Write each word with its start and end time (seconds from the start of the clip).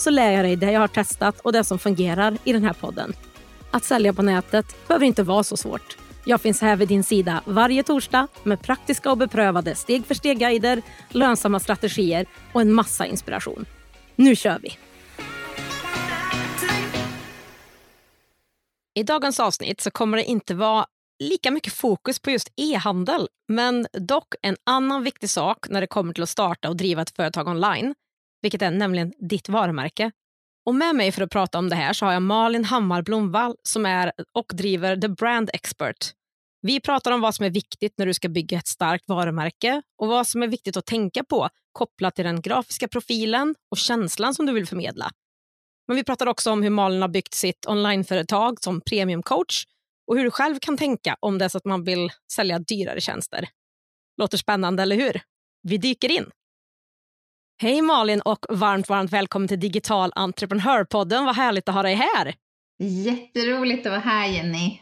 så 0.00 0.10
lär 0.10 0.32
jag 0.32 0.44
dig 0.44 0.56
det 0.56 0.72
jag 0.72 0.80
har 0.80 0.88
testat 0.88 1.40
och 1.40 1.52
det 1.52 1.64
som 1.64 1.78
fungerar 1.78 2.38
i 2.44 2.52
den 2.52 2.64
här 2.64 2.72
podden. 2.72 3.12
Att 3.70 3.84
sälja 3.84 4.12
på 4.12 4.22
nätet 4.22 4.88
behöver 4.88 5.06
inte 5.06 5.22
vara 5.22 5.42
så 5.42 5.56
svårt. 5.56 5.96
Jag 6.24 6.40
finns 6.40 6.60
här 6.60 6.76
vid 6.76 6.88
din 6.88 7.04
sida 7.04 7.42
varje 7.44 7.82
torsdag 7.82 8.28
med 8.42 8.62
praktiska 8.62 9.10
och 9.10 9.18
beprövade 9.18 9.74
steg 9.74 10.06
för 10.06 10.14
steg-guider, 10.14 10.82
lönsamma 11.08 11.60
strategier 11.60 12.26
och 12.52 12.60
en 12.60 12.72
massa 12.72 13.06
inspiration. 13.06 13.66
Nu 14.16 14.36
kör 14.36 14.58
vi! 14.62 14.78
I 18.94 19.02
dagens 19.02 19.40
avsnitt 19.40 19.80
så 19.80 19.90
kommer 19.90 20.16
det 20.16 20.24
inte 20.24 20.54
vara 20.54 20.86
lika 21.18 21.50
mycket 21.50 21.72
fokus 21.72 22.18
på 22.18 22.30
just 22.30 22.52
e-handel, 22.56 23.28
men 23.48 23.86
dock 23.92 24.34
en 24.42 24.56
annan 24.66 25.02
viktig 25.02 25.30
sak 25.30 25.68
när 25.68 25.80
det 25.80 25.86
kommer 25.86 26.12
till 26.12 26.22
att 26.22 26.28
starta 26.28 26.68
och 26.68 26.76
driva 26.76 27.02
ett 27.02 27.16
företag 27.16 27.48
online, 27.48 27.94
vilket 28.42 28.62
är 28.62 28.70
nämligen 28.70 29.12
ditt 29.18 29.48
varumärke. 29.48 30.10
Och 30.66 30.74
med 30.74 30.94
mig 30.96 31.12
för 31.12 31.22
att 31.22 31.30
prata 31.30 31.58
om 31.58 31.68
det 31.68 31.76
här 31.76 31.92
så 31.92 32.06
har 32.06 32.12
jag 32.12 32.22
Malin 32.22 32.64
Hammar 32.64 33.02
Blomvall 33.02 33.56
som 33.62 33.86
är 33.86 34.12
och 34.34 34.52
driver 34.54 34.96
The 34.96 35.08
Brand 35.08 35.50
Expert. 35.52 36.12
Vi 36.62 36.80
pratar 36.80 37.10
om 37.10 37.20
vad 37.20 37.34
som 37.34 37.46
är 37.46 37.50
viktigt 37.50 37.94
när 37.98 38.06
du 38.06 38.14
ska 38.14 38.28
bygga 38.28 38.58
ett 38.58 38.66
starkt 38.66 39.08
varumärke 39.08 39.82
och 39.98 40.08
vad 40.08 40.26
som 40.26 40.42
är 40.42 40.46
viktigt 40.46 40.76
att 40.76 40.86
tänka 40.86 41.24
på 41.24 41.48
kopplat 41.72 42.14
till 42.14 42.24
den 42.24 42.40
grafiska 42.40 42.88
profilen 42.88 43.54
och 43.70 43.78
känslan 43.78 44.34
som 44.34 44.46
du 44.46 44.52
vill 44.52 44.66
förmedla. 44.66 45.10
Men 45.88 45.96
vi 45.96 46.04
pratar 46.04 46.26
också 46.26 46.50
om 46.50 46.62
hur 46.62 46.70
Malin 46.70 47.02
har 47.02 47.08
byggt 47.08 47.34
sitt 47.34 47.66
onlineföretag 47.66 48.62
som 48.62 48.80
premiumcoach 48.80 49.64
och 50.06 50.16
hur 50.16 50.24
du 50.24 50.30
själv 50.30 50.58
kan 50.58 50.76
tänka 50.76 51.16
om 51.20 51.38
det 51.38 51.44
är 51.44 51.48
så 51.48 51.58
att 51.58 51.64
man 51.64 51.84
vill 51.84 52.12
sälja 52.32 52.58
dyrare 52.58 53.00
tjänster. 53.00 53.48
Låter 54.16 54.38
spännande, 54.38 54.82
eller 54.82 54.96
hur? 54.96 55.20
Vi 55.62 55.78
dyker 55.78 56.10
in. 56.10 56.30
Hej 57.60 57.82
Malin 57.82 58.20
och 58.20 58.46
varmt, 58.48 58.88
varmt 58.88 59.12
välkommen 59.12 59.48
till 59.48 59.60
Digital 59.60 60.12
entreprenörpodden. 60.14 61.24
Vad 61.24 61.36
härligt 61.36 61.68
att 61.68 61.74
ha 61.74 61.82
dig 61.82 61.94
här. 61.94 62.34
Jätteroligt 62.78 63.86
att 63.86 63.90
vara 63.92 64.00
här 64.00 64.28
Jenny. 64.28 64.80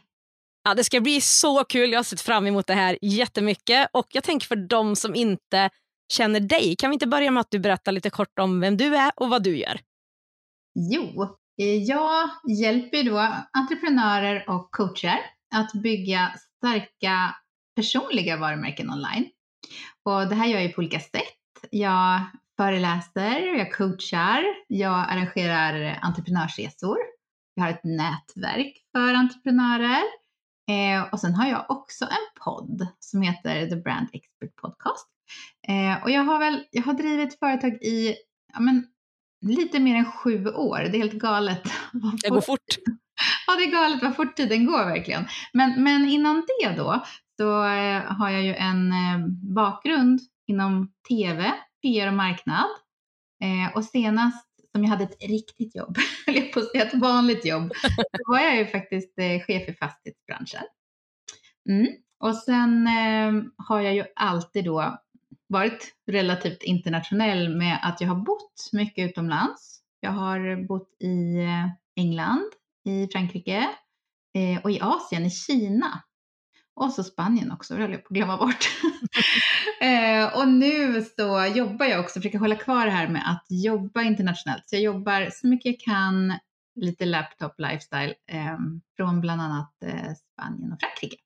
Ja, 0.65 0.75
det 0.75 0.85
ska 0.85 1.01
bli 1.01 1.21
så 1.21 1.65
kul. 1.65 1.93
Jag 1.93 1.99
har 1.99 2.05
sett 2.05 2.21
fram 2.21 2.47
emot 2.47 2.67
det 2.67 2.75
här 2.75 2.99
jättemycket. 3.03 3.89
Och 3.93 4.07
jag 4.13 4.25
tänker 4.25 4.47
för 4.47 4.57
de 4.57 4.97
som 4.97 5.15
inte 5.15 5.71
känner 6.13 6.41
dig, 6.41 6.77
kan 6.79 6.91
vi 6.91 6.95
inte 6.95 7.07
börja 7.07 7.31
med 7.31 7.41
att 7.41 7.51
du 7.51 7.59
berättar 7.59 7.93
lite 7.93 8.11
kort 8.11 8.39
om 8.39 8.61
vem 8.61 8.77
du 8.77 8.97
är 8.97 9.13
och 9.17 9.31
vad 9.31 9.43
du 9.43 9.59
gör? 9.59 9.81
Jo, 10.75 11.23
eh, 11.63 11.83
jag 11.83 12.29
hjälper 12.61 13.03
då 13.03 13.19
entreprenörer 13.53 14.51
och 14.51 14.71
coacher 14.71 15.19
att 15.55 15.73
bygga 15.73 16.33
starka 16.59 17.37
personliga 17.77 18.37
varumärken 18.37 18.91
online. 18.91 19.29
Och 20.05 20.29
det 20.29 20.35
här 20.35 20.47
gör 20.47 20.61
jag 20.61 20.75
på 20.75 20.79
olika 20.79 21.01
sätt. 21.01 21.23
Jag 21.71 22.21
föreläser, 22.57 23.59
jag 23.59 23.75
coachar, 23.75 24.45
jag 24.69 25.07
arrangerar 25.09 25.99
entreprenörsresor. 26.03 26.99
Jag 27.55 27.65
har 27.65 27.71
ett 27.71 27.85
nätverk 27.85 28.77
för 28.93 29.15
entreprenörer. 29.15 30.03
Eh, 30.71 31.13
och 31.13 31.21
sen 31.21 31.35
har 31.35 31.47
jag 31.47 31.67
också 31.69 32.05
en 32.05 32.43
podd 32.45 32.87
som 32.99 33.23
heter 33.23 33.67
The 33.67 33.77
Brand 33.77 34.09
Expert 34.13 34.57
Podcast. 34.57 35.09
Eh, 35.69 36.03
och 36.03 36.11
jag 36.11 36.25
har 36.25 36.39
väl, 36.39 36.65
jag 36.71 36.83
har 36.83 36.95
drivit 36.95 37.39
företag 37.39 37.73
i 37.73 38.17
ja, 38.53 38.61
men, 38.61 38.87
lite 39.47 39.81
mer 39.81 39.97
än 39.97 40.13
sju 40.13 40.47
år. 40.47 40.79
Det 40.79 40.99
är 40.99 41.03
helt 41.03 41.13
galet. 41.13 41.63
Det 42.23 42.29
går 42.29 42.41
fort. 42.41 42.61
ja, 43.47 43.57
det 43.57 43.65
är 43.65 43.73
galet 43.73 44.03
vad 44.03 44.17
fort 44.17 44.37
tiden 44.37 44.67
går 44.67 44.85
verkligen. 44.85 45.27
Men, 45.53 45.83
men 45.83 46.05
innan 46.05 46.47
det 46.61 46.77
då 46.77 47.05
så 47.37 47.65
eh, 47.65 48.03
har 48.03 48.31
jag 48.31 48.43
ju 48.43 48.55
en 48.55 48.93
eh, 48.93 49.27
bakgrund 49.55 50.21
inom 50.47 50.93
TV, 51.09 51.53
PR 51.83 52.09
och 52.09 52.15
marknad. 52.15 52.67
Eh, 53.43 53.77
och 53.77 53.85
senast 53.85 54.47
som 54.73 54.85
jag 54.85 54.91
hade 54.91 55.05
ett 55.05 55.23
riktigt 55.29 55.77
jobb, 55.77 55.97
eller 56.27 56.53
på 56.53 56.59
att 56.59 56.71
säga 56.71 56.85
ett 56.85 56.95
vanligt 56.95 57.47
jobb, 57.47 57.73
så 58.17 58.33
var 58.33 58.39
jag 58.39 58.57
ju 58.57 58.67
faktiskt 58.67 59.19
eh, 59.19 59.41
chef 59.41 59.69
i 59.69 59.73
fastighetsbranschen. 59.73 60.63
Mm. 61.69 61.87
Och 62.21 62.37
sen 62.37 62.87
eh, 62.87 63.43
har 63.57 63.81
jag 63.81 63.95
ju 63.95 64.05
alltid 64.17 64.65
då 64.65 64.99
varit 65.47 65.95
relativt 66.07 66.63
internationell 66.63 67.57
med 67.57 67.79
att 67.83 68.01
jag 68.01 68.09
har 68.09 68.17
bott 68.17 68.71
mycket 68.73 69.11
utomlands. 69.11 69.81
Jag 70.01 70.11
har 70.11 70.67
bott 70.67 70.97
i 71.01 71.37
eh, 71.37 71.69
England, 71.97 72.51
i 72.85 73.09
Frankrike 73.13 73.69
eh, 74.35 74.63
och 74.65 74.71
i 74.71 74.81
Asien, 74.81 75.27
i 75.27 75.31
Kina. 75.31 76.03
Och 76.77 76.93
så 76.93 77.05
Spanien 77.05 77.53
också, 77.53 77.75
det 77.75 77.81
höll 77.81 77.93
jag 77.93 78.03
på 78.03 78.09
att 78.09 78.15
glömma 78.15 78.37
bort. 78.37 78.69
eh, 79.81 80.39
och 80.39 80.49
nu 80.49 81.03
så 81.03 81.53
jobbar 81.55 81.87
jag 81.87 82.01
också, 82.01 82.21
försöker 82.21 82.39
hålla 82.39 82.57
kvar 82.57 82.87
det 82.87 82.93
här 82.93 83.09
med 83.09 83.31
att 83.31 83.47
jobba 83.49 84.03
internationellt. 84.03 84.63
Så 84.67 84.77
jag 84.77 84.83
jobbar 84.83 85.29
så 85.33 85.47
mycket 85.47 85.67
jag 85.67 85.81
kan, 85.81 86.39
lite 86.81 87.05
laptop 87.05 87.55
lifestyle, 87.59 88.15
eh, 88.33 88.59
från 88.97 89.21
bland 89.21 89.41
annat 89.43 89.83
eh, 89.85 90.13
Spanien 90.33 90.73
och 90.73 90.81
Frankrike. 90.81 91.17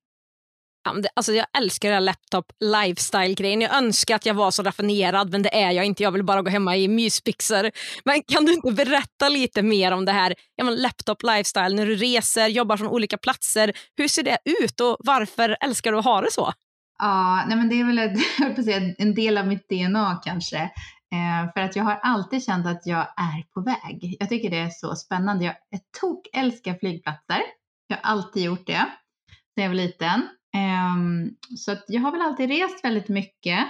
Alltså 1.15 1.33
jag 1.33 1.47
älskar 1.59 1.89
den 1.89 1.95
här 1.95 2.01
laptop 2.01 2.53
lifestyle-grejen. 2.61 3.61
Jag 3.61 3.77
önskar 3.77 4.15
att 4.15 4.27
jag 4.27 4.35
var 4.35 4.51
så 4.51 4.63
raffinerad, 4.63 5.31
men 5.31 5.43
det 5.43 5.55
är 5.63 5.71
jag 5.71 5.85
inte. 5.85 6.03
Jag 6.03 6.13
vill 6.13 6.25
bara 6.25 6.43
gå 6.43 6.51
hemma 6.51 6.77
i 6.77 6.89
myspixer. 6.89 7.71
Men 8.05 8.23
kan 8.23 8.45
du 8.45 8.55
inte 8.55 8.73
berätta 8.73 9.29
lite 9.29 9.63
mer 9.63 9.93
om 9.93 10.05
det 10.05 10.13
här 10.13 10.35
ja, 10.57 10.65
men 10.65 10.77
laptop 10.77 11.23
lifestyle, 11.23 11.75
när 11.75 11.87
du 11.87 11.97
reser, 11.97 12.49
jobbar 12.49 12.77
från 12.77 12.89
olika 12.89 13.19
platser. 13.19 13.73
Hur 13.97 14.09
ser 14.09 14.23
det 14.23 14.39
ut 14.63 14.81
och 14.81 14.97
varför 15.01 15.57
älskar 15.61 15.93
du 15.93 15.99
att 15.99 16.05
ha 16.05 16.21
det 16.21 16.33
så? 16.33 16.53
Ja, 16.99 17.45
nej 17.49 17.57
men 17.57 17.69
det 17.69 17.81
är 17.81 17.85
väl 17.85 17.99
ett, 17.99 18.99
en 18.99 19.15
del 19.15 19.39
av 19.39 19.47
mitt 19.47 19.69
DNA 19.69 20.21
kanske. 20.25 20.71
Eh, 21.13 21.53
för 21.55 21.61
att 21.61 21.77
jag 21.77 21.85
har 21.85 21.99
alltid 22.03 22.45
känt 22.45 22.67
att 22.67 22.87
jag 22.87 23.01
är 23.01 23.53
på 23.55 23.61
väg. 23.61 24.17
Jag 24.21 24.29
tycker 24.29 24.51
det 24.51 24.59
är 24.59 24.71
så 24.71 24.97
spännande. 24.97 25.45
Jag, 25.45 25.55
jag 25.71 25.81
tok 26.01 26.29
älskar 26.33 26.75
flygplatser. 26.75 27.41
Jag 27.87 27.97
har 27.97 28.11
alltid 28.11 28.43
gjort 28.43 28.67
det 28.67 28.87
sedan 29.55 29.65
jag 29.65 29.69
var 29.69 29.75
liten. 29.75 30.29
Um, 30.55 31.37
så 31.57 31.73
att 31.73 31.85
jag 31.89 32.01
har 32.01 32.13
väl 32.13 32.23
alltid 32.23 32.49
rest 32.49 32.85
väldigt 32.85 33.09
mycket 33.09 33.67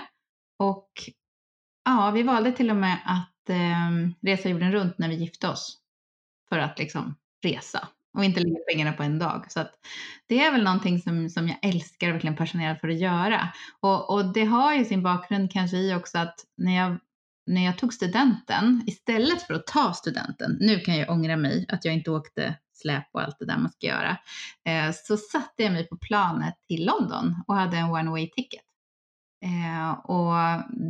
och 0.58 0.90
ja, 1.84 2.10
vi 2.10 2.22
valde 2.22 2.52
till 2.52 2.70
och 2.70 2.76
med 2.76 2.98
att 3.04 3.50
um, 3.88 4.14
resa 4.22 4.48
jorden 4.48 4.72
runt 4.72 4.98
när 4.98 5.08
vi 5.08 5.14
gifte 5.14 5.48
oss 5.48 5.78
för 6.48 6.58
att 6.58 6.78
liksom 6.78 7.14
resa 7.42 7.88
och 8.12 8.24
inte 8.24 8.40
lägga 8.40 8.58
pengarna 8.72 8.92
på 8.92 9.02
en 9.02 9.18
dag. 9.18 9.52
Så 9.52 9.60
att 9.60 9.72
det 10.26 10.44
är 10.44 10.52
väl 10.52 10.64
någonting 10.64 11.00
som, 11.00 11.30
som 11.30 11.48
jag 11.48 11.58
älskar 11.62 12.08
och 12.08 12.14
verkligen 12.14 12.36
passionerad 12.36 12.80
för 12.80 12.88
att 12.88 13.00
göra. 13.00 13.48
Och, 13.80 14.10
och 14.10 14.32
det 14.32 14.44
har 14.44 14.74
ju 14.74 14.84
sin 14.84 15.02
bakgrund 15.02 15.52
kanske 15.52 15.76
i 15.76 15.94
också 15.94 16.18
att 16.18 16.34
när 16.56 16.76
jag 16.76 16.98
när 17.46 17.64
jag 17.64 17.78
tog 17.78 17.94
studenten, 17.94 18.82
istället 18.86 19.42
för 19.42 19.54
att 19.54 19.66
ta 19.66 19.92
studenten, 19.94 20.56
nu 20.60 20.80
kan 20.80 20.96
jag 20.96 21.10
ångra 21.10 21.36
mig 21.36 21.66
att 21.68 21.84
jag 21.84 21.94
inte 21.94 22.10
åkte 22.10 22.54
släp 22.80 23.04
och 23.12 23.20
allt 23.20 23.38
det 23.38 23.46
där 23.46 23.58
man 23.58 23.70
ska 23.70 23.86
göra, 23.86 24.16
eh, 24.64 24.94
så 24.94 25.16
satte 25.16 25.62
jag 25.62 25.72
mig 25.72 25.88
på 25.88 25.96
planet 25.96 26.54
till 26.68 26.86
London 26.86 27.42
och 27.46 27.54
hade 27.54 27.76
en 27.76 27.90
one 27.90 28.10
way 28.10 28.30
ticket. 28.30 28.62
Eh, 29.44 29.90
och 29.90 30.34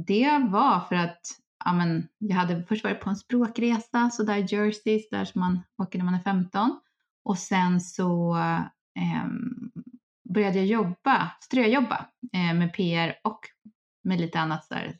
det 0.06 0.38
var 0.50 0.80
för 0.80 0.96
att 0.96 1.20
ja, 1.64 1.72
men, 1.72 2.08
jag 2.18 2.36
hade 2.36 2.64
först 2.64 2.84
varit 2.84 3.00
på 3.00 3.10
en 3.10 3.16
språkresa, 3.16 4.10
så 4.10 4.22
där 4.22 4.54
Jersey, 4.54 5.02
där 5.10 5.24
som 5.24 5.40
man 5.40 5.62
åker 5.82 5.98
när 5.98 6.04
man 6.04 6.14
är 6.14 6.22
15. 6.22 6.80
Och 7.24 7.38
sen 7.38 7.80
så 7.80 8.36
eh, 8.96 9.26
började 10.28 10.58
jag 10.58 10.66
jobba, 10.66 11.30
ströjobba 11.40 12.06
eh, 12.32 12.54
med 12.54 12.74
PR 12.74 13.14
och 13.24 13.40
med 14.04 14.20
lite 14.20 14.40
annat 14.40 14.68
där, 14.70 14.98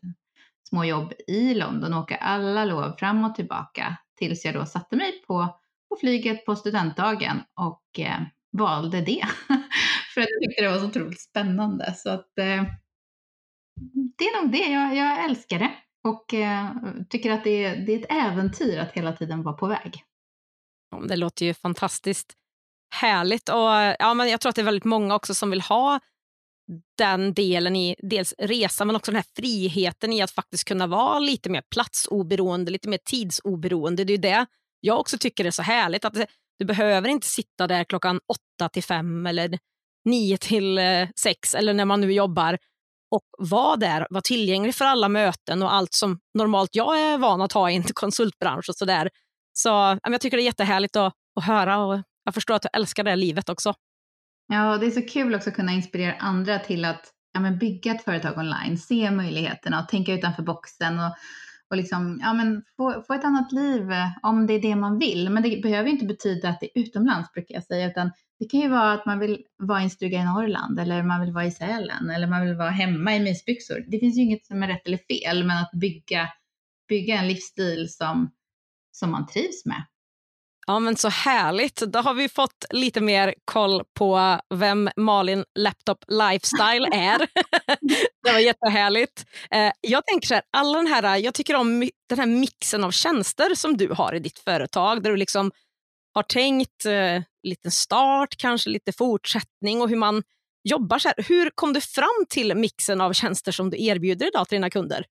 små 0.68 0.84
jobb 0.84 1.12
i 1.26 1.54
London 1.54 1.94
och 1.94 2.00
åka 2.00 2.16
alla 2.16 2.64
lov 2.64 2.96
fram 2.98 3.24
och 3.24 3.34
tillbaka 3.34 3.96
tills 4.18 4.44
jag 4.44 4.54
då 4.54 4.66
satte 4.66 4.96
mig 4.96 5.22
på 5.26 5.59
på 5.90 5.96
flyget 6.00 6.46
på 6.46 6.56
studentdagen 6.56 7.42
och 7.54 7.98
eh, 7.98 8.20
valde 8.52 9.00
det. 9.00 9.24
För 10.14 10.20
att 10.20 10.26
jag 10.30 10.42
tyckte 10.42 10.62
det 10.62 10.70
var 10.70 10.78
så 10.78 10.86
otroligt 10.86 11.20
spännande. 11.20 11.94
Så 11.96 12.10
att 12.10 12.38
eh, 12.38 12.64
det 14.18 14.24
är 14.24 14.42
nog 14.42 14.52
det, 14.52 14.72
jag, 14.72 14.96
jag 14.96 15.24
älskar 15.24 15.58
det 15.58 15.70
och 16.08 16.34
eh, 16.34 16.70
tycker 17.08 17.30
att 17.30 17.44
det 17.44 17.64
är, 17.64 17.76
det 17.86 17.92
är 17.92 17.98
ett 17.98 18.12
äventyr 18.12 18.78
att 18.78 18.92
hela 18.92 19.12
tiden 19.12 19.42
vara 19.42 19.56
på 19.56 19.66
väg. 19.66 20.04
Det 21.08 21.16
låter 21.16 21.46
ju 21.46 21.54
fantastiskt 21.54 22.32
härligt 22.94 23.48
och 23.48 23.96
ja, 23.98 24.14
men 24.14 24.28
jag 24.28 24.40
tror 24.40 24.50
att 24.50 24.56
det 24.56 24.62
är 24.62 24.64
väldigt 24.64 24.84
många 24.84 25.14
också 25.14 25.34
som 25.34 25.50
vill 25.50 25.60
ha 25.60 26.00
den 26.98 27.34
delen 27.34 27.76
i 27.76 27.96
dels 27.98 28.34
resan 28.38 28.86
men 28.86 28.96
också 28.96 29.10
den 29.10 29.16
här 29.16 29.42
friheten 29.42 30.12
i 30.12 30.22
att 30.22 30.30
faktiskt 30.30 30.64
kunna 30.64 30.86
vara 30.86 31.18
lite 31.18 31.50
mer 31.50 31.62
platsoberoende, 31.70 32.70
lite 32.70 32.88
mer 32.88 32.98
tidsoberoende. 33.04 34.04
Det 34.04 34.12
är 34.12 34.16
ju 34.16 34.22
det 34.22 34.46
jag 34.80 35.00
också 35.00 35.18
tycker 35.18 35.44
det 35.44 35.48
är 35.48 35.52
så 35.52 35.62
härligt 35.62 36.04
att 36.04 36.14
du 36.58 36.64
behöver 36.64 37.08
inte 37.08 37.26
sitta 37.26 37.66
där 37.66 37.84
klockan 37.84 38.20
åtta 38.28 38.68
till 38.68 38.82
fem 38.82 39.26
eller 39.26 39.58
nio 40.04 40.36
till 40.36 40.78
eh, 40.78 41.08
sex 41.20 41.54
eller 41.54 41.74
när 41.74 41.84
man 41.84 42.00
nu 42.00 42.12
jobbar 42.12 42.58
och 43.10 43.24
vara 43.38 43.76
där, 43.76 44.06
vara 44.10 44.22
tillgänglig 44.22 44.74
för 44.74 44.84
alla 44.84 45.08
möten 45.08 45.62
och 45.62 45.74
allt 45.74 45.94
som 45.94 46.18
normalt 46.34 46.70
jag 46.72 47.00
är 47.00 47.18
van 47.18 47.42
att 47.42 47.52
ha 47.52 47.70
i 47.70 47.76
en 47.76 47.82
konsultbransch 47.94 48.68
och 48.68 48.76
sådär. 48.76 49.10
Så 49.52 49.98
jag 50.02 50.20
tycker 50.20 50.36
det 50.36 50.42
är 50.42 50.44
jättehärligt 50.44 50.96
att, 50.96 51.14
att 51.40 51.44
höra 51.44 51.78
och 51.78 52.02
jag 52.24 52.34
förstår 52.34 52.54
att 52.54 52.62
du 52.62 52.68
älskar 52.72 53.04
det 53.04 53.16
livet 53.16 53.48
också. 53.48 53.74
Ja, 54.52 54.78
det 54.78 54.86
är 54.86 54.90
så 54.90 55.02
kul 55.02 55.34
också 55.34 55.50
att 55.50 55.56
kunna 55.56 55.72
inspirera 55.72 56.14
andra 56.18 56.58
till 56.58 56.84
att 56.84 57.12
ja, 57.32 57.40
men 57.40 57.58
bygga 57.58 57.94
ett 57.94 58.04
företag 58.04 58.38
online, 58.38 58.78
se 58.78 59.10
möjligheterna 59.10 59.82
och 59.82 59.88
tänka 59.88 60.12
utanför 60.12 60.42
boxen 60.42 60.98
och, 60.98 61.16
och 61.70 61.76
liksom, 61.76 62.18
ja, 62.22 62.32
men 62.32 62.62
få, 62.76 63.02
få 63.06 63.14
ett 63.14 63.24
annat 63.24 63.52
liv 63.52 63.92
eh, 63.92 64.08
om 64.22 64.46
det 64.46 64.54
är 64.54 64.62
det 64.62 64.76
man 64.76 64.98
vill. 64.98 65.30
Men 65.30 65.42
det 65.42 65.62
behöver 65.62 65.90
inte 65.90 66.04
betyda 66.04 66.48
att 66.48 66.60
det 66.60 66.66
är 66.66 66.82
utomlands 66.82 67.32
brukar 67.32 67.54
jag 67.54 67.64
säga, 67.64 67.90
utan 67.90 68.10
det 68.38 68.44
kan 68.44 68.60
ju 68.60 68.68
vara 68.68 68.92
att 68.92 69.06
man 69.06 69.18
vill 69.18 69.44
vara 69.56 69.80
i 69.80 69.84
en 69.84 69.90
stuga 69.90 70.18
i 70.18 70.24
Norrland 70.24 70.80
eller 70.80 71.02
man 71.02 71.20
vill 71.20 71.32
vara 71.32 71.44
i 71.44 71.50
Sälen 71.50 72.10
eller 72.10 72.26
man 72.26 72.46
vill 72.46 72.56
vara 72.56 72.70
hemma 72.70 73.16
i 73.16 73.20
mysbyxor. 73.20 73.84
Det 73.88 73.98
finns 73.98 74.16
ju 74.16 74.22
inget 74.22 74.46
som 74.46 74.62
är 74.62 74.68
rätt 74.68 74.86
eller 74.86 74.98
fel, 74.98 75.44
men 75.44 75.58
att 75.58 75.70
bygga, 75.72 76.28
bygga 76.88 77.18
en 77.18 77.28
livsstil 77.28 77.88
som, 77.88 78.30
som 78.92 79.10
man 79.10 79.26
trivs 79.26 79.66
med. 79.66 79.84
Ja, 80.70 80.78
men 80.78 80.96
så 80.96 81.08
härligt. 81.08 81.76
Då 81.76 81.98
har 81.98 82.14
vi 82.14 82.28
fått 82.28 82.64
lite 82.70 83.00
mer 83.00 83.34
koll 83.44 83.82
på 83.94 84.40
vem 84.54 84.90
Malin 84.96 85.44
Laptop 85.58 86.04
Lifestyle 86.08 86.88
är. 86.92 87.18
det 88.24 88.32
var 88.32 88.38
jättehärligt. 88.38 89.24
Eh, 89.50 89.72
jag 89.80 90.06
tänker 90.06 90.26
så 90.28 90.34
här, 90.34 90.42
alla 90.50 90.78
den 90.78 90.86
här, 90.86 91.16
jag 91.16 91.34
tycker 91.34 91.54
om 91.54 91.90
den 92.08 92.18
här 92.18 92.26
mixen 92.26 92.84
av 92.84 92.90
tjänster 92.90 93.54
som 93.54 93.76
du 93.76 93.88
har 93.88 94.14
i 94.14 94.18
ditt 94.18 94.38
företag, 94.38 95.02
där 95.02 95.10
du 95.10 95.16
liksom 95.16 95.50
har 96.14 96.22
tänkt 96.22 96.84
eh, 96.84 97.22
lite 97.42 97.70
start, 97.70 98.36
kanske 98.38 98.70
lite 98.70 98.92
fortsättning 98.92 99.82
och 99.82 99.88
hur 99.88 99.96
man 99.96 100.22
jobbar. 100.68 100.98
Så 100.98 101.08
här. 101.08 101.24
Hur 101.28 101.50
kom 101.54 101.72
du 101.72 101.80
fram 101.80 102.26
till 102.28 102.54
mixen 102.54 103.00
av 103.00 103.12
tjänster 103.12 103.52
som 103.52 103.70
du 103.70 103.84
erbjuder 103.84 104.26
idag 104.26 104.48
till 104.48 104.56
dina 104.56 104.70
kunder? 104.70 105.04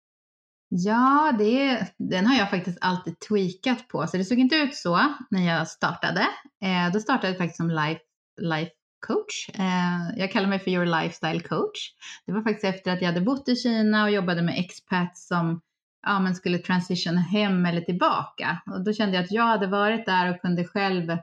Ja, 0.68 1.34
det, 1.38 1.86
den 1.98 2.26
har 2.26 2.36
jag 2.36 2.50
faktiskt 2.50 2.78
alltid 2.80 3.20
tweakat 3.20 3.88
på. 3.88 4.06
Så 4.06 4.16
det 4.16 4.24
såg 4.24 4.38
inte 4.38 4.56
ut 4.56 4.74
så 4.74 5.14
när 5.30 5.46
jag 5.46 5.68
startade. 5.68 6.20
Eh, 6.62 6.92
då 6.92 7.00
startade 7.00 7.28
jag 7.28 7.38
faktiskt 7.38 7.56
som 7.56 7.70
life, 7.70 8.00
life 8.40 8.70
coach. 9.06 9.48
Eh, 9.54 10.18
jag 10.20 10.32
kallar 10.32 10.48
mig 10.48 10.58
för 10.58 10.70
your 10.70 11.02
lifestyle 11.02 11.40
coach. 11.40 11.92
Det 12.26 12.32
var 12.32 12.42
faktiskt 12.42 12.64
efter 12.64 12.92
att 12.92 13.00
jag 13.00 13.08
hade 13.08 13.20
bott 13.20 13.48
i 13.48 13.56
Kina 13.56 14.04
och 14.04 14.10
jobbade 14.10 14.42
med 14.42 14.58
expats 14.58 15.28
som 15.28 15.60
ja, 16.06 16.20
men 16.20 16.34
skulle 16.34 16.58
transition 16.58 17.16
hem 17.16 17.66
eller 17.66 17.80
tillbaka. 17.80 18.62
Och 18.66 18.84
då 18.84 18.92
kände 18.92 19.16
jag 19.16 19.24
att 19.24 19.32
jag 19.32 19.46
hade 19.46 19.66
varit 19.66 20.06
där 20.06 20.30
och 20.30 20.40
kunde 20.40 20.64
själv 20.64 21.18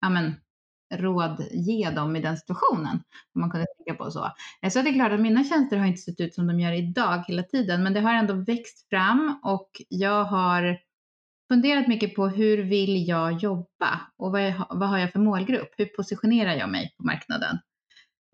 ja, 0.00 0.08
men, 0.08 0.34
råd 0.90 1.46
ge 1.50 1.90
dem 1.90 2.16
i 2.16 2.20
den 2.20 2.36
situationen. 2.36 3.02
Om 3.34 3.40
man 3.40 3.50
kunde 3.50 3.66
tänka 3.76 4.04
på 4.04 4.10
så. 4.10 4.32
Eh, 4.62 4.70
så 4.70 4.82
det 4.82 4.90
är 4.90 4.94
klart 4.94 5.12
att 5.12 5.20
mina 5.20 5.44
tjänster 5.44 5.76
har 5.76 5.86
inte 5.86 6.00
sett 6.00 6.20
ut 6.20 6.34
som 6.34 6.46
de 6.46 6.60
gör 6.60 6.72
idag 6.72 7.24
hela 7.28 7.42
tiden, 7.42 7.82
men 7.82 7.92
det 7.92 8.00
har 8.00 8.14
ändå 8.14 8.34
växt 8.34 8.88
fram 8.88 9.40
och 9.42 9.70
jag 9.88 10.24
har 10.24 10.78
funderat 11.52 11.88
mycket 11.88 12.14
på 12.14 12.28
hur 12.28 12.58
vill 12.62 13.08
jag 13.08 13.32
jobba 13.32 14.00
och 14.16 14.32
vad, 14.32 14.42
jag, 14.42 14.66
vad 14.70 14.88
har 14.88 14.98
jag 14.98 15.12
för 15.12 15.18
målgrupp? 15.18 15.74
Hur 15.76 15.86
positionerar 15.86 16.54
jag 16.54 16.70
mig 16.70 16.94
på 16.96 17.04
marknaden? 17.04 17.58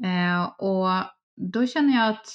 Eh, 0.04 0.44
och 0.58 0.88
då 1.36 1.66
känner 1.66 1.94
jag 1.94 2.08
att 2.08 2.26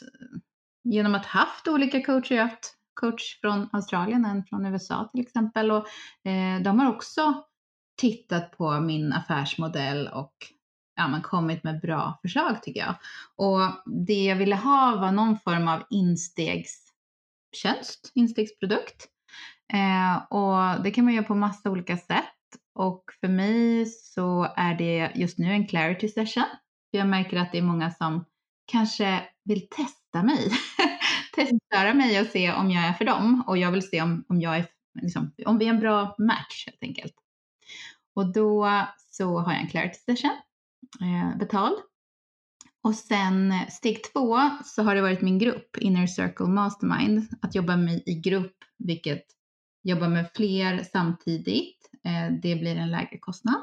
genom 0.84 1.16
att 1.16 1.26
haft 1.26 1.68
olika 1.68 2.04
coacher, 2.04 2.36
jag 2.36 2.44
har 2.44 2.50
haft 2.50 2.76
coach 2.94 3.40
från 3.42 3.70
Australien, 3.72 4.26
en 4.26 4.44
från 4.46 4.66
USA 4.66 5.10
till 5.12 5.22
exempel, 5.22 5.72
och 5.72 5.88
eh, 6.28 6.62
de 6.64 6.80
har 6.80 6.90
också 6.90 7.44
tittat 8.02 8.58
på 8.58 8.80
min 8.80 9.14
affärsmodell 9.14 10.08
och 10.08 10.34
ja, 10.96 11.08
men 11.08 11.22
kommit 11.22 11.64
med 11.64 11.82
bra 11.82 12.20
förslag 12.22 12.64
tycker 12.64 12.80
jag. 12.80 12.96
Och 13.36 13.60
det 14.08 14.24
jag 14.24 14.36
ville 14.36 14.56
ha 14.56 14.96
var 14.96 15.12
någon 15.12 15.40
form 15.40 15.68
av 15.68 15.84
instegstjänst, 15.90 18.12
instegsprodukt. 18.14 19.08
Eh, 19.74 20.16
och 20.30 20.84
det 20.84 20.92
kan 20.92 21.06
man 21.06 21.14
göra 21.14 21.26
på 21.26 21.36
massa 21.36 21.70
olika 21.70 21.98
sätt. 21.98 22.26
Och 22.76 23.04
för 23.20 23.28
mig 23.28 23.86
så 23.86 24.54
är 24.56 24.76
det 24.76 25.12
just 25.16 25.38
nu 25.38 25.52
en 25.52 25.68
clarity 25.68 26.08
session. 26.08 26.44
Jag 26.92 27.08
märker 27.08 27.38
att 27.38 27.52
det 27.52 27.58
är 27.58 27.62
många 27.62 27.92
som 27.92 28.26
kanske 28.72 29.24
vill 29.44 29.68
testa 29.70 30.24
mig. 30.24 30.52
Testa 31.36 31.94
mig 31.94 32.22
och 32.22 32.28
se 32.28 32.54
om 32.54 32.72
jag 32.72 32.86
är 32.86 32.94
för 32.94 33.06
dem. 33.06 33.44
Och 33.48 33.58
jag 33.58 33.72
vill 33.72 33.90
se 33.90 34.02
om, 34.02 34.26
om, 34.28 34.42
jag 34.42 34.58
är, 34.58 34.66
liksom, 35.02 35.34
om 35.46 35.58
vi 35.58 35.66
är 35.66 35.70
en 35.70 35.80
bra 35.80 36.16
match 36.18 36.66
helt 36.66 36.84
enkelt. 36.84 37.21
Och 38.16 38.34
då 38.34 38.70
så 38.98 39.40
har 39.40 39.54
jag 39.54 39.62
en 39.62 39.68
clarity 39.68 40.00
session, 40.00 40.38
eh, 41.02 41.38
betald. 41.38 41.78
Och 42.84 42.96
sen 42.96 43.52
eh, 43.52 43.68
steg 43.68 44.04
två 44.14 44.38
så 44.64 44.84
har 44.84 44.96
det 44.96 45.02
varit 45.02 45.22
min 45.22 45.40
grupp, 45.40 45.78
Inner 45.78 46.08
Circle 46.08 46.48
Mastermind, 46.48 47.28
att 47.42 47.56
jobba 47.56 47.78
med 47.78 48.02
i 48.06 48.22
grupp, 48.22 48.56
vilket 48.78 49.26
jobbar 49.84 50.08
med 50.08 50.30
fler 50.36 50.84
samtidigt. 50.84 51.90
Eh, 52.04 52.34
det 52.42 52.56
blir 52.56 52.76
en 52.76 52.92
lägre 52.92 53.18
kostnad. 53.18 53.62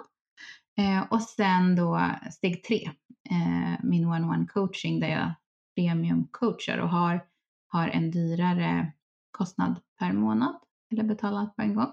Eh, 0.79 1.01
och 1.11 1.23
sen 1.23 1.77
då 1.77 2.11
steg 2.31 2.65
tre, 2.65 2.91
eh, 3.31 3.85
min 3.85 4.07
one-one 4.07 4.47
coaching 4.47 5.01
där 5.01 5.09
jag 5.09 5.33
premium 5.77 6.29
coachar 6.31 6.79
och 6.79 6.89
har, 6.89 7.25
har 7.69 7.89
en 7.89 8.11
dyrare 8.11 8.93
kostnad 9.31 9.81
per 9.99 10.13
månad 10.13 10.57
eller 10.93 11.05
betalat 11.05 11.57
på 11.57 11.63
en 11.63 11.75
gång. 11.75 11.93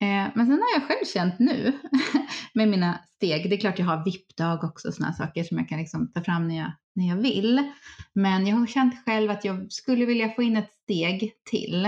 Eh, 0.00 0.30
men 0.34 0.46
sen 0.46 0.62
har 0.62 0.80
jag 0.80 0.88
själv 0.88 1.04
känt 1.04 1.38
nu 1.38 1.72
med 2.54 2.68
mina 2.68 2.98
steg, 3.16 3.50
det 3.50 3.56
är 3.56 3.60
klart 3.60 3.78
jag 3.78 3.86
har 3.86 4.04
VIP-dag 4.04 4.64
också, 4.64 4.92
sådana 4.92 5.12
saker 5.12 5.44
som 5.44 5.58
jag 5.58 5.68
kan 5.68 5.78
liksom 5.78 6.12
ta 6.12 6.24
fram 6.24 6.48
när 6.48 6.56
jag, 6.56 6.72
när 6.94 7.08
jag 7.08 7.16
vill. 7.16 7.72
Men 8.12 8.46
jag 8.46 8.56
har 8.56 8.66
känt 8.66 9.04
själv 9.04 9.30
att 9.30 9.44
jag 9.44 9.72
skulle 9.72 10.04
vilja 10.04 10.28
få 10.28 10.42
in 10.42 10.56
ett 10.56 10.72
steg 10.84 11.32
till 11.50 11.84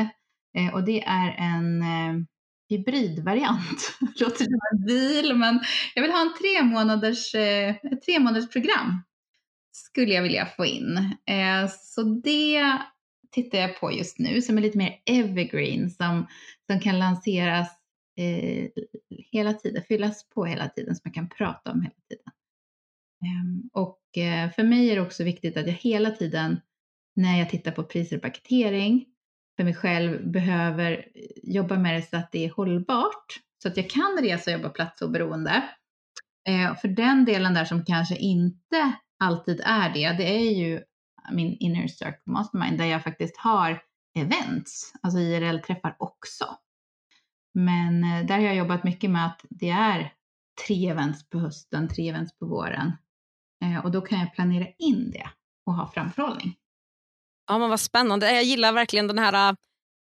eh, 0.57 0.75
och 0.75 0.85
det 0.85 1.03
är 1.03 1.35
en 1.39 1.83
eh, 1.83 2.25
hybridvariant. 2.69 3.99
Låter 4.21 4.45
som 4.45 4.61
en 4.73 4.87
bil, 4.87 5.37
men 5.37 5.61
jag 5.95 6.03
vill 6.03 6.11
ha 6.11 6.21
en 6.21 6.35
tre 6.41 6.63
månaders, 6.63 7.35
ett 7.35 8.03
tre 8.07 8.19
månaders 8.19 8.51
program 8.51 9.03
skulle 9.73 10.13
jag 10.15 10.23
vilja 10.23 10.47
få 10.47 10.65
in. 10.65 11.15
Så 11.71 12.03
det 12.03 12.79
tittar 13.31 13.59
jag 13.59 13.81
på 13.81 13.93
just 13.93 14.19
nu 14.19 14.43
som 14.43 14.59
är 14.59 14.63
lite 14.63 14.79
mer 14.79 14.97
evergreen 15.07 15.91
som, 15.91 16.27
som 16.71 16.81
kan 16.81 16.99
lanseras 16.99 17.80
eh, 18.17 18.69
hela 19.33 19.53
tiden, 19.53 19.83
fyllas 19.89 20.29
på 20.29 20.45
hela 20.45 20.69
tiden 20.69 20.95
som 20.95 21.03
man 21.05 21.13
kan 21.13 21.29
prata 21.29 21.73
om 21.73 21.83
hela 21.83 21.95
tiden. 22.09 22.33
Eh, 23.23 23.81
och 23.81 24.19
eh, 24.19 24.51
för 24.51 24.63
mig 24.63 24.91
är 24.91 24.95
det 24.95 25.03
också 25.03 25.25
viktigt 25.25 25.57
att 25.57 25.67
jag 25.67 25.73
hela 25.73 26.11
tiden 26.11 26.61
när 27.17 27.39
jag 27.39 27.51
tittar 27.51 27.73
på 27.73 27.83
priser 27.83 28.17
och 28.17 28.23
paketering 28.23 29.07
för 29.57 29.65
mig 29.65 29.75
själv 29.75 30.31
behöver 30.31 30.93
eh, 30.93 31.55
jobba 31.55 31.79
med 31.79 31.95
det 31.95 32.03
så 32.03 32.17
att 32.17 32.33
det 32.33 32.45
är 32.45 32.51
hållbart 32.51 33.41
så 33.63 33.69
att 33.69 33.77
jag 33.77 33.91
kan 33.91 34.19
resa 34.23 34.51
och 34.51 34.59
jobba 34.59 34.69
platsoberoende. 34.69 35.69
Eh, 36.49 36.77
för 36.77 36.89
den 36.89 37.25
delen 37.25 37.55
där 37.55 37.65
som 37.65 37.85
kanske 37.85 38.17
inte 38.17 38.93
alltid 39.19 39.61
är 39.65 39.95
det, 39.95 40.13
det 40.13 40.37
är 40.37 40.51
ju 40.51 40.83
min 41.33 41.57
inner 41.61 41.89
circle 41.89 42.19
mastermind 42.27 42.79
där 42.79 42.85
jag 42.85 43.05
faktiskt 43.05 43.37
har 43.37 43.83
events, 44.19 44.93
alltså 45.03 45.19
IRL-träffar 45.19 45.97
också. 45.99 46.45
Men 47.55 48.05
eh, 48.05 48.27
där 48.27 48.35
har 48.35 48.45
jag 48.45 48.57
jobbat 48.57 48.85
mycket 48.85 49.11
med 49.11 49.27
att 49.27 49.45
det 49.51 49.71
är 49.71 50.13
tre 50.67 50.89
events 50.89 51.31
på 51.31 51.39
hösten, 51.39 51.89
tre 51.89 52.09
events 52.09 52.39
på 52.39 52.47
våren. 52.47 52.93
Eh, 53.65 53.85
och 53.85 53.91
då 53.91 54.01
kan 54.01 54.21
jag 54.21 54.35
planera 54.35 54.67
in 54.79 55.11
det 55.11 55.31
och 55.67 55.75
ha 55.75 55.91
framförhållning. 55.91 56.57
Ja, 57.47 57.59
men 57.59 57.71
vad 57.71 57.81
spännande. 57.81 58.33
Jag 58.33 58.45
gillar 58.45 58.73
verkligen 58.73 59.07
den 59.07 59.19
här 59.19 59.51
eh, 59.51 59.55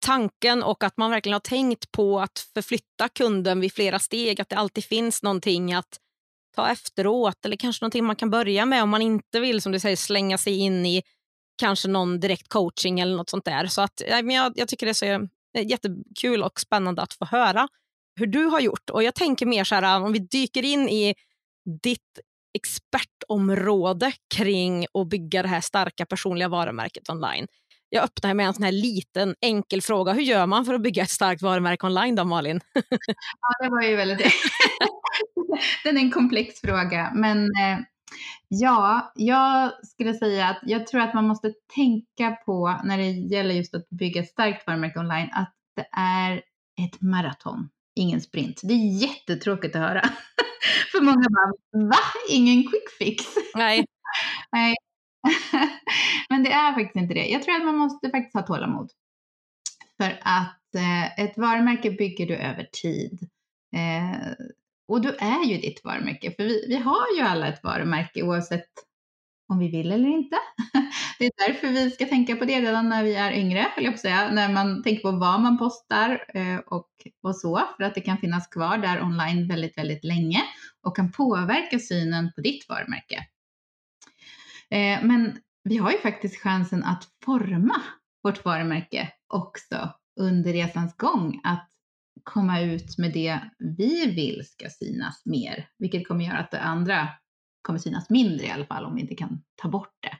tanken 0.06 0.62
och 0.62 0.84
att 0.84 0.96
man 0.96 1.10
verkligen 1.10 1.32
har 1.32 1.40
tänkt 1.40 1.92
på 1.92 2.20
att 2.20 2.38
förflytta 2.54 3.08
kunden 3.08 3.60
vid 3.60 3.72
flera 3.72 3.98
steg. 3.98 4.40
Att 4.40 4.48
det 4.48 4.56
alltid 4.56 4.84
finns 4.84 5.22
någonting 5.22 5.72
att 5.72 6.00
ta 6.56 6.68
efteråt 6.68 7.44
eller 7.44 7.56
kanske 7.56 7.84
någonting 7.84 8.04
man 8.04 8.16
kan 8.16 8.30
börja 8.30 8.66
med 8.66 8.82
om 8.82 8.90
man 8.90 9.02
inte 9.02 9.40
vill 9.40 9.60
som 9.60 9.72
du 9.72 9.80
säger 9.80 9.96
slänga 9.96 10.38
sig 10.38 10.58
in 10.58 10.86
i 10.86 11.02
kanske 11.58 11.88
någon 11.88 12.20
direkt 12.20 12.48
coaching 12.48 13.00
eller 13.00 13.16
något 13.16 13.30
sånt 13.30 13.44
där. 13.44 13.66
Så 13.66 13.82
att, 13.82 14.02
jag, 14.06 14.52
jag 14.56 14.68
tycker 14.68 14.86
det 14.86 14.92
är 14.92 14.94
så 14.94 15.28
Eh, 15.56 15.66
jättekul 15.66 16.42
och 16.42 16.60
spännande 16.60 17.02
att 17.02 17.12
få 17.12 17.24
höra 17.24 17.68
hur 18.18 18.26
du 18.26 18.44
har 18.44 18.60
gjort. 18.60 18.90
Och 18.90 19.02
jag 19.02 19.14
tänker 19.14 19.46
mer 19.46 19.64
så 19.64 19.74
här, 19.74 19.82
eh, 19.82 20.04
om 20.04 20.12
vi 20.12 20.18
dyker 20.18 20.62
in 20.62 20.88
i 20.88 21.14
ditt 21.82 22.18
expertområde 22.58 24.12
kring 24.34 24.86
att 24.94 25.08
bygga 25.08 25.42
det 25.42 25.48
här 25.48 25.60
starka 25.60 26.06
personliga 26.06 26.48
varumärket 26.48 27.10
online. 27.10 27.46
Jag 27.88 28.04
öppnar 28.04 28.34
med 28.34 28.46
en 28.46 28.54
sån 28.54 28.64
här 28.64 28.72
liten 28.72 29.34
enkel 29.40 29.82
fråga. 29.82 30.12
Hur 30.12 30.22
gör 30.22 30.46
man 30.46 30.64
för 30.64 30.74
att 30.74 30.82
bygga 30.82 31.02
ett 31.02 31.10
starkt 31.10 31.42
varumärke 31.42 31.86
online 31.86 32.14
då, 32.14 32.24
Malin? 32.24 32.60
ja, 33.40 33.64
det 33.64 33.70
var 33.70 33.82
ju 33.82 33.96
väldigt... 33.96 34.20
Den 35.84 35.96
är 35.96 36.00
en 36.00 36.10
komplex 36.10 36.60
fråga, 36.60 37.12
men 37.14 37.38
eh, 37.38 37.78
ja, 38.48 39.12
jag 39.14 39.72
skulle 39.86 40.14
säga 40.14 40.48
att 40.48 40.60
jag 40.62 40.86
tror 40.86 41.00
att 41.00 41.14
man 41.14 41.28
måste 41.28 41.52
tänka 41.74 42.30
på 42.30 42.80
när 42.84 42.98
det 42.98 43.10
gäller 43.10 43.54
just 43.54 43.74
att 43.74 43.88
bygga 43.88 44.20
ett 44.22 44.28
starkt 44.28 44.66
varumärke 44.66 44.98
online, 44.98 45.28
att 45.32 45.54
det 45.76 45.88
är 45.92 46.42
ett 46.84 47.00
maraton. 47.00 47.68
ingen 47.96 48.20
sprint. 48.20 48.60
Det 48.64 48.74
är 48.74 49.02
jättetråkigt 49.02 49.76
att 49.76 49.82
höra. 49.82 50.02
För 50.92 51.00
många 51.00 51.26
bara, 51.30 51.86
va? 51.86 51.98
Ingen 52.30 52.62
quick 52.62 52.90
fix? 52.98 53.24
Nej. 53.54 53.84
Nej. 54.52 54.74
Men 56.28 56.42
det 56.42 56.52
är 56.52 56.72
faktiskt 56.72 56.96
inte 56.96 57.14
det. 57.14 57.26
Jag 57.26 57.42
tror 57.42 57.56
att 57.56 57.64
man 57.64 57.76
måste 57.76 58.10
faktiskt 58.10 58.34
ha 58.34 58.42
tålamod. 58.42 58.90
För 60.02 60.20
att 60.22 60.74
eh, 60.74 61.20
ett 61.20 61.38
varumärke 61.38 61.90
bygger 61.90 62.26
du 62.26 62.36
över 62.36 62.68
tid. 62.82 63.28
Eh, 63.76 64.32
och 64.88 65.00
du 65.00 65.08
är 65.08 65.44
ju 65.44 65.56
ditt 65.56 65.84
varumärke, 65.84 66.30
för 66.30 66.44
vi, 66.44 66.66
vi 66.68 66.76
har 66.76 67.16
ju 67.16 67.22
alla 67.22 67.48
ett 67.48 67.62
varumärke 67.62 68.22
oavsett 68.22 68.70
om 69.48 69.58
vi 69.58 69.68
vill 69.68 69.92
eller 69.92 70.08
inte. 70.08 70.36
Det 71.18 71.26
är 71.26 71.48
därför 71.48 71.68
vi 71.68 71.90
ska 71.90 72.06
tänka 72.06 72.36
på 72.36 72.44
det 72.44 72.60
redan 72.60 72.88
när 72.88 73.04
vi 73.04 73.14
är 73.14 73.32
yngre, 73.32 73.66
höll 73.74 73.84
jag 73.84 73.92
på 73.92 73.96
att 73.96 74.00
säga, 74.00 74.30
när 74.32 74.52
man 74.52 74.82
tänker 74.82 75.02
på 75.02 75.10
vad 75.10 75.40
man 75.40 75.58
postar 75.58 76.24
eh, 76.34 76.58
och, 76.58 76.88
och 77.22 77.36
så, 77.36 77.62
för 77.76 77.84
att 77.84 77.94
det 77.94 78.00
kan 78.00 78.18
finnas 78.18 78.46
kvar 78.46 78.78
där 78.78 79.02
online 79.02 79.48
väldigt, 79.48 79.78
väldigt 79.78 80.04
länge 80.04 80.42
och 80.82 80.96
kan 80.96 81.12
påverka 81.12 81.78
synen 81.78 82.32
på 82.34 82.40
ditt 82.40 82.68
varumärke. 82.68 83.26
Eh, 84.70 85.04
men 85.04 85.38
vi 85.64 85.76
har 85.76 85.92
ju 85.92 85.98
faktiskt 85.98 86.42
chansen 86.42 86.84
att 86.84 87.04
forma 87.24 87.82
vårt 88.22 88.44
varumärke 88.44 89.12
också 89.28 89.90
under 90.20 90.52
resans 90.52 90.96
gång, 90.96 91.40
att 91.44 91.68
komma 92.26 92.60
ut 92.60 92.98
med 92.98 93.12
det 93.12 93.40
vi 93.58 94.06
vill 94.06 94.46
ska 94.46 94.70
synas 94.70 95.22
mer, 95.26 95.68
vilket 95.78 96.08
kommer 96.08 96.24
göra 96.24 96.38
att 96.38 96.50
det 96.50 96.60
andra 96.60 97.08
kommer 97.62 97.78
synas 97.78 98.10
mindre 98.10 98.46
i 98.46 98.50
alla 98.50 98.66
fall 98.66 98.84
om 98.84 98.94
vi 98.94 99.00
inte 99.00 99.14
kan 99.14 99.42
ta 99.54 99.68
bort 99.68 99.94
det. 100.00 100.18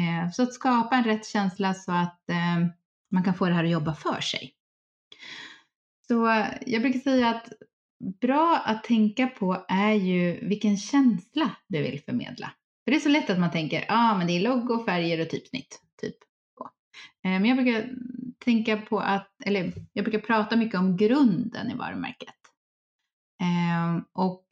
Eh, 0.00 0.30
så 0.30 0.42
att 0.42 0.54
skapa 0.54 0.96
en 0.96 1.04
rätt 1.04 1.26
känsla 1.26 1.74
så 1.74 1.92
att 1.92 2.30
eh, 2.30 2.66
man 3.10 3.24
kan 3.24 3.34
få 3.34 3.46
det 3.46 3.54
här 3.54 3.64
att 3.64 3.70
jobba 3.70 3.94
för 3.94 4.20
sig. 4.20 4.54
Så 6.08 6.46
jag 6.66 6.82
brukar 6.82 7.00
säga 7.00 7.28
att 7.28 7.48
bra 8.20 8.62
att 8.64 8.84
tänka 8.84 9.26
på 9.26 9.64
är 9.68 9.92
ju 9.92 10.48
vilken 10.48 10.76
känsla 10.76 11.50
du 11.68 11.82
vill 11.82 12.00
förmedla. 12.00 12.52
För 12.84 12.90
det 12.90 12.96
är 12.96 13.00
så 13.00 13.08
lätt 13.08 13.30
att 13.30 13.40
man 13.40 13.50
tänker, 13.50 13.80
ja 13.80 13.84
ah, 13.88 14.18
men 14.18 14.26
det 14.26 14.32
är 14.32 14.40
logo, 14.40 14.84
färger 14.84 15.20
och 15.20 15.30
typsnitt. 15.30 15.80
Eh, 17.24 17.30
men 17.30 17.44
jag 17.44 17.56
brukar 17.56 17.90
tänka 18.38 18.76
på 18.76 19.00
att, 19.00 19.30
eller 19.44 19.72
jag 19.92 20.04
brukar 20.04 20.18
prata 20.18 20.56
mycket 20.56 20.80
om 20.80 20.96
grunden 20.96 21.70
i 21.70 21.74
varumärket. 21.74 22.34
Eh, 23.40 24.02
och 24.12 24.46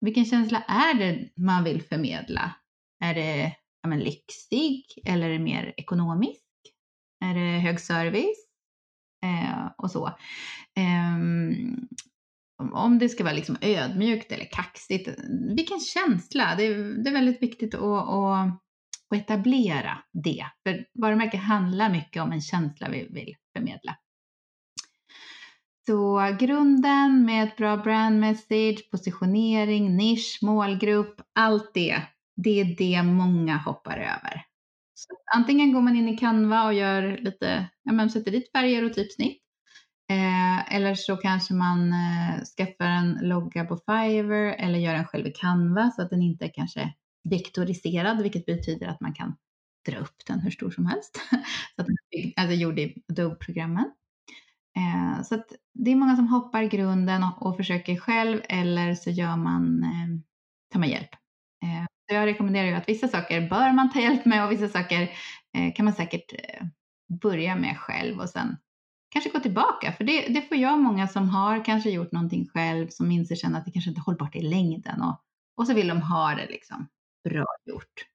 vilken 0.00 0.24
känsla 0.24 0.62
är 0.62 0.94
det 0.94 1.28
man 1.34 1.64
vill 1.64 1.82
förmedla? 1.82 2.54
Är 3.00 3.14
det 3.14 3.56
ja, 3.82 3.88
men, 3.88 4.00
lyxig 4.00 4.84
eller 5.04 5.28
är 5.28 5.32
det 5.32 5.44
mer 5.44 5.74
ekonomisk? 5.76 6.42
Är 7.24 7.34
det 7.34 7.58
hög 7.58 7.80
service? 7.80 8.46
Eh, 9.24 9.66
och 9.78 9.90
så. 9.90 10.06
Eh, 10.76 11.16
om 12.72 12.98
det 12.98 13.08
ska 13.08 13.24
vara 13.24 13.34
liksom 13.34 13.56
ödmjukt 13.60 14.32
eller 14.32 14.44
kaxigt, 14.44 15.08
vilken 15.56 15.80
känsla? 15.80 16.54
Det 16.56 16.66
är, 16.66 17.04
det 17.04 17.10
är 17.10 17.14
väldigt 17.14 17.42
viktigt 17.42 17.74
att, 17.74 18.08
att, 18.08 18.62
och 19.10 19.16
etablera 19.16 19.98
det. 20.12 20.46
För 20.62 20.86
varumärke 20.94 21.36
handlar 21.36 21.90
mycket 21.90 22.22
om 22.22 22.32
en 22.32 22.40
känsla 22.40 22.88
vi 22.88 23.08
vill 23.10 23.34
förmedla. 23.56 23.96
Så 25.86 26.36
grunden 26.40 27.24
med 27.24 27.44
ett 27.44 27.56
bra 27.56 27.76
brand 27.76 28.20
message, 28.20 28.90
positionering, 28.90 29.96
nisch, 29.96 30.38
målgrupp, 30.42 31.20
allt 31.34 31.70
det, 31.74 32.02
det 32.36 32.60
är 32.60 32.76
det 32.78 33.02
många 33.02 33.56
hoppar 33.56 33.96
över. 33.96 34.42
Så 34.94 35.14
antingen 35.34 35.72
går 35.72 35.80
man 35.80 35.96
in 35.96 36.08
i 36.08 36.16
Canva 36.16 36.64
och 36.64 36.74
gör 36.74 37.18
lite, 37.18 37.68
ja 37.82 37.92
men 37.92 38.10
sätter 38.10 38.30
dit 38.30 38.52
färger 38.52 38.84
och 38.84 38.94
typsnitt. 38.94 39.42
Eh, 40.10 40.74
eller 40.74 40.94
så 40.94 41.16
kanske 41.16 41.54
man 41.54 41.92
eh, 41.92 42.44
skaffar 42.56 42.86
en 42.86 43.18
logga 43.22 43.64
på 43.64 43.76
Fiverr 43.76 44.54
eller 44.58 44.78
gör 44.78 44.94
den 44.94 45.04
själv 45.04 45.26
i 45.26 45.32
Canva 45.32 45.90
så 45.90 46.02
att 46.02 46.10
den 46.10 46.22
inte 46.22 46.48
kanske 46.48 46.92
vektoriserad, 47.30 48.22
vilket 48.22 48.46
betyder 48.46 48.86
att 48.86 49.00
man 49.00 49.14
kan 49.14 49.36
dra 49.86 49.98
upp 49.98 50.26
den 50.26 50.40
hur 50.40 50.50
stor 50.50 50.70
som 50.70 50.86
helst. 50.86 51.20
så 51.76 51.82
att 51.82 51.86
den 51.86 51.96
är 52.10 52.32
alltså 52.36 52.54
gjord 52.54 52.78
i 52.78 53.02
Adobe-programmen. 53.08 53.90
Eh, 54.76 55.22
så 55.22 55.34
att 55.34 55.52
det 55.74 55.90
är 55.90 55.96
många 55.96 56.16
som 56.16 56.28
hoppar 56.28 56.62
grunden 56.62 57.22
och, 57.22 57.46
och 57.46 57.56
försöker 57.56 57.96
själv 57.96 58.40
eller 58.48 58.94
så 58.94 59.10
gör 59.10 59.36
man, 59.36 59.82
eh, 59.82 60.20
tar 60.72 60.80
man 60.80 60.88
hjälp. 60.88 61.10
Eh, 61.62 61.86
så 62.08 62.14
jag 62.14 62.26
rekommenderar 62.26 62.66
ju 62.66 62.74
att 62.74 62.88
vissa 62.88 63.08
saker 63.08 63.48
bör 63.48 63.72
man 63.72 63.92
ta 63.92 64.00
hjälp 64.00 64.24
med 64.24 64.44
och 64.44 64.52
vissa 64.52 64.68
saker 64.68 65.10
eh, 65.56 65.74
kan 65.74 65.84
man 65.84 65.94
säkert 65.94 66.32
eh, 66.32 66.66
börja 67.20 67.56
med 67.56 67.78
själv 67.78 68.20
och 68.20 68.28
sen 68.28 68.56
kanske 69.08 69.30
gå 69.30 69.40
tillbaka. 69.40 69.92
För 69.92 70.04
det, 70.04 70.28
det 70.28 70.42
får 70.42 70.56
jag 70.56 70.78
många 70.78 71.08
som 71.08 71.28
har 71.28 71.64
kanske 71.64 71.90
gjort 71.90 72.12
någonting 72.12 72.48
själv 72.48 72.88
som 72.88 73.10
inser 73.10 73.34
sen 73.34 73.54
att 73.54 73.64
det 73.64 73.70
kanske 73.70 73.90
inte 73.90 74.00
är 74.00 74.02
hållbart 74.02 74.36
i 74.36 74.42
längden 74.42 75.02
och, 75.02 75.20
och 75.56 75.66
så 75.66 75.74
vill 75.74 75.88
de 75.88 76.02
ha 76.02 76.34
det 76.34 76.46
liksom 76.46 76.88
bra 77.30 77.46
gjort. 77.66 78.06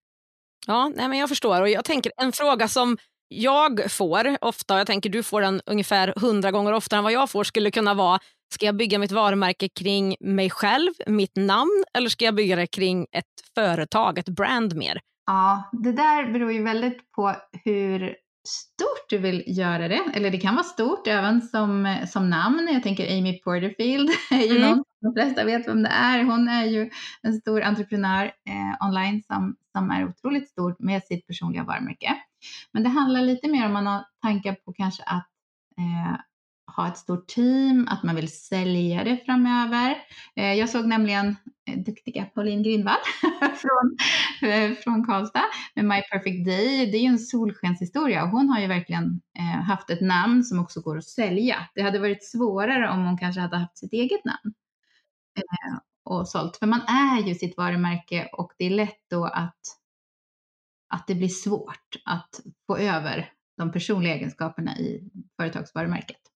Ja, 0.67 0.91
nej 0.95 1.07
men 1.07 1.19
jag 1.19 1.29
förstår 1.29 1.61
och 1.61 1.69
jag 1.69 1.85
tänker 1.85 2.11
en 2.17 2.31
fråga 2.31 2.67
som 2.67 2.97
jag 3.27 3.91
får 3.91 4.37
ofta, 4.41 4.73
och 4.73 4.79
jag 4.79 4.87
tänker 4.87 5.09
du 5.09 5.23
får 5.23 5.41
den 5.41 5.61
ungefär 5.65 6.13
hundra 6.15 6.51
gånger 6.51 6.73
oftare 6.73 6.97
än 6.97 7.03
vad 7.03 7.13
jag 7.13 7.29
får, 7.29 7.43
skulle 7.43 7.71
kunna 7.71 7.93
vara 7.93 8.19
Ska 8.53 8.65
jag 8.65 8.75
bygga 8.75 8.99
mitt 8.99 9.11
varumärke 9.11 9.69
kring 9.69 10.15
mig 10.19 10.49
själv, 10.49 10.93
mitt 11.07 11.35
namn 11.35 11.83
eller 11.93 12.09
ska 12.09 12.25
jag 12.25 12.35
bygga 12.35 12.55
det 12.55 12.67
kring 12.67 13.07
ett 13.11 13.25
företag, 13.55 14.17
ett 14.17 14.29
brand 14.29 14.75
mer? 14.75 14.99
Ja, 15.25 15.69
det 15.71 15.91
där 15.91 16.33
beror 16.33 16.51
ju 16.51 16.63
väldigt 16.63 17.11
på 17.11 17.35
hur 17.65 18.15
stort 18.47 19.09
du 19.09 19.17
vill 19.17 19.43
göra 19.47 19.87
det. 19.87 20.01
Eller 20.13 20.31
det 20.31 20.37
kan 20.37 20.55
vara 20.55 20.63
stort 20.63 21.07
även 21.07 21.41
som, 21.41 21.97
som 22.09 22.29
namn. 22.29 22.69
Jag 22.73 22.83
tänker 22.83 23.17
Amy 23.17 23.39
Porterfield 23.39 24.09
är 24.31 24.45
ju 24.45 24.57
mm. 24.57 24.69
någon 24.69 24.83
de 25.01 25.13
flesta 25.13 25.43
vet 25.43 25.67
vem 25.67 25.83
det 25.83 25.89
är. 25.89 26.23
Hon 26.23 26.47
är 26.47 26.65
ju 26.65 26.89
en 27.21 27.33
stor 27.33 27.61
entreprenör 27.61 28.25
eh, 28.25 28.87
online 28.87 29.23
som, 29.23 29.55
som 29.71 29.91
är 29.91 30.09
otroligt 30.09 30.49
stor 30.49 30.75
med 30.79 31.03
sitt 31.03 31.27
personliga 31.27 31.63
varumärke. 31.63 32.15
Men 32.71 32.83
det 32.83 32.89
handlar 32.89 33.21
lite 33.21 33.47
mer 33.47 33.65
om 33.65 33.73
man 33.73 33.87
har 33.87 34.05
tankar 34.21 34.53
på 34.53 34.73
kanske 34.73 35.03
att 35.03 35.27
eh, 35.77 36.19
ha 36.75 36.87
ett 36.87 36.97
stort 36.97 37.27
team, 37.27 37.87
att 37.87 38.03
man 38.03 38.15
vill 38.15 38.31
sälja 38.31 39.03
det 39.03 39.17
framöver. 39.25 39.97
Eh, 40.35 40.53
jag 40.53 40.69
såg 40.69 40.87
nämligen 40.87 41.35
eh, 41.67 41.77
duktiga 41.77 42.25
Pauline 42.25 42.63
Grindvall 42.63 42.99
från, 43.39 43.97
eh, 44.51 44.71
från 44.71 45.05
Karlstad 45.05 45.43
med 45.75 45.85
My 45.85 46.01
Perfect 46.01 46.45
Day. 46.45 46.91
Det 46.91 46.97
är 46.97 47.01
ju 47.01 47.07
en 47.07 47.19
solskenshistoria 47.19 48.23
och 48.23 48.29
hon 48.29 48.49
har 48.49 48.59
ju 48.59 48.67
verkligen 48.67 49.21
haft 49.67 49.89
ett 49.89 50.01
namn 50.01 50.43
som 50.43 50.59
också 50.59 50.81
går 50.81 50.97
att 50.97 51.05
sälja. 51.05 51.55
Det 51.75 51.81
hade 51.81 51.99
varit 51.99 52.25
svårare 52.25 52.89
om 52.89 53.05
hon 53.05 53.17
kanske 53.17 53.41
hade 53.41 53.57
haft 53.57 53.77
sitt 53.77 53.93
eget 53.93 54.25
namn 54.25 54.53
och 56.05 56.27
sålt. 56.27 56.57
För 56.57 56.67
man 56.67 56.81
är 56.81 57.27
ju 57.27 57.35
sitt 57.35 57.57
varumärke 57.57 58.29
och 58.33 58.53
det 58.57 58.65
är 58.65 58.69
lätt 58.69 58.99
då 59.09 59.25
att, 59.25 59.59
att 60.93 61.07
det 61.07 61.15
blir 61.15 61.27
svårt 61.27 61.95
att 62.05 62.41
få 62.67 62.77
över 62.77 63.31
de 63.57 63.71
personliga 63.71 64.15
egenskaperna 64.15 64.77
i 64.77 65.09
företagsvarumärket. 65.37 66.30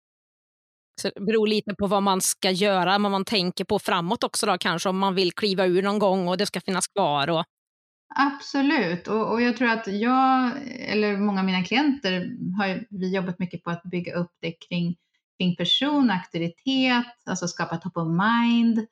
Så 1.00 1.10
det 1.14 1.20
beror 1.20 1.46
lite 1.46 1.74
på 1.74 1.86
vad 1.86 2.02
man 2.02 2.20
ska 2.20 2.50
göra, 2.50 2.98
vad 2.98 3.10
man 3.10 3.24
tänker 3.24 3.64
på 3.64 3.78
framåt 3.78 4.24
också 4.24 4.46
då 4.46 4.58
kanske 4.58 4.88
om 4.88 4.98
man 4.98 5.14
vill 5.14 5.32
kliva 5.32 5.66
ur 5.66 5.82
någon 5.82 5.98
gång 5.98 6.28
och 6.28 6.36
det 6.36 6.46
ska 6.46 6.60
finnas 6.60 6.88
kvar. 6.88 7.30
Och... 7.30 7.44
Absolut, 8.14 9.08
och, 9.08 9.32
och 9.32 9.42
jag 9.42 9.56
tror 9.56 9.68
att 9.68 9.86
jag, 9.86 10.52
eller 10.80 11.16
många 11.16 11.40
av 11.40 11.46
mina 11.46 11.64
klienter, 11.64 12.36
har 12.58 12.84
vi 12.90 13.14
jobbat 13.14 13.38
mycket 13.38 13.64
på 13.64 13.70
att 13.70 13.82
bygga 13.82 14.14
upp 14.14 14.32
det 14.40 14.52
kring, 14.52 14.96
kring 15.38 15.56
person, 15.56 16.10
auktoritet, 16.10 17.16
alltså 17.26 17.48
skapa 17.48 17.76
top 17.76 17.96
of 17.96 18.08
mind. 18.08 18.86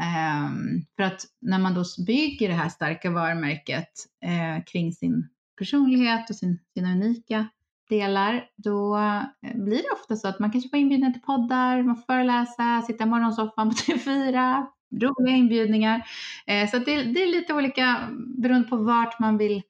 Um, 0.00 0.86
för 0.96 1.02
att 1.02 1.24
när 1.40 1.58
man 1.58 1.74
då 1.74 1.84
bygger 2.06 2.48
det 2.48 2.54
här 2.54 2.68
starka 2.68 3.10
varumärket 3.10 3.92
uh, 4.24 4.64
kring 4.64 4.92
sin 4.92 5.28
personlighet 5.58 6.30
och 6.30 6.36
sin, 6.36 6.58
sina 6.74 6.92
unika 6.92 7.48
delar, 7.88 8.46
då 8.56 8.96
eh, 8.96 9.22
blir 9.54 9.82
det 9.82 9.90
ofta 9.92 10.16
så 10.16 10.28
att 10.28 10.38
man 10.38 10.52
kanske 10.52 10.70
får 10.70 10.78
inbjudningar 10.78 11.12
till 11.12 11.22
poddar, 11.22 11.82
man 11.82 11.96
får 11.96 12.02
föreläsa, 12.02 12.82
sitta 12.86 13.04
i 13.04 13.06
morgonsoffan 13.06 13.70
på 13.70 13.74
TV4, 13.92 14.66
roliga 15.00 15.36
inbjudningar. 15.36 16.08
Eh, 16.46 16.70
så 16.70 16.78
det, 16.78 17.02
det, 17.02 17.22
är 17.22 17.26
lite 17.26 17.54
olika 17.54 18.08
beroende 18.36 18.68
på 18.68 18.76
vart 18.76 19.18
man 19.18 19.38
vill 19.38 19.62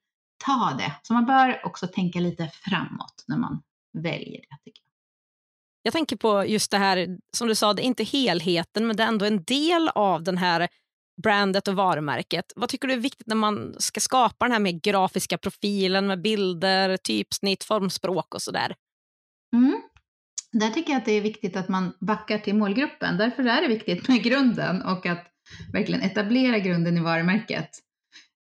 ta 0.45 0.77
det. 0.79 0.93
Så 1.03 1.13
man 1.13 1.27
bör 1.27 1.61
också 1.65 1.87
tänka 1.87 2.21
lite 2.21 2.49
framåt 2.49 3.25
när 3.27 3.37
man 3.37 3.63
väljer 3.93 4.41
det. 4.41 4.65
Tycker 4.65 4.83
jag. 4.83 4.93
jag 5.83 5.93
tänker 5.93 6.17
på 6.17 6.45
just 6.47 6.71
det 6.71 6.79
här, 6.79 7.19
som 7.37 7.49
du 7.49 7.55
sa, 7.55 7.73
det 7.73 7.83
är 7.83 7.87
inte 7.87 8.05
helheten 8.05 8.87
men 8.87 8.97
det 8.97 9.03
är 9.03 9.09
ändå 9.09 9.25
en 9.25 9.45
del 9.45 9.89
av 9.89 10.23
den 10.23 10.39
här 10.39 10.69
brandet 11.23 11.69
och 11.69 11.75
varumärket. 11.75 12.53
Vad 12.57 12.69
tycker 12.69 12.89
du 12.89 12.95
är 12.95 12.99
viktigt 12.99 13.27
när 13.27 13.37
man 13.37 13.75
ska 13.79 14.01
skapa 14.01 14.45
den 14.45 14.53
här 14.53 14.61
med 14.61 14.83
grafiska 14.83 15.39
profilen 15.39 16.07
med 16.07 16.23
bilder, 16.23 16.97
typsnitt, 16.97 17.65
formspråk 17.65 18.35
och 18.35 18.43
sådär? 18.43 18.75
Mm. 19.57 19.83
Där 20.53 20.71
tycker 20.71 20.93
jag 20.93 20.99
att 20.99 21.05
det 21.05 21.13
är 21.13 21.21
viktigt 21.21 21.57
att 21.57 21.69
man 21.69 21.93
backar 22.01 22.39
till 22.39 22.55
målgruppen. 22.55 23.19
Därför 23.19 23.43
är 23.43 23.63
det 23.63 23.69
viktigt 23.69 24.09
med 24.09 24.23
grunden 24.23 24.83
och 24.83 25.07
att 25.07 25.27
verkligen 25.73 26.03
etablera 26.03 26.59
grunden 26.59 26.97
i 26.97 27.01
varumärket. 27.01 27.71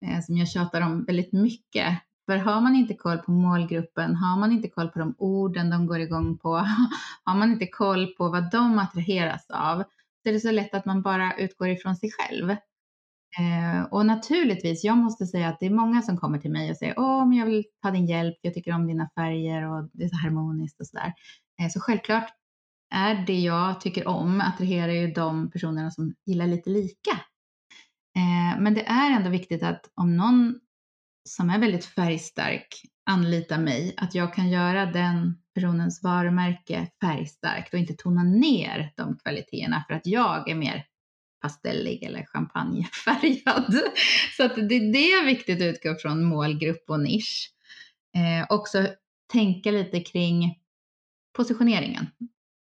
Eh, 0.07 0.21
som 0.23 0.37
jag 0.37 0.49
tjatar 0.49 0.81
om 0.81 1.05
väldigt 1.05 1.33
mycket. 1.33 1.99
För 2.27 2.37
har 2.37 2.61
man 2.61 2.75
inte 2.75 2.95
koll 2.95 3.19
på 3.19 3.31
målgruppen, 3.31 4.17
har 4.17 4.39
man 4.39 4.53
inte 4.53 4.69
koll 4.69 4.89
på 4.89 4.99
de 4.99 5.15
orden 5.19 5.71
de 5.71 5.87
går 5.87 6.01
igång 6.01 6.39
på, 6.39 6.57
har 7.25 7.35
man 7.35 7.53
inte 7.53 7.67
koll 7.67 8.07
på 8.07 8.29
vad 8.29 8.51
de 8.51 8.79
attraheras 8.79 9.47
av, 9.51 9.85
är 10.27 10.33
det 10.33 10.41
så 10.41 10.51
lätt 10.51 10.75
att 10.75 10.87
man 10.87 11.03
bara 11.03 11.37
utgår 11.37 11.69
ifrån 11.69 11.97
sig 11.97 12.11
själv. 12.13 12.51
Eh, 13.39 13.83
och 13.91 14.07
naturligtvis, 14.07 14.85
jag 14.85 14.99
måste 14.99 15.27
säga 15.27 15.49
att 15.49 15.61
det 15.61 15.67
är 15.67 15.71
många 15.71 16.03
som 16.03 16.17
kommer 16.17 16.39
till 16.39 16.51
mig 16.51 16.71
och 16.71 16.77
säger 16.77 16.95
åh, 16.99 17.27
men 17.29 17.39
jag 17.39 17.47
vill 17.47 17.65
ta 17.83 17.91
din 17.91 18.07
hjälp, 18.07 18.37
jag 18.41 18.55
tycker 18.55 18.75
om 18.75 18.87
dina 18.87 19.11
färger 19.15 19.63
och 19.63 19.91
det 19.93 20.05
är 20.05 20.09
så 20.09 20.17
harmoniskt 20.17 20.81
och 20.81 20.87
sådär. 20.87 21.13
Eh, 21.63 21.69
så 21.69 21.81
självklart 21.81 22.29
är 22.95 23.27
det 23.27 23.41
jag 23.41 23.81
tycker 23.81 24.09
om 24.09 24.41
attraherar 24.41 24.93
ju 24.93 25.13
de 25.13 25.51
personerna 25.51 25.91
som 25.91 26.15
gillar 26.27 26.47
lite 26.47 26.71
lika. 26.71 27.11
Eh, 28.17 28.61
men 28.61 28.75
det 28.75 28.87
är 28.87 29.11
ändå 29.11 29.31
viktigt 29.31 29.63
att 29.63 29.91
om 29.95 30.17
någon 30.17 30.61
som 31.29 31.51
är 31.51 31.59
väldigt 31.59 31.85
färgstark 31.85 32.69
anlitar 33.11 33.59
mig, 33.59 33.95
att 33.97 34.15
jag 34.15 34.35
kan 34.35 34.49
göra 34.49 34.87
den 34.87 35.39
personens 35.57 36.03
varumärke 36.03 36.87
färgstarkt 37.01 37.75
och 37.75 37.81
inte 37.81 37.95
tona 37.95 38.23
ner 38.23 38.93
de 38.97 39.19
kvaliteterna 39.19 39.85
för 39.89 39.95
att 39.95 40.07
jag 40.07 40.49
är 40.49 40.55
mer 40.55 40.85
pastellig 41.43 42.03
eller 42.03 42.25
champagnefärgad. 42.25 43.75
Så 44.37 44.45
att 44.45 44.55
det, 44.55 44.93
det 44.93 45.13
är 45.13 45.25
viktigt 45.25 45.63
att 45.63 45.67
utgå 45.67 45.95
från 45.95 46.25
målgrupp 46.25 46.85
och 46.91 47.01
nisch. 47.01 47.51
Eh, 48.17 48.47
också 48.49 48.87
tänka 49.33 49.71
lite 49.71 50.01
kring 50.01 50.59
positioneringen. 51.37 52.07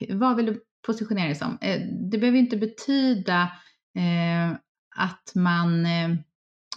Vad 0.08 0.36
vill 0.36 0.46
du 0.46 0.62
positionera 0.86 1.24
dig 1.24 1.34
som? 1.34 1.58
Eh, 1.60 1.80
det 2.10 2.18
behöver 2.18 2.38
inte 2.38 2.56
betyda 2.56 3.42
eh, 3.96 4.56
att 4.96 5.32
man, 5.34 5.86
eh, 5.86 6.10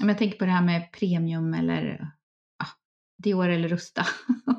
om 0.01 0.10
jag 0.10 0.18
tänker 0.18 0.38
på 0.38 0.46
det 0.46 0.51
här 0.51 0.66
med 0.66 0.92
premium 0.92 1.54
eller 1.54 2.12
Dior 3.24 3.50
eller 3.50 3.70
Rusta. 3.70 4.06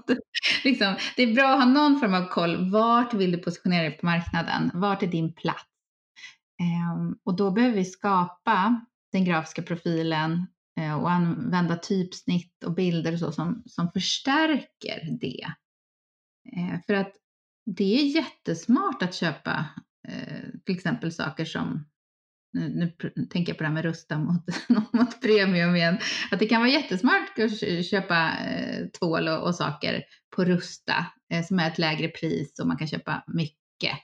liksom, 0.64 0.97
det 1.17 1.23
är 1.23 1.35
bra 1.35 1.52
att 1.52 1.59
ha 1.59 1.67
någon 1.67 2.00
form 2.00 2.14
av 2.14 2.29
koll. 2.29 2.71
Vart 2.71 3.14
vill 3.14 3.33
du 3.33 3.38
positionera 3.38 3.83
dig 3.83 3.99
på 3.99 4.07
marknaden? 4.07 4.71
Vart 4.75 5.02
är 5.02 5.07
din 5.07 5.33
plats? 5.35 5.64
Eh, 6.61 7.12
och 7.25 7.37
då 7.37 7.50
behöver 7.50 7.76
vi 7.76 7.85
skapa 7.85 8.87
den 9.12 9.25
grafiska 9.25 9.62
profilen 9.62 10.47
eh, 10.81 11.00
och 11.00 11.11
använda 11.11 11.76
typsnitt 11.76 12.64
och 12.64 12.75
bilder 12.75 13.12
och 13.12 13.19
så 13.19 13.33
som, 13.33 13.62
som 13.67 13.93
förstärker 13.93 15.19
det. 15.21 15.45
Eh, 16.57 16.81
för 16.87 16.95
att 16.95 17.12
det 17.67 18.00
är 18.00 18.05
jättesmart 18.05 19.02
att 19.02 19.14
köpa 19.14 19.67
eh, 20.09 20.49
till 20.67 20.75
exempel 20.75 21.12
saker 21.12 21.45
som 21.45 21.89
nu, 22.52 22.92
nu 23.16 23.26
tänker 23.26 23.52
jag 23.52 23.59
på 23.59 23.62
det 23.62 23.69
här 23.69 23.75
med 23.75 23.85
rusta 23.85 24.19
mot, 24.19 24.45
mot 24.92 25.21
premium 25.21 25.76
igen, 25.76 25.99
att 26.30 26.38
det 26.38 26.47
kan 26.47 26.61
vara 26.61 26.71
jättesmart 26.71 27.38
att 27.38 27.87
köpa 27.87 28.33
eh, 28.47 28.87
tvål 28.99 29.28
och, 29.28 29.47
och, 29.47 29.54
saker 29.54 30.02
på 30.37 30.45
Rusta 30.45 31.07
eh, 31.33 31.45
som 31.45 31.59
är 31.59 31.71
ett 31.71 31.78
lägre 31.78 32.09
pris 32.09 32.61
och 32.61 32.66
man 32.66 32.76
kan 32.76 32.88
köpa 32.88 33.25
mycket. 33.26 33.99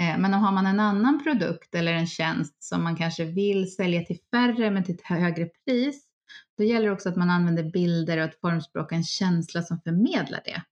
Eh, 0.00 0.18
men 0.18 0.34
om 0.34 0.42
har 0.42 0.52
man 0.52 0.66
en 0.66 0.80
annan 0.80 1.22
produkt 1.24 1.74
eller 1.74 1.92
en 1.92 2.06
tjänst 2.06 2.64
som 2.64 2.84
man 2.84 2.96
kanske 2.96 3.24
vill 3.24 3.74
sälja 3.74 4.02
till 4.02 4.18
färre 4.30 4.70
men 4.70 4.84
till 4.84 4.94
ett 4.94 5.04
högre 5.04 5.48
pris, 5.66 6.04
då 6.58 6.64
gäller 6.64 6.86
det 6.86 6.92
också 6.92 7.08
att 7.08 7.16
man 7.16 7.30
använder 7.30 7.64
bilder 7.64 8.18
och 8.18 8.24
ett 8.24 8.40
formspråk 8.40 8.86
och 8.86 8.92
en 8.92 9.04
känsla 9.04 9.62
som 9.62 9.80
förmedlar 9.80 10.40
det. 10.44 10.62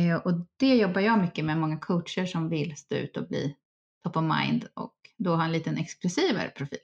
Eh, 0.00 0.16
och 0.16 0.46
det 0.56 0.74
jobbar 0.74 1.00
jag 1.00 1.18
mycket 1.18 1.44
med 1.44 1.58
många 1.58 1.78
coacher 1.78 2.26
som 2.26 2.48
vill 2.48 2.76
stå 2.76 2.94
ut 2.94 3.16
och 3.16 3.28
bli 3.28 3.56
top 4.04 4.16
of 4.16 4.22
mind 4.22 4.68
och 4.74 4.94
då 5.18 5.34
ha 5.34 5.44
en 5.44 5.52
liten 5.52 5.76
exklusivare 5.76 6.48
profil. 6.48 6.78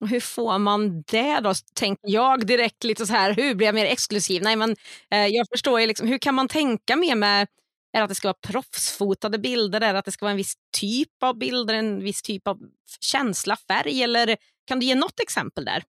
Och 0.00 0.08
hur 0.08 0.20
får 0.20 0.58
man 0.58 1.02
det 1.02 1.40
då, 1.40 1.54
tänker 1.74 2.10
jag 2.10 2.46
direkt 2.46 2.84
lite 2.84 3.06
så 3.06 3.12
här, 3.12 3.34
hur 3.34 3.54
blir 3.54 3.66
jag 3.66 3.74
mer 3.74 3.86
exklusiv? 3.86 4.42
Nej 4.42 4.56
men 4.56 4.76
eh, 5.10 5.26
jag 5.26 5.46
förstår 5.52 5.80
ju 5.80 5.86
liksom, 5.86 6.08
hur 6.08 6.18
kan 6.18 6.34
man 6.34 6.48
tänka 6.48 6.96
mer 6.96 7.14
med 7.14 7.48
är 7.92 7.98
det 7.98 8.04
att 8.04 8.08
det 8.08 8.14
ska 8.14 8.28
vara 8.28 8.52
proffsfotade 8.52 9.38
bilder? 9.38 9.80
Är 9.80 9.92
det 9.92 9.98
att 9.98 10.04
det 10.04 10.12
ska 10.12 10.24
vara 10.24 10.30
en 10.30 10.36
viss 10.36 10.54
typ 10.80 11.22
av 11.22 11.38
bilder, 11.38 11.74
en 11.74 11.98
viss 12.00 12.22
typ 12.22 12.48
av 12.48 12.58
känsla, 13.00 13.56
färg? 13.68 14.02
Eller 14.02 14.36
kan 14.66 14.80
du 14.80 14.86
ge 14.86 14.94
något 14.94 15.20
exempel 15.20 15.64
där? 15.64 15.82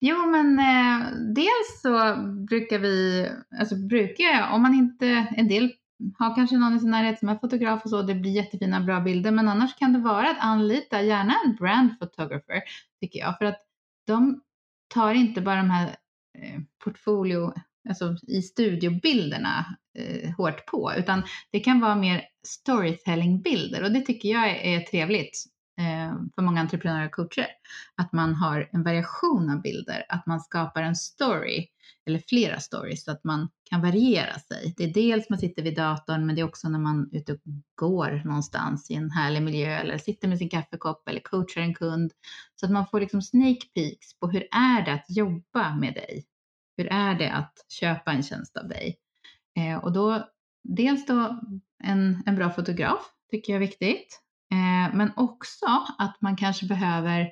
Jo, 0.00 0.26
men 0.26 0.58
eh, 0.58 1.06
dels 1.34 1.80
så 1.82 2.16
brukar 2.48 2.78
vi, 2.78 3.28
alltså 3.60 3.76
brukar 3.76 4.24
jag, 4.24 4.54
om 4.54 4.62
man 4.62 4.74
inte, 4.74 5.26
en 5.36 5.48
del 5.48 5.72
har 6.18 6.34
kanske 6.34 6.56
någon 6.56 6.76
i 6.76 6.80
sin 6.80 6.90
närhet 6.90 7.18
som 7.18 7.28
är 7.28 7.38
fotograf 7.38 7.84
och 7.84 7.90
så, 7.90 8.02
det 8.02 8.14
blir 8.14 8.30
jättefina 8.30 8.80
bra 8.80 9.00
bilder, 9.00 9.30
men 9.30 9.48
annars 9.48 9.76
kan 9.76 9.92
det 9.92 9.98
vara 9.98 10.30
att 10.30 10.40
anlita 10.40 11.02
gärna 11.02 11.34
en 11.44 11.54
brand 11.54 11.98
photographer, 11.98 12.62
tycker 13.00 13.18
jag, 13.18 13.38
för 13.38 13.44
att 13.44 13.58
de 14.06 14.40
tar 14.88 15.14
inte 15.14 15.40
bara 15.40 15.56
de 15.56 15.70
här 15.70 15.86
eh, 16.38 16.60
portfolio 16.84 17.52
alltså 17.88 18.16
i 18.28 18.42
studiobilderna 18.42 19.76
eh, 19.98 20.30
hårt 20.30 20.66
på, 20.66 20.92
utan 20.98 21.22
det 21.50 21.60
kan 21.60 21.80
vara 21.80 21.94
mer 21.94 22.24
storytellingbilder. 22.46 23.82
Och 23.82 23.92
det 23.92 24.00
tycker 24.00 24.28
jag 24.28 24.50
är, 24.50 24.54
är 24.54 24.80
trevligt. 24.80 25.44
Eh, 25.82 26.14
för 26.34 26.42
många 26.42 26.60
entreprenörer 26.60 27.06
och 27.06 27.12
coacher. 27.12 27.46
Att 27.96 28.12
man 28.12 28.34
har 28.34 28.68
en 28.72 28.82
variation 28.82 29.50
av 29.50 29.62
bilder, 29.62 30.04
att 30.08 30.26
man 30.26 30.40
skapar 30.40 30.82
en 30.82 30.96
story 30.96 31.66
eller 32.06 32.18
flera 32.18 32.60
stories 32.60 33.04
så 33.04 33.10
att 33.10 33.24
man 33.24 33.48
kan 33.70 33.82
variera 33.82 34.38
sig. 34.38 34.74
Det 34.76 34.84
är 34.84 34.94
dels 34.94 35.30
man 35.30 35.38
sitter 35.38 35.62
vid 35.62 35.76
datorn, 35.76 36.26
men 36.26 36.34
det 36.34 36.40
är 36.40 36.44
också 36.44 36.68
när 36.68 36.78
man 36.78 37.10
är 37.12 37.18
ute 37.18 37.32
och 37.32 37.40
går 37.74 38.22
någonstans 38.24 38.90
i 38.90 38.94
en 38.94 39.10
härlig 39.10 39.42
miljö 39.42 39.78
eller 39.78 39.98
sitter 39.98 40.28
med 40.28 40.38
sin 40.38 40.48
kaffekopp 40.48 41.08
eller 41.08 41.20
coachar 41.20 41.60
en 41.60 41.74
kund. 41.74 42.12
Så 42.60 42.66
att 42.66 42.72
man 42.72 42.86
får 42.86 43.00
liksom 43.00 43.22
sneak 43.22 43.58
peeks 43.74 44.18
på 44.20 44.28
hur 44.28 44.42
är 44.50 44.84
det 44.84 44.92
att 44.92 45.06
jobba 45.08 45.74
med 45.74 45.94
dig 45.94 46.24
hur 46.76 46.92
är 46.92 47.14
det 47.14 47.32
att 47.32 47.66
köpa 47.68 48.12
en 48.12 48.22
tjänst 48.22 48.56
av 48.56 48.68
dig? 48.68 48.98
Eh, 49.56 49.84
och 49.84 49.92
då, 49.92 50.28
dels 50.62 51.06
då 51.06 51.40
en, 51.84 52.22
en 52.26 52.36
bra 52.36 52.50
fotograf 52.50 53.12
tycker 53.30 53.52
jag 53.52 53.62
är 53.62 53.66
viktigt, 53.66 54.20
eh, 54.52 54.94
men 54.94 55.12
också 55.16 55.66
att 55.98 56.16
man 56.20 56.36
kanske 56.36 56.66
behöver 56.66 57.30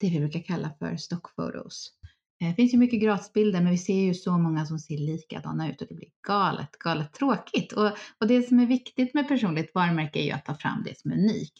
det 0.00 0.10
vi 0.10 0.18
brukar 0.18 0.40
kalla 0.40 0.70
för 0.78 0.96
stockfotos. 0.96 1.90
Eh, 2.42 2.48
det 2.48 2.54
finns 2.54 2.74
ju 2.74 2.78
mycket 2.78 3.00
gratisbilder 3.00 3.60
men 3.60 3.70
vi 3.70 3.78
ser 3.78 4.00
ju 4.00 4.14
så 4.14 4.38
många 4.38 4.66
som 4.66 4.78
ser 4.78 4.98
likadana 4.98 5.70
ut 5.70 5.80
och 5.80 5.86
det 5.88 5.94
blir 5.94 6.10
galet, 6.26 6.78
galet 6.78 7.12
tråkigt. 7.12 7.72
Och, 7.72 7.90
och 8.20 8.26
det 8.26 8.42
som 8.42 8.60
är 8.60 8.66
viktigt 8.66 9.14
med 9.14 9.28
personligt 9.28 9.74
varumärke 9.74 10.18
är 10.18 10.24
ju 10.24 10.30
att 10.30 10.44
ta 10.44 10.54
fram 10.54 10.82
det 10.84 10.98
som 10.98 11.10
är 11.10 11.16
unikt. 11.16 11.58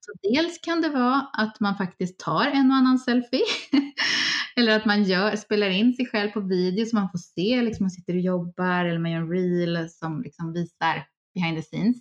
Så 0.00 0.12
dels 0.22 0.58
kan 0.58 0.80
det 0.80 0.88
vara 0.88 1.20
att 1.32 1.60
man 1.60 1.76
faktiskt 1.76 2.18
tar 2.18 2.46
en 2.46 2.70
och 2.70 2.76
annan 2.76 2.98
selfie 2.98 3.44
Eller 4.56 4.76
att 4.76 4.84
man 4.84 5.04
gör, 5.04 5.36
spelar 5.36 5.68
in 5.68 5.92
sig 5.92 6.06
själv 6.06 6.30
på 6.30 6.40
video 6.40 6.86
så 6.86 6.96
man 6.96 7.10
får 7.10 7.18
se, 7.18 7.62
liksom 7.62 7.84
man 7.84 7.90
sitter 7.90 8.14
och 8.14 8.20
jobbar 8.20 8.84
eller 8.84 8.98
man 8.98 9.10
gör 9.10 9.20
en 9.20 9.30
reel 9.30 9.88
som 9.90 10.22
liksom 10.22 10.52
visar 10.52 11.06
behind 11.34 11.56
the 11.56 11.62
scenes. 11.62 11.96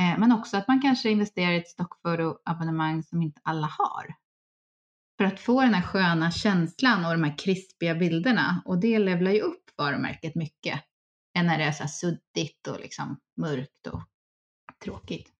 Eh, 0.00 0.18
men 0.18 0.32
också 0.32 0.56
att 0.56 0.68
man 0.68 0.82
kanske 0.82 1.10
investerar 1.10 1.52
i 1.52 1.56
ett 1.56 1.68
stockfotoabonnemang 1.68 3.02
som 3.02 3.22
inte 3.22 3.40
alla 3.44 3.66
har. 3.78 4.14
För 5.18 5.24
att 5.24 5.40
få 5.40 5.60
den 5.60 5.74
här 5.74 5.82
sköna 5.82 6.30
känslan 6.30 7.04
och 7.04 7.12
de 7.12 7.24
här 7.24 7.38
krispiga 7.38 7.94
bilderna 7.94 8.62
och 8.64 8.80
det 8.80 8.98
levlar 8.98 9.30
ju 9.30 9.40
upp 9.40 9.64
varumärket 9.76 10.34
mycket 10.34 10.80
än 11.38 11.46
när 11.46 11.58
det 11.58 11.64
är 11.64 11.72
så 11.72 11.82
här 11.82 11.90
suddigt 11.90 12.66
och 12.68 12.80
liksom 12.80 13.20
mörkt 13.40 13.86
och 13.86 14.02
tråkigt. 14.84 15.32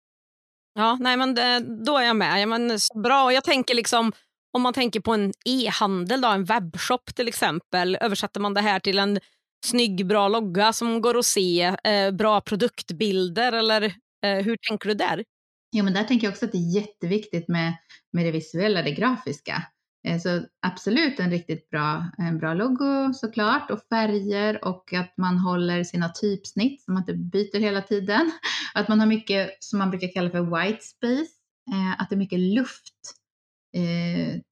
Ja, 0.74 0.96
nej 1.00 1.16
men 1.16 1.34
det, 1.34 1.60
då 1.84 1.98
är 1.98 2.02
jag 2.02 2.16
med. 2.16 2.42
Ja, 2.42 2.46
men, 2.46 2.78
bra. 3.02 3.32
Jag 3.32 3.44
tänker 3.44 3.74
liksom 3.74 4.12
om 4.52 4.62
man 4.62 4.72
tänker 4.72 5.00
på 5.00 5.14
en 5.14 5.32
e-handel, 5.44 6.24
en 6.24 6.44
webbshop 6.44 7.14
till 7.14 7.28
exempel, 7.28 7.98
översätter 8.00 8.40
man 8.40 8.54
det 8.54 8.60
här 8.60 8.80
till 8.80 8.98
en 8.98 9.18
snygg, 9.66 10.06
bra 10.06 10.28
logga 10.28 10.72
som 10.72 11.00
går 11.00 11.18
att 11.18 11.26
se, 11.26 11.62
eh, 11.84 12.10
bra 12.10 12.40
produktbilder 12.40 13.52
eller 13.52 13.94
Eh, 14.26 14.44
hur 14.44 14.56
tänker 14.68 14.88
du 14.88 14.94
där? 14.94 15.24
Jo, 15.72 15.84
men 15.84 15.92
där 15.92 16.04
tänker 16.04 16.26
jag 16.26 16.32
också 16.32 16.44
att 16.44 16.52
det 16.52 16.58
är 16.58 16.74
jätteviktigt 16.74 17.48
med, 17.48 17.76
med 18.12 18.24
det 18.26 18.30
visuella, 18.30 18.82
det 18.82 18.90
grafiska. 18.90 19.62
Eh, 20.08 20.18
så 20.18 20.46
absolut 20.66 21.20
en 21.20 21.30
riktigt 21.30 21.70
bra, 21.70 22.06
en 22.18 22.38
bra 22.38 22.54
logo 22.54 23.12
såklart 23.14 23.70
och 23.70 23.80
färger 23.90 24.64
och 24.64 24.92
att 24.92 25.14
man 25.16 25.38
håller 25.38 25.84
sina 25.84 26.08
typsnitt 26.08 26.82
så 26.82 26.92
man 26.92 27.02
inte 27.02 27.14
byter 27.14 27.60
hela 27.60 27.82
tiden. 27.82 28.32
Att 28.74 28.88
man 28.88 29.00
har 29.00 29.06
mycket 29.06 29.64
som 29.64 29.78
man 29.78 29.90
brukar 29.90 30.12
kalla 30.12 30.30
för 30.30 30.42
white 30.42 30.82
space, 30.82 31.32
eh, 31.72 32.00
att 32.00 32.10
det 32.10 32.14
är 32.14 32.18
mycket 32.18 32.40
luft 32.40 32.94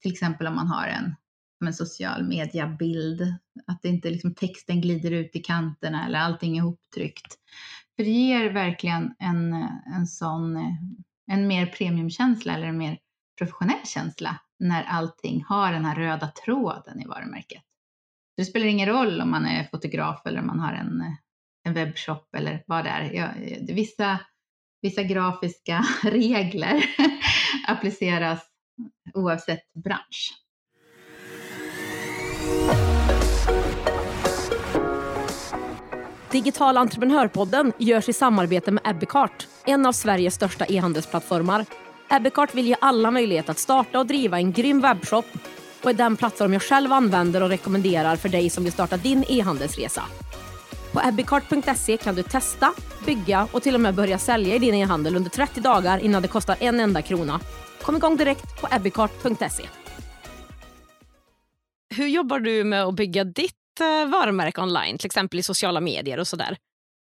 till 0.03 0.13
exempel 0.13 0.47
om 0.47 0.55
man 0.55 0.67
har 0.67 0.87
en, 0.87 1.15
en 1.67 1.75
social 1.75 2.29
media-bild, 2.29 3.35
att 3.67 3.83
det 3.83 3.89
inte 3.89 4.11
liksom 4.11 4.35
texten 4.35 4.81
glider 4.81 5.11
ut 5.11 5.37
i 5.37 5.39
kanterna 5.39 6.07
eller 6.07 6.19
allting 6.19 6.59
är 6.59 6.63
ihoptryckt. 6.63 7.39
För 7.97 8.05
det 8.05 8.11
ger 8.11 8.51
verkligen 8.51 9.15
en, 9.19 9.53
en 9.97 10.07
sån, 10.07 10.57
en 11.31 11.47
mer 11.47 11.67
premiumkänsla 11.67 12.55
eller 12.55 12.67
en 12.67 12.79
mer 12.79 12.99
professionell 13.39 13.87
känsla 13.87 14.41
när 14.59 14.85
allting 14.85 15.45
har 15.49 15.73
den 15.73 15.85
här 15.85 15.95
röda 15.95 16.29
tråden 16.29 17.01
i 17.01 17.07
varumärket. 17.07 17.63
Det 18.37 18.45
spelar 18.45 18.67
ingen 18.67 18.89
roll 18.89 19.21
om 19.21 19.31
man 19.31 19.47
är 19.47 19.65
fotograf 19.65 20.27
eller 20.27 20.41
om 20.41 20.47
man 20.47 20.61
har 20.61 20.73
en, 20.73 21.17
en 21.65 21.75
webbshop 21.75 22.35
eller 22.35 22.65
vad 22.67 22.85
det 22.85 22.91
är. 22.91 23.13
Ja, 23.13 23.29
vissa, 23.75 24.19
vissa 24.83 25.03
grafiska 25.03 25.85
regler 26.03 26.85
appliceras 27.69 28.47
oavsett 29.15 29.73
bransch. 29.73 30.44
Digital 36.35 36.77
entreprenörpodden 36.77 37.73
görs 37.79 38.09
i 38.09 38.13
samarbete 38.13 38.71
med 38.71 38.83
Ebbecart, 38.87 39.47
en 39.65 39.87
av 39.87 39.93
Sveriges 39.93 40.35
största 40.35 40.67
e-handelsplattformar. 40.67 41.65
Ebbecart 42.11 42.55
vill 42.55 42.67
ge 42.67 42.77
alla 42.81 43.11
möjlighet 43.11 43.49
att 43.49 43.59
starta 43.59 43.99
och 43.99 44.07
driva 44.07 44.39
en 44.39 44.53
grym 44.53 44.81
webbshop 44.81 45.25
och 45.83 45.91
är 45.91 45.95
den 45.95 46.17
plattform 46.17 46.53
jag 46.53 46.63
själv 46.63 46.93
använder 46.93 47.43
och 47.43 47.49
rekommenderar 47.49 48.17
för 48.17 48.29
dig 48.29 48.51
som 48.51 48.65
vill 48.65 48.73
starta 48.73 48.97
din 48.97 49.25
e-handelsresa. 49.29 50.03
På 50.93 51.01
ebbecart.se 51.09 51.97
kan 51.97 52.15
du 52.15 52.23
testa, 52.23 52.73
bygga 53.07 53.49
och 53.53 53.63
till 53.63 53.75
och 53.75 53.81
med 53.81 53.95
börja 53.95 54.19
sälja 54.19 54.55
i 54.55 54.59
din 54.59 54.75
e-handel 54.75 55.17
under 55.17 55.31
30 55.31 55.61
dagar 55.61 55.99
innan 55.99 56.23
det 56.23 56.29
kostar 56.29 56.57
en 56.61 56.81
enda 56.81 57.03
krona. 57.03 57.41
Kom 57.83 57.97
igång 57.97 58.17
direkt 58.17 58.61
på 58.61 58.69
ebbecart.se. 58.71 59.65
Hur 61.97 62.07
jobbar 62.07 62.39
du 62.39 62.65
med 62.65 62.85
att 62.85 62.95
bygga 62.95 63.25
ditt 63.25 63.64
Eh, 63.81 64.11
varumärke 64.11 64.61
online, 64.61 64.99
till 64.99 65.07
exempel 65.07 65.39
i 65.39 65.43
sociala 65.43 65.81
medier 65.81 66.19
och 66.19 66.29
sådär? 66.29 66.57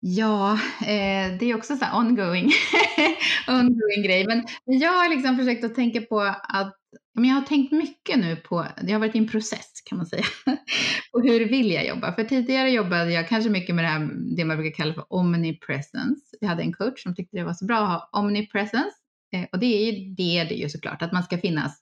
Ja, 0.00 0.52
eh, 0.80 1.38
det 1.38 1.50
är 1.50 1.56
också 1.56 1.76
så 1.76 1.84
här 1.84 1.98
ongoing, 1.98 2.52
ongoing 3.48 4.02
grej. 4.04 4.26
Men, 4.26 4.46
jag 4.64 4.92
har 4.92 5.08
liksom 5.08 5.36
försökt 5.36 5.64
att 5.64 5.74
tänka 5.74 6.00
på 6.00 6.20
att 6.42 6.76
men 7.14 7.24
jag 7.24 7.34
har 7.34 7.42
tänkt 7.42 7.72
mycket 7.72 8.18
nu 8.18 8.36
på, 8.36 8.66
det 8.82 8.92
har 8.92 9.00
varit 9.00 9.14
i 9.14 9.18
en 9.18 9.28
process 9.28 9.82
kan 9.84 9.98
man 9.98 10.06
säga, 10.06 10.24
på 11.12 11.20
hur 11.20 11.48
vill 11.48 11.70
jag 11.70 11.86
jobba. 11.86 12.14
För 12.14 12.24
tidigare 12.24 12.70
jobbade 12.70 13.12
jag 13.12 13.28
kanske 13.28 13.50
mycket 13.50 13.74
med 13.74 13.84
det 13.84 13.88
här, 13.88 14.10
det 14.36 14.44
man 14.44 14.56
brukar 14.56 14.76
kalla 14.76 14.94
för 14.94 15.12
omnipresence. 15.12 16.36
Jag 16.40 16.48
hade 16.48 16.62
en 16.62 16.72
coach 16.72 17.02
som 17.02 17.14
tyckte 17.14 17.36
det 17.36 17.44
var 17.44 17.54
så 17.54 17.64
bra 17.64 17.78
att 17.78 17.88
ha 17.88 18.20
omnipresence. 18.20 18.96
Eh, 19.32 19.46
och 19.52 19.58
det 19.58 19.66
är 19.66 19.92
ju 19.92 20.14
det, 20.14 20.44
det 20.44 20.54
är 20.54 20.62
ju 20.62 20.68
såklart, 20.68 21.02
att 21.02 21.12
man 21.12 21.22
ska 21.22 21.38
finnas 21.38 21.78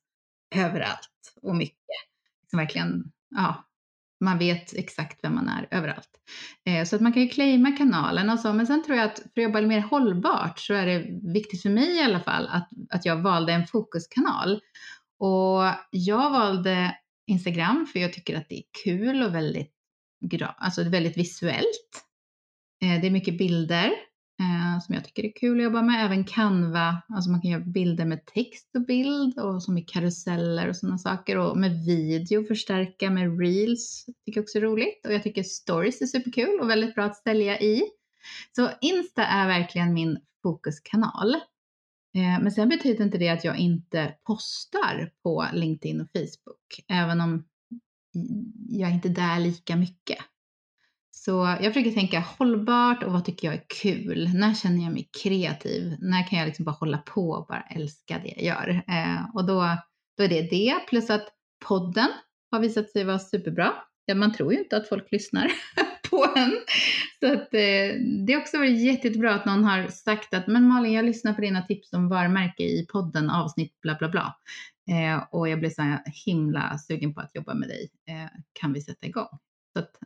överallt 0.55 1.11
och 1.43 1.57
mycket. 1.57 1.97
Som 2.51 2.59
verkligen, 2.59 3.05
ja, 3.31 3.65
man 4.25 4.39
vet 4.39 4.75
exakt 4.75 5.25
vem 5.25 5.35
man 5.35 5.49
är 5.49 5.69
överallt. 5.71 6.11
Eh, 6.67 6.85
så 6.85 6.97
att 6.97 7.03
man 7.03 7.13
kan 7.13 7.23
ju 7.23 7.29
claima 7.29 7.73
kanalen 7.73 8.31
och 8.31 8.39
så, 8.39 8.53
men 8.53 8.67
sen 8.67 8.85
tror 8.85 8.97
jag 8.97 9.07
att 9.07 9.19
för 9.19 9.41
att 9.41 9.45
jobba 9.45 9.61
mer 9.61 9.81
hållbart 9.81 10.59
så 10.59 10.75
är 10.75 10.87
det 10.87 11.07
viktigt 11.33 11.63
för 11.63 11.71
mig 11.71 11.97
i 11.97 12.03
alla 12.03 12.21
fall 12.21 12.49
att, 12.49 12.69
att 12.91 13.05
jag 13.05 13.23
valde 13.23 13.53
en 13.53 13.67
fokuskanal. 13.67 14.61
Och 15.19 15.63
jag 15.91 16.31
valde 16.31 16.97
Instagram 17.27 17.87
för 17.93 18.01
jag 18.01 18.13
tycker 18.13 18.37
att 18.37 18.49
det 18.49 18.59
är 18.59 18.65
kul 18.85 19.23
och 19.23 19.35
väldigt, 19.35 19.73
alltså 20.57 20.83
väldigt 20.83 21.17
visuellt. 21.17 22.05
Eh, 22.83 23.01
det 23.01 23.07
är 23.07 23.11
mycket 23.11 23.39
bilder 23.39 23.91
eh, 24.41 24.81
som 24.81 24.95
jag 24.95 25.05
tycker 25.05 25.25
är 25.25 25.33
kul 25.37 25.59
att 25.59 25.65
jobba 25.65 25.83
med. 25.83 26.05
Även 26.05 26.25
Canva, 26.25 27.03
alltså 27.09 27.31
man 27.31 27.41
kan 27.41 27.51
göra 27.51 27.65
bilder 27.65 28.05
med 28.05 28.27
text 28.27 28.71
och 28.75 28.87
bild 28.87 29.39
och 29.39 29.63
som 29.63 29.79
i 29.79 29.83
karuseller 29.83 30.69
och 30.69 30.77
sådana 30.77 30.99
saker. 30.99 31.39
Och 31.39 31.57
med 31.57 31.85
video 31.85 32.45
förstärka 32.45 33.11
med 33.11 33.41
reels, 33.41 34.05
tycker 34.25 34.39
jag 34.39 34.43
också 34.43 34.59
är 34.59 34.63
roligt. 34.63 35.07
Och 35.07 35.13
jag 35.13 35.23
tycker 35.23 35.43
stories 35.43 36.03
är 36.03 36.07
superkul 36.07 36.61
och 36.61 36.71
väldigt 36.71 36.95
bra 36.95 37.05
att 37.05 37.17
sälja 37.17 37.61
i. 37.61 37.83
Så 38.57 38.71
Insta 38.81 39.27
är 39.27 39.47
verkligen 39.47 39.95
min 39.95 40.19
fokuskanal. 40.43 41.35
Eh, 42.15 42.43
men 42.43 42.53
sen 42.53 42.69
betyder 42.69 43.05
inte 43.05 43.19
det 43.19 43.29
att 43.29 43.45
jag 43.45 43.59
inte 43.59 44.15
postar 44.27 45.11
på 45.23 45.47
LinkedIn 45.53 46.01
och 46.01 46.09
Facebook, 46.13 46.85
även 46.89 47.21
om 47.21 47.45
jag 48.69 48.91
är 48.91 48.95
inte 48.95 49.09
där 49.09 49.41
lika 49.41 49.77
mycket. 49.77 50.19
Så 51.25 51.57
jag 51.61 51.75
försöker 51.75 51.91
tänka 51.91 52.21
hållbart 52.21 53.03
och 53.03 53.13
vad 53.13 53.25
tycker 53.25 53.49
jag 53.49 53.55
är 53.55 53.65
kul? 53.83 54.31
När 54.35 54.55
känner 54.55 54.85
jag 54.85 54.93
mig 54.93 55.09
kreativ? 55.23 55.97
När 56.01 56.29
kan 56.29 56.39
jag 56.39 56.47
liksom 56.47 56.65
bara 56.65 56.73
hålla 56.73 56.99
på 56.99 57.31
och 57.31 57.47
bara 57.47 57.61
älska 57.61 58.19
det 58.19 58.29
jag 58.29 58.43
gör? 58.43 58.83
Eh, 58.89 59.35
och 59.35 59.47
då, 59.47 59.77
då 60.17 60.25
är 60.25 60.29
det 60.29 60.43
det, 60.43 60.75
plus 60.89 61.11
att 61.11 61.29
podden 61.69 62.09
har 62.51 62.61
visat 62.61 62.91
sig 62.91 63.05
vara 63.05 63.19
superbra. 63.19 63.73
Ja, 64.05 64.15
man 64.15 64.35
tror 64.35 64.53
ju 64.53 64.59
inte 64.59 64.77
att 64.77 64.89
folk 64.89 65.13
lyssnar 65.13 65.53
på 66.11 66.33
en. 66.37 66.53
Så 67.21 67.33
att, 67.33 67.55
eh, 67.55 68.01
det 68.27 68.33
har 68.33 68.41
också 68.41 68.59
varit 68.59 68.83
jättebra 68.83 69.35
att 69.35 69.47
någon 69.47 69.65
har 69.65 69.89
sagt 69.89 70.35
att 70.35 70.47
men 70.47 70.69
Malin, 70.69 70.93
jag 70.93 71.05
lyssnar 71.05 71.33
på 71.35 71.41
dina 71.41 71.63
tips 71.63 71.93
om 71.93 72.09
varumärke 72.09 72.63
i 72.63 72.87
podden, 72.93 73.31
avsnitt 73.31 73.81
bla 73.81 73.97
bla 73.99 74.09
bla. 74.09 74.37
Eh, 74.91 75.25
och 75.31 75.49
jag 75.49 75.59
blir 75.59 75.71
så 75.71 75.99
himla 76.27 76.79
sugen 76.79 77.15
på 77.15 77.21
att 77.21 77.35
jobba 77.35 77.55
med 77.55 77.69
dig. 77.69 77.91
Eh, 78.09 78.31
kan 78.53 78.73
vi 78.73 78.81
sätta 78.81 79.07
igång? 79.07 79.39
Så 79.75 79.79
att, 79.79 79.99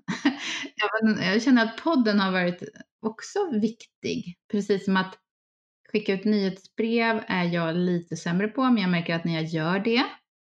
jag 1.20 1.42
känner 1.42 1.64
att 1.64 1.82
podden 1.82 2.20
har 2.20 2.32
varit 2.32 2.62
också 3.00 3.50
viktig. 3.60 4.38
Precis 4.50 4.84
som 4.84 4.96
att 4.96 5.18
skicka 5.92 6.12
ut 6.12 6.24
nyhetsbrev 6.24 7.24
är 7.26 7.44
jag 7.44 7.76
lite 7.76 8.16
sämre 8.16 8.48
på, 8.48 8.62
men 8.64 8.82
jag 8.82 8.90
märker 8.90 9.14
att 9.14 9.24
när 9.24 9.34
jag 9.34 9.44
gör 9.44 9.78
det 9.78 10.04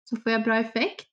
så 0.09 0.17
får 0.17 0.31
jag 0.31 0.43
bra 0.43 0.57
effekt. 0.57 1.09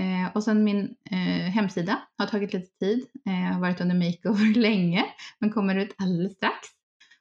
Eh, 0.00 0.36
och 0.36 0.44
sen 0.44 0.64
min 0.64 0.96
eh, 1.10 1.50
hemsida 1.50 2.02
har 2.18 2.26
tagit 2.26 2.52
lite 2.52 2.78
tid, 2.78 3.06
eh, 3.26 3.52
har 3.52 3.60
varit 3.60 3.80
under 3.80 3.94
makeover 3.94 4.54
länge, 4.60 5.04
men 5.38 5.52
kommer 5.52 5.76
ut 5.76 5.94
alldeles 5.98 6.36
strax. 6.36 6.68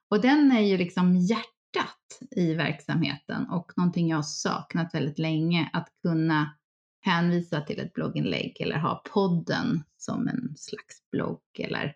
Och 0.10 0.22
den 0.22 0.52
är 0.52 0.62
ju 0.62 0.78
liksom 0.78 1.16
hjärtat 1.16 2.20
i 2.32 2.54
verksamheten 2.54 3.50
och 3.50 3.72
någonting 3.78 4.10
jag 4.10 4.18
har 4.18 4.24
saknat 4.24 4.94
väldigt 4.94 5.20
länge, 5.20 5.70
att 5.74 5.90
kunna 6.02 6.58
hänvisa 7.04 7.62
till 7.62 7.80
ett 7.80 7.94
blogginlägg 7.94 8.62
eller 8.62 8.78
ha 8.78 9.04
podden 9.14 9.84
som 9.98 10.28
en 10.28 10.54
slags 10.58 11.12
blogg 11.12 11.42
eller 11.58 11.96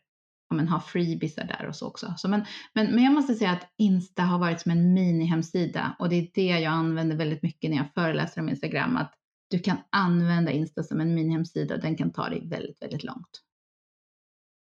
ja, 0.50 0.56
men 0.56 0.68
ha 0.68 0.80
freebisar 0.82 1.44
där 1.44 1.68
och 1.68 1.76
så 1.76 1.88
också. 1.88 2.14
Så 2.18 2.28
men, 2.28 2.46
men, 2.74 2.96
men 2.96 3.04
jag 3.04 3.14
måste 3.14 3.36
säga 3.36 3.52
att 3.52 3.74
Insta 3.78 4.22
har 4.22 4.40
varit 4.40 4.62
som 4.62 4.72
en 4.72 4.94
mini-hemsida 4.94 5.96
och 6.00 6.10
det 6.10 6.16
är 6.16 6.30
det 6.34 6.60
jag 6.60 6.74
använder 6.74 7.16
väldigt 7.16 7.44
mycket 7.44 7.70
när 7.70 7.78
jag 7.78 7.94
föreläser 7.94 8.42
om 8.42 8.50
Instagram, 8.50 8.98
att 8.98 9.14
du 9.50 9.60
kan 9.60 9.78
använda 9.90 10.52
Insta 10.52 10.84
som 10.84 11.02
en 11.02 11.16
minihemsida 11.16 11.76
och 11.76 11.82
den 11.82 11.98
kan 11.98 12.12
ta 12.12 12.30
dig 12.30 12.48
väldigt, 12.48 12.82
väldigt 12.82 13.04
långt. 13.04 13.42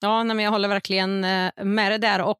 Ja, 0.02 0.23
nej, 0.23 0.36
men 0.36 0.45
jag 0.45 0.52
håller 0.52 0.67
verkligen 0.67 1.23
eh, 1.23 1.52
med 1.63 1.91
dig 1.91 1.99
där. 1.99 2.21
Och, 2.21 2.39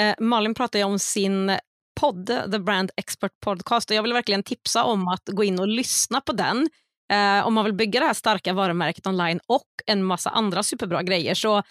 eh, 0.00 0.14
Malin 0.18 0.54
pratar 0.54 0.78
ju 0.78 0.84
om 0.84 0.98
sin 0.98 1.58
podd, 2.00 2.26
The 2.26 2.58
Brand 2.58 2.90
Expert 2.96 3.32
Podcast. 3.40 3.90
Och 3.90 3.96
jag 3.96 4.02
vill 4.02 4.12
verkligen 4.12 4.42
tipsa 4.42 4.84
om 4.84 5.08
att 5.08 5.28
gå 5.28 5.44
in 5.44 5.60
och 5.60 5.68
lyssna 5.68 6.20
på 6.20 6.32
den 6.32 6.68
eh, 7.12 7.46
om 7.46 7.54
man 7.54 7.64
vill 7.64 7.74
bygga 7.74 8.00
det 8.00 8.06
här 8.06 8.14
starka 8.14 8.52
varumärket 8.52 9.06
online 9.06 9.40
och 9.46 9.68
en 9.86 10.04
massa 10.04 10.30
andra 10.30 10.62
superbra 10.62 11.02
grejer. 11.02 11.34
Så 11.34 11.62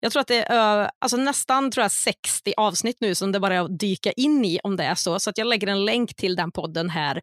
jag 0.00 0.12
tror 0.12 0.20
att 0.20 0.28
det 0.28 0.42
är 0.42 0.90
alltså 0.98 1.16
nästan 1.16 1.70
tror 1.70 1.82
jag, 1.82 1.92
60 1.92 2.54
avsnitt 2.56 2.96
nu 3.00 3.14
som 3.14 3.32
det 3.32 3.40
bara 3.40 3.54
är 3.54 3.60
att 3.60 3.78
dyka 3.78 4.12
in 4.12 4.44
i 4.44 4.58
om 4.62 4.76
det 4.76 4.84
är 4.84 4.94
så. 4.94 5.20
Så 5.20 5.30
att 5.30 5.38
jag 5.38 5.46
lägger 5.46 5.66
en 5.66 5.84
länk 5.84 6.14
till 6.14 6.36
den 6.36 6.52
podden 6.52 6.90
här 6.90 7.20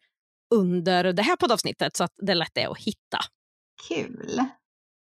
under 0.56 1.14
det 1.14 1.22
här 1.22 1.36
poddavsnittet 1.36 1.96
så 1.96 2.04
att 2.04 2.14
det 2.18 2.32
är 2.32 2.36
lätt 2.36 2.58
är 2.58 2.72
att 2.72 2.78
hitta. 2.78 3.20
Kul! 3.88 4.42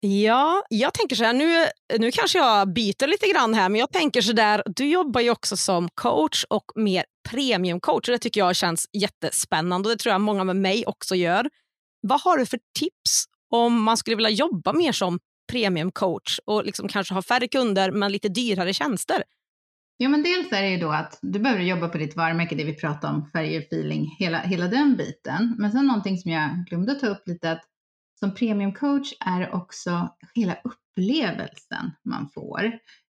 Ja, 0.01 0.63
jag 0.69 0.93
tänker 0.93 1.15
så 1.15 1.23
här, 1.23 1.33
nu, 1.33 1.65
nu 1.99 2.11
kanske 2.11 2.37
jag 2.37 2.73
byter 2.73 3.07
lite 3.07 3.27
grann 3.27 3.53
här, 3.53 3.69
men 3.69 3.79
jag 3.79 3.91
tänker 3.91 4.21
så 4.21 4.33
där, 4.33 4.63
du 4.65 4.85
jobbar 4.85 5.21
ju 5.21 5.29
också 5.29 5.57
som 5.57 5.89
coach 5.89 6.45
och 6.49 6.63
mer 6.75 7.05
premiumcoach 7.29 8.09
och 8.09 8.11
det 8.11 8.19
tycker 8.19 8.39
jag 8.39 8.55
känns 8.55 8.89
jättespännande 8.93 9.89
och 9.89 9.95
det 9.95 9.99
tror 9.99 10.11
jag 10.11 10.21
många 10.21 10.43
med 10.43 10.55
mig 10.55 10.85
också 10.85 11.15
gör. 11.15 11.49
Vad 12.01 12.21
har 12.21 12.37
du 12.37 12.45
för 12.45 12.59
tips 12.79 13.25
om 13.49 13.83
man 13.83 13.97
skulle 13.97 14.15
vilja 14.15 14.29
jobba 14.29 14.73
mer 14.73 14.91
som 14.91 15.19
premiumcoach 15.51 16.39
och 16.45 16.65
liksom 16.65 16.87
kanske 16.87 17.13
ha 17.13 17.21
färre 17.21 17.47
kunder 17.47 17.91
men 17.91 18.11
lite 18.11 18.29
dyrare 18.29 18.73
tjänster? 18.73 19.23
Ja, 19.97 20.09
men 20.09 20.23
dels 20.23 20.51
är 20.51 20.61
det 20.61 20.69
ju 20.69 20.77
då 20.77 20.91
att 20.91 21.19
du 21.21 21.39
behöver 21.39 21.63
jobba 21.63 21.87
på 21.87 21.97
ditt 21.97 22.15
varumärke, 22.15 22.55
det 22.55 22.63
vi 22.63 22.75
pratade 22.75 23.13
om, 23.13 23.29
färger, 23.31 23.61
feeling, 23.61 24.15
hela, 24.19 24.39
hela 24.39 24.67
den 24.67 24.95
biten. 24.95 25.55
Men 25.57 25.71
sen 25.71 25.87
någonting 25.87 26.17
som 26.17 26.31
jag 26.31 26.65
glömde 26.69 26.95
ta 26.95 27.07
upp 27.07 27.27
lite, 27.27 27.51
att 27.51 27.61
som 28.19 28.33
premiumcoach 28.35 29.13
är 29.19 29.39
det 29.39 29.51
också 29.51 30.15
hela 30.35 30.57
upplevelsen 30.63 31.91
man 32.03 32.29
får. 32.33 32.65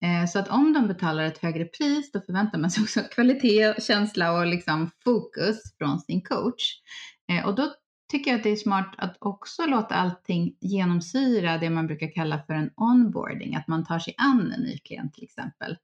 Eh, 0.05 0.27
så 0.29 0.39
att 0.39 0.49
om 0.49 0.73
de 0.73 0.89
betalar 0.89 1.25
ett 1.25 1.39
högre 1.39 1.65
pris, 1.65 2.13
då 2.13 2.21
förväntar 2.21 2.59
man 2.59 2.71
sig 2.71 2.83
också 2.83 3.01
kvalitet, 3.01 3.83
känsla 3.83 4.33
och 4.33 4.47
liksom 4.47 4.91
fokus 5.05 5.57
från 5.79 6.01
sin 6.01 6.23
coach. 6.23 6.73
Eh, 7.33 7.47
och 7.47 7.55
då 7.55 7.75
tycker 8.13 8.31
jag 8.31 8.39
att 8.39 8.45
det 8.45 8.51
är 8.51 8.57
smart 8.57 8.95
att 8.99 9.17
också 9.21 9.67
låta 9.67 9.95
allting 9.95 10.57
genomsyra 10.61 11.59
det 11.59 11.71
man 11.71 11.87
brukar 11.87 12.13
kalla 12.15 12.43
för 12.47 12.55
en 12.55 12.71
onboarding, 12.77 13.57
att 13.57 13.69
man 13.69 13.85
tar 13.85 13.99
sig 13.99 14.15
an 14.17 14.53
en 14.53 14.61
ny 14.61 14.79
klient 14.79 15.15
till 15.15 15.25
exempel. 15.25 15.77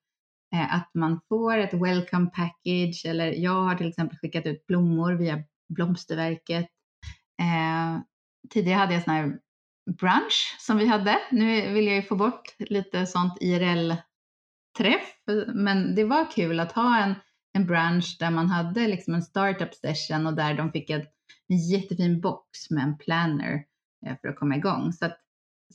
Eh, 0.55 0.75
att 0.75 0.91
man 0.95 1.21
får 1.29 1.59
ett 1.59 1.75
welcome 1.75 2.27
package 2.27 3.07
eller 3.07 3.33
jag 3.33 3.63
har 3.63 3.75
till 3.75 3.89
exempel 3.89 4.19
skickat 4.19 4.47
ut 4.47 4.67
blommor 4.67 5.13
via 5.13 5.43
Blomsterverket. 5.69 6.69
Eh, 7.41 8.01
tidigare 8.51 8.79
hade 8.79 8.95
jag 8.95 9.05
sån 9.05 9.15
här 9.15 9.39
brunch 9.99 10.57
som 10.59 10.77
vi 10.79 10.87
hade. 10.87 11.19
Nu 11.31 11.73
vill 11.73 11.87
jag 11.87 11.97
ju 11.97 12.03
få 12.03 12.17
bort 12.17 12.55
lite 12.59 13.07
sånt 13.07 13.39
IRL-träff, 13.41 15.15
men 15.55 15.95
det 15.95 16.05
var 16.05 16.31
kul 16.31 16.61
att 16.61 16.73
ha 16.73 17.03
en, 17.03 17.15
en 17.53 17.67
brunch 17.67 18.17
där 18.21 18.31
man 18.31 18.51
hade 18.51 18.89
liksom 18.89 19.15
en 19.15 19.23
startup 19.23 19.75
session 19.75 20.27
och 20.27 20.35
där 20.35 20.55
de 20.55 20.73
fick 20.73 20.91
ett 20.91 21.18
en 21.49 21.59
jättefin 21.59 22.21
box 22.21 22.71
med 22.71 22.85
en 22.85 22.99
planner 22.99 23.65
eh, 24.07 24.17
för 24.21 24.29
att 24.29 24.37
komma 24.37 24.57
igång. 24.57 24.93
Så 24.93 25.07
att, 25.07 25.21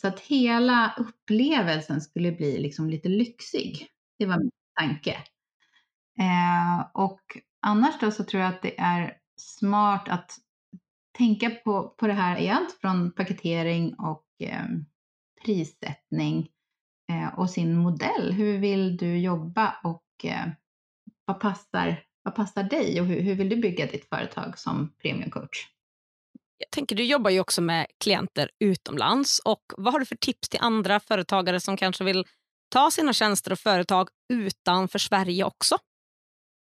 så 0.01 0.07
att 0.07 0.19
hela 0.19 0.95
upplevelsen 0.97 2.01
skulle 2.01 2.31
bli 2.31 2.59
liksom 2.59 2.89
lite 2.89 3.09
lyxig. 3.09 3.87
Det 4.19 4.25
var 4.25 4.37
min 4.39 4.51
tanke. 4.79 5.11
Eh, 6.19 6.87
och 6.93 7.21
annars 7.61 7.99
då 7.99 8.11
så 8.11 8.23
tror 8.23 8.43
jag 8.43 8.53
att 8.53 8.61
det 8.61 8.79
är 8.79 9.17
smart 9.37 10.09
att 10.09 10.31
tänka 11.17 11.49
på, 11.49 11.89
på 11.89 12.07
det 12.07 12.13
här 12.13 12.39
i 12.39 12.49
allt 12.49 12.71
från 12.81 13.11
paketering 13.11 13.93
och 13.93 14.25
eh, 14.39 14.65
prissättning. 15.45 16.49
eh, 17.09 17.39
och 17.39 17.49
sin 17.49 17.75
modell. 17.75 18.31
Hur 18.33 18.57
vill 18.57 18.97
du 18.97 19.17
jobba 19.17 19.75
och 19.83 20.03
eh, 20.23 20.47
vad, 21.25 21.39
passar, 21.39 22.03
vad 22.23 22.35
passar 22.35 22.63
dig 22.63 23.01
och 23.01 23.07
hur, 23.07 23.21
hur 23.21 23.35
vill 23.35 23.49
du 23.49 23.55
bygga 23.55 23.85
ditt 23.85 24.09
företag 24.09 24.59
som 24.59 24.93
premiumcoach? 25.01 25.67
Jag 26.57 26.71
tänker, 26.71 26.95
du 26.95 27.03
jobbar 27.03 27.31
ju 27.31 27.39
också 27.39 27.61
med 27.61 27.87
klienter 28.03 28.49
utomlands. 28.59 29.39
och 29.39 29.63
Vad 29.77 29.93
har 29.93 29.99
du 29.99 30.05
för 30.05 30.15
tips 30.15 30.49
till 30.49 30.59
andra 30.61 30.99
företagare 30.99 31.59
som 31.59 31.77
kanske 31.77 32.03
vill 32.03 32.25
ta 32.69 32.91
sina 32.91 33.13
tjänster 33.13 33.51
och 33.51 33.59
företag 33.59 34.09
utanför 34.33 34.99
Sverige 34.99 35.43
också? 35.43 35.77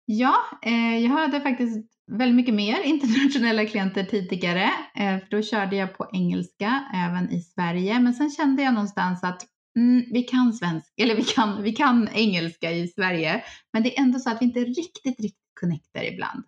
Ja, 0.06 0.36
eh, 0.62 0.98
jag 0.98 1.10
hade 1.10 1.42
faktiskt 1.42 1.92
väldigt 2.12 2.36
mycket 2.36 2.54
mer 2.54 2.82
internationella 2.84 3.66
klienter 3.66 4.04
tidigare. 4.04 4.72
Eh, 4.96 5.20
för 5.20 5.28
då 5.30 5.42
körde 5.42 5.76
jag 5.76 5.98
på 5.98 6.10
engelska 6.14 6.84
även 6.94 7.32
i 7.32 7.42
Sverige. 7.42 8.00
Men 8.00 8.14
sen 8.14 8.30
kände 8.30 8.64
jag 8.64 8.74
någonstans 8.74 9.24
att 9.24 9.46
mm, 9.78 10.06
vi 10.12 10.24
kan 10.24 10.54
svenska, 10.54 11.04
eller 11.04 11.16
vi 11.16 11.24
kan, 11.24 11.64
vi 11.64 11.72
kan 11.72 12.08
engelska 12.08 12.72
i 12.72 12.88
Sverige. 12.88 13.44
Men 13.74 13.84
det 13.84 13.98
är 13.98 14.02
ändå 14.02 14.20
så 14.20 14.30
att 14.30 14.42
vi 14.42 14.46
inte 14.46 14.60
riktigt, 14.60 15.20
riktigt 15.20 15.45
connectar 15.62 16.04
ibland. 16.04 16.44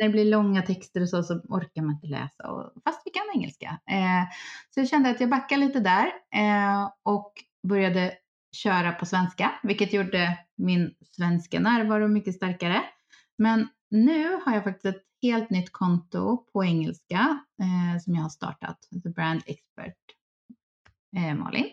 När 0.00 0.06
det 0.06 0.12
blir 0.12 0.24
långa 0.24 0.62
texter 0.62 1.00
och 1.00 1.08
så, 1.08 1.22
så 1.22 1.34
orkar 1.34 1.82
man 1.82 1.94
inte 1.94 2.06
läsa, 2.06 2.50
och, 2.50 2.72
fast 2.84 3.02
vi 3.04 3.10
kan 3.10 3.22
engelska. 3.34 3.80
Eh, 3.90 4.30
så 4.70 4.80
jag 4.80 4.88
kände 4.88 5.10
att 5.10 5.20
jag 5.20 5.30
backade 5.30 5.66
lite 5.66 5.80
där 5.80 6.06
eh, 6.34 6.90
och 7.02 7.32
började 7.68 8.14
köra 8.52 8.92
på 8.92 9.06
svenska, 9.06 9.52
vilket 9.62 9.92
gjorde 9.92 10.38
min 10.56 10.94
svenska 11.10 11.60
närvaro 11.60 12.08
mycket 12.08 12.34
starkare. 12.34 12.82
Men 13.38 13.68
nu 13.90 14.40
har 14.44 14.54
jag 14.54 14.64
faktiskt 14.64 14.96
ett 14.96 15.02
helt 15.22 15.50
nytt 15.50 15.72
konto 15.72 16.44
på 16.52 16.64
engelska 16.64 17.38
eh, 17.60 18.00
som 18.00 18.14
jag 18.14 18.22
har 18.22 18.30
startat, 18.30 18.88
The 19.04 19.08
Brand 19.08 19.42
Expert 19.46 19.96
eh, 21.16 21.34
Malin. 21.34 21.70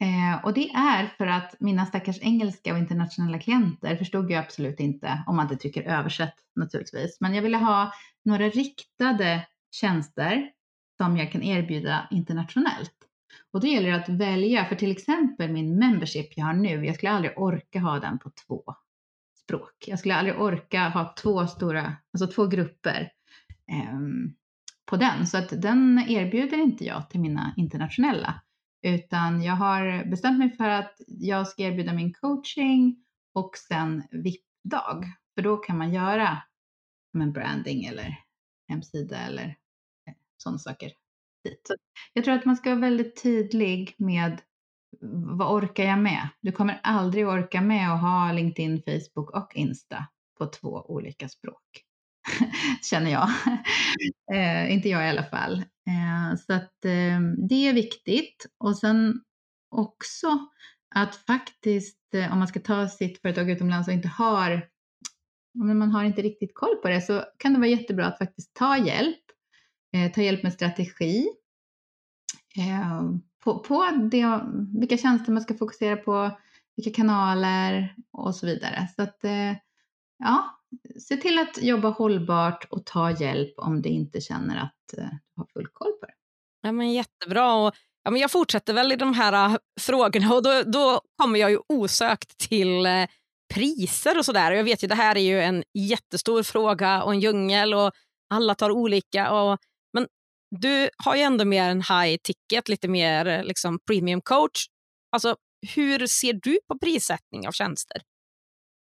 Eh, 0.00 0.44
och 0.44 0.54
det 0.54 0.70
är 0.70 1.06
för 1.18 1.26
att 1.26 1.54
mina 1.60 1.86
stackars 1.86 2.18
engelska 2.20 2.72
och 2.72 2.78
internationella 2.78 3.38
klienter 3.38 3.96
förstod 3.96 4.30
jag 4.30 4.44
absolut 4.44 4.80
inte, 4.80 5.22
om 5.26 5.36
man 5.36 5.44
inte 5.44 5.56
trycker 5.56 5.82
översätt 5.82 6.34
naturligtvis. 6.56 7.20
Men 7.20 7.34
jag 7.34 7.42
ville 7.42 7.56
ha 7.56 7.92
några 8.24 8.48
riktade 8.48 9.46
tjänster 9.70 10.50
som 10.96 11.16
jag 11.16 11.32
kan 11.32 11.42
erbjuda 11.42 12.08
internationellt. 12.10 12.92
Och 13.52 13.60
då 13.60 13.66
gäller 13.66 13.90
det 13.90 13.96
att 13.96 14.08
välja, 14.08 14.64
för 14.64 14.76
till 14.76 14.90
exempel 14.90 15.52
min 15.52 15.78
membership 15.78 16.28
jag 16.36 16.44
har 16.44 16.52
nu, 16.52 16.86
jag 16.86 16.94
skulle 16.94 17.12
aldrig 17.12 17.38
orka 17.38 17.80
ha 17.80 17.98
den 18.00 18.18
på 18.18 18.30
två 18.46 18.64
språk. 19.42 19.84
Jag 19.86 19.98
skulle 19.98 20.14
aldrig 20.14 20.40
orka 20.40 20.88
ha 20.88 21.14
två 21.22 21.46
stora, 21.46 21.96
alltså 22.12 22.26
två 22.26 22.46
grupper 22.46 23.12
eh, 23.72 23.98
på 24.84 24.96
den. 24.96 25.26
Så 25.26 25.38
att 25.38 25.62
den 25.62 26.04
erbjuder 26.08 26.58
inte 26.58 26.84
jag 26.84 27.10
till 27.10 27.20
mina 27.20 27.54
internationella. 27.56 28.40
Utan 28.82 29.42
jag 29.42 29.54
har 29.54 30.04
bestämt 30.04 30.38
mig 30.38 30.56
för 30.56 30.68
att 30.68 30.94
jag 31.06 31.48
ska 31.48 31.62
erbjuda 31.62 31.92
min 31.92 32.14
coaching 32.14 33.04
och 33.34 33.56
sen 33.56 34.02
VIP-dag. 34.10 35.04
För 35.34 35.42
då 35.42 35.56
kan 35.56 35.78
man 35.78 35.94
göra 35.94 36.42
en 37.14 37.32
branding 37.32 37.84
eller 37.84 38.18
hemsida 38.68 39.18
eller 39.18 39.44
eh, 40.08 40.14
sådana 40.36 40.58
saker. 40.58 40.92
Så 41.68 41.74
jag 42.12 42.24
tror 42.24 42.34
att 42.34 42.44
man 42.44 42.56
ska 42.56 42.70
vara 42.70 42.80
väldigt 42.80 43.22
tydlig 43.22 43.94
med 43.98 44.40
vad 45.36 45.52
orkar 45.52 45.84
jag 45.84 45.98
med? 45.98 46.28
Du 46.40 46.52
kommer 46.52 46.80
aldrig 46.82 47.28
orka 47.28 47.60
med 47.60 47.92
att 47.92 48.00
ha 48.00 48.32
LinkedIn, 48.32 48.82
Facebook 48.82 49.30
och 49.30 49.56
Insta 49.56 50.06
på 50.38 50.46
två 50.46 50.86
olika 50.88 51.28
språk. 51.28 51.85
Känner 52.82 53.10
jag. 53.10 53.28
eh, 54.32 54.72
inte 54.72 54.88
jag 54.88 55.06
i 55.06 55.08
alla 55.10 55.24
fall. 55.24 55.58
Eh, 55.60 56.36
så 56.46 56.52
att 56.52 56.84
eh, 56.84 57.20
det 57.48 57.68
är 57.68 57.72
viktigt. 57.72 58.46
Och 58.58 58.78
sen 58.78 59.20
också 59.70 60.38
att 60.94 61.16
faktiskt, 61.16 62.14
eh, 62.14 62.32
om 62.32 62.38
man 62.38 62.48
ska 62.48 62.60
ta 62.60 62.88
sitt 62.88 63.22
företag 63.22 63.50
utomlands 63.50 63.88
och 63.88 63.94
inte 63.94 64.08
har, 64.08 64.68
om 65.60 65.78
man 65.78 65.90
har 65.90 66.04
inte 66.04 66.22
riktigt 66.22 66.54
koll 66.54 66.76
på 66.76 66.88
det, 66.88 67.00
så 67.00 67.24
kan 67.38 67.52
det 67.52 67.58
vara 67.58 67.68
jättebra 67.68 68.06
att 68.06 68.18
faktiskt 68.18 68.54
ta 68.54 68.78
hjälp. 68.78 69.20
Eh, 69.92 70.12
ta 70.12 70.22
hjälp 70.22 70.42
med 70.42 70.52
strategi. 70.52 71.28
Eh, 72.58 73.02
på, 73.44 73.58
på 73.58 73.90
det, 74.10 74.40
vilka 74.80 74.96
tjänster 74.96 75.32
man 75.32 75.42
ska 75.42 75.54
fokusera 75.54 75.96
på, 75.96 76.38
vilka 76.76 76.90
kanaler 76.90 77.94
och 78.12 78.34
så 78.34 78.46
vidare. 78.46 78.88
Så 78.96 79.02
att, 79.02 79.20
ja, 80.18 80.55
se 81.08 81.16
till 81.16 81.38
att 81.38 81.62
jobba 81.62 81.88
hållbart 81.88 82.66
och 82.70 82.86
ta 82.86 83.10
hjälp 83.10 83.54
om 83.56 83.82
du 83.82 83.88
inte 83.88 84.20
känner 84.20 84.56
att 84.56 84.98
eh, 84.98 85.04
du 85.04 85.40
har 85.40 85.46
full 85.52 85.68
koll 85.72 85.92
på 86.00 86.06
det. 86.06 86.12
Ja, 86.62 86.72
men 86.72 86.92
jättebra. 86.92 87.54
Och, 87.54 87.74
ja, 88.02 88.10
men 88.10 88.20
jag 88.20 88.30
fortsätter 88.30 88.74
väl 88.74 88.92
i 88.92 88.96
de 88.96 89.14
här 89.14 89.32
eh, 89.52 89.56
frågorna 89.80 90.34
och 90.34 90.42
då, 90.42 90.62
då 90.62 91.00
kommer 91.16 91.38
jag 91.38 91.50
ju 91.50 91.58
osökt 91.68 92.38
till 92.38 92.86
eh, 92.86 93.06
priser 93.54 94.18
och 94.18 94.24
sådär. 94.24 94.52
Jag 94.52 94.64
vet 94.64 94.84
ju 94.84 94.88
det 94.88 94.94
här 94.94 95.16
är 95.16 95.20
ju 95.20 95.40
en 95.40 95.64
jättestor 95.74 96.42
fråga 96.42 97.02
och 97.02 97.12
en 97.12 97.20
djungel 97.20 97.74
och 97.74 97.92
alla 98.34 98.54
tar 98.54 98.70
olika. 98.70 99.32
Och, 99.32 99.58
men 99.92 100.06
du 100.60 100.90
har 101.04 101.16
ju 101.16 101.22
ändå 101.22 101.44
mer 101.44 101.70
en 101.70 101.82
high 101.82 102.16
ticket, 102.22 102.68
lite 102.68 102.88
mer 102.88 103.44
liksom 103.44 103.78
premium 103.86 104.20
coach. 104.20 104.66
Alltså, 105.12 105.36
hur 105.74 106.06
ser 106.06 106.32
du 106.32 106.58
på 106.68 106.78
prissättning 106.78 107.48
av 107.48 107.52
tjänster? 107.52 108.02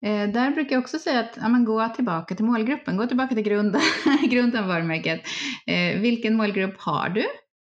Eh, 0.01 0.29
där 0.29 0.51
brukar 0.51 0.75
jag 0.75 0.81
också 0.81 0.99
säga 0.99 1.19
att 1.19 1.38
ja, 1.41 1.49
men 1.49 1.65
gå 1.65 1.89
tillbaka 1.89 2.35
till 2.35 2.45
målgruppen, 2.45 2.97
gå 2.97 3.07
tillbaka 3.07 3.35
till 3.35 3.43
grunden, 3.43 3.81
grunden 4.29 4.67
varumärket. 4.67 5.21
Eh, 5.67 5.99
vilken 5.99 6.35
målgrupp 6.35 6.79
har 6.79 7.09
du? 7.09 7.25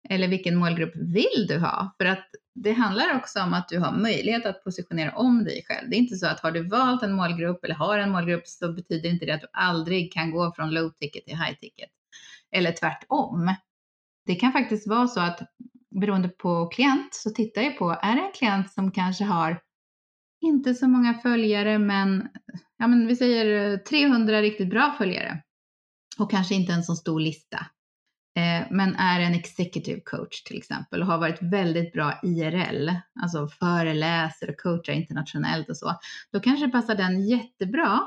Eller 0.09 0.27
vilken 0.27 0.55
målgrupp 0.55 0.93
vill 0.95 1.47
du 1.47 1.59
ha? 1.59 1.95
För 1.97 2.05
att 2.05 2.29
det 2.55 2.71
handlar 2.71 3.15
också 3.15 3.41
om 3.41 3.53
att 3.53 3.69
du 3.69 3.79
har 3.79 3.91
möjlighet 3.91 4.45
att 4.45 4.63
positionera 4.63 5.15
om 5.15 5.43
dig 5.43 5.63
själv. 5.67 5.89
Det 5.89 5.95
är 5.95 5.99
inte 5.99 6.15
så 6.15 6.27
att 6.27 6.39
har 6.39 6.51
du 6.51 6.67
valt 6.69 7.03
en 7.03 7.13
målgrupp 7.13 7.63
eller 7.63 7.75
har 7.75 7.97
en 7.97 8.11
målgrupp 8.11 8.47
så 8.47 8.73
betyder 8.73 9.09
inte 9.09 9.25
det 9.25 9.31
att 9.31 9.41
du 9.41 9.47
aldrig 9.53 10.13
kan 10.13 10.31
gå 10.31 10.53
från 10.55 10.73
low 10.73 10.89
ticket 10.89 11.25
till 11.25 11.37
high 11.37 11.53
ticket. 11.59 11.89
Eller 12.51 12.71
tvärtom. 12.71 13.55
Det 14.25 14.35
kan 14.35 14.51
faktiskt 14.51 14.87
vara 14.87 15.07
så 15.07 15.19
att 15.19 15.39
beroende 16.01 16.29
på 16.29 16.65
klient 16.67 17.13
så 17.13 17.29
tittar 17.29 17.61
jag 17.61 17.77
på, 17.77 17.99
är 18.01 18.15
det 18.15 18.21
en 18.21 18.31
klient 18.33 18.71
som 18.71 18.91
kanske 18.91 19.23
har 19.23 19.61
inte 20.43 20.73
så 20.73 20.87
många 20.87 21.13
följare, 21.13 21.79
men, 21.79 22.27
ja, 22.77 22.87
men 22.87 23.07
vi 23.07 23.15
säger 23.15 23.71
eh, 23.71 23.77
300 23.77 24.41
riktigt 24.41 24.69
bra 24.69 24.95
följare. 24.97 25.43
Och 26.17 26.31
kanske 26.31 26.55
inte 26.55 26.73
en 26.73 26.83
så 26.83 26.95
stor 26.95 27.19
lista. 27.19 27.57
Eh, 28.35 28.67
men 28.71 28.95
är 28.95 29.19
en 29.19 29.33
executive 29.33 30.01
coach 30.01 30.43
till 30.43 30.57
exempel 30.57 31.01
och 31.01 31.07
har 31.07 31.17
varit 31.17 31.41
väldigt 31.41 31.93
bra 31.93 32.19
IRL, 32.23 32.89
alltså 33.21 33.47
föreläser 33.47 34.49
och 34.49 34.57
coachar 34.57 34.93
internationellt 34.93 35.69
och 35.69 35.77
så. 35.77 35.99
Då 36.31 36.39
kanske 36.39 36.69
passar 36.69 36.95
den 36.95 37.27
jättebra 37.27 37.99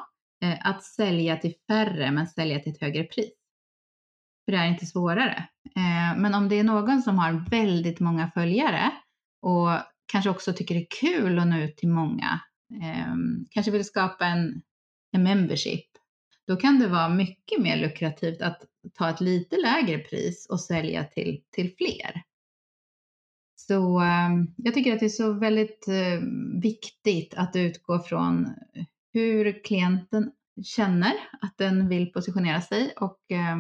eh, 0.43 0.67
att 0.67 0.85
sälja 0.85 1.37
till 1.37 1.55
färre 1.69 2.11
men 2.11 2.27
sälja 2.27 2.59
till 2.59 2.73
ett 2.73 2.81
högre 2.81 3.05
pris. 3.05 3.33
För 4.45 4.53
det 4.53 4.59
är 4.59 4.67
inte 4.67 4.87
svårare. 4.87 5.49
Eh, 5.77 6.19
men 6.19 6.35
om 6.35 6.49
det 6.49 6.59
är 6.59 6.65
någon 6.65 7.03
som 7.03 7.19
har 7.19 7.51
väldigt 7.51 8.01
många 8.01 8.31
följare 8.31 8.91
och 9.43 9.71
kanske 10.07 10.31
också 10.31 10.53
tycker 10.53 10.75
det 10.75 10.81
är 10.81 11.01
kul 11.01 11.39
att 11.39 11.47
nå 11.47 11.59
ut 11.59 11.77
till 11.77 11.89
många, 11.89 12.41
eh, 12.83 13.15
kanske 13.51 13.73
vill 13.73 13.85
skapa 13.85 14.27
en, 14.27 14.63
en 15.13 15.23
membership, 15.23 15.87
då 16.47 16.57
kan 16.57 16.79
det 16.79 16.89
vara 16.89 17.09
mycket 17.09 17.63
mer 17.63 17.77
lukrativt 17.77 18.43
att 18.43 18.63
ta 18.95 19.11
ett 19.11 19.21
lite 19.21 19.57
lägre 19.57 19.99
pris 19.99 20.47
och 20.51 20.61
sälja 20.61 21.05
till, 21.05 21.43
till 21.51 21.75
fler. 21.77 22.23
Så 23.55 24.01
eh, 24.01 24.31
jag 24.57 24.75
tycker 24.75 24.93
att 24.93 25.01
det 25.01 25.07
är 25.07 25.11
så 25.11 25.33
väldigt 25.33 25.89
eh, 25.89 26.21
viktigt 26.63 27.35
att 27.35 27.57
utgå 27.57 27.99
från 27.99 28.55
hur 29.13 29.65
klienten 29.65 30.33
känner 30.65 31.13
att 31.41 31.59
den 31.59 31.89
vill 31.89 32.13
positionera 32.13 32.61
sig 32.61 32.93
och, 32.97 33.31
eh, 33.31 33.57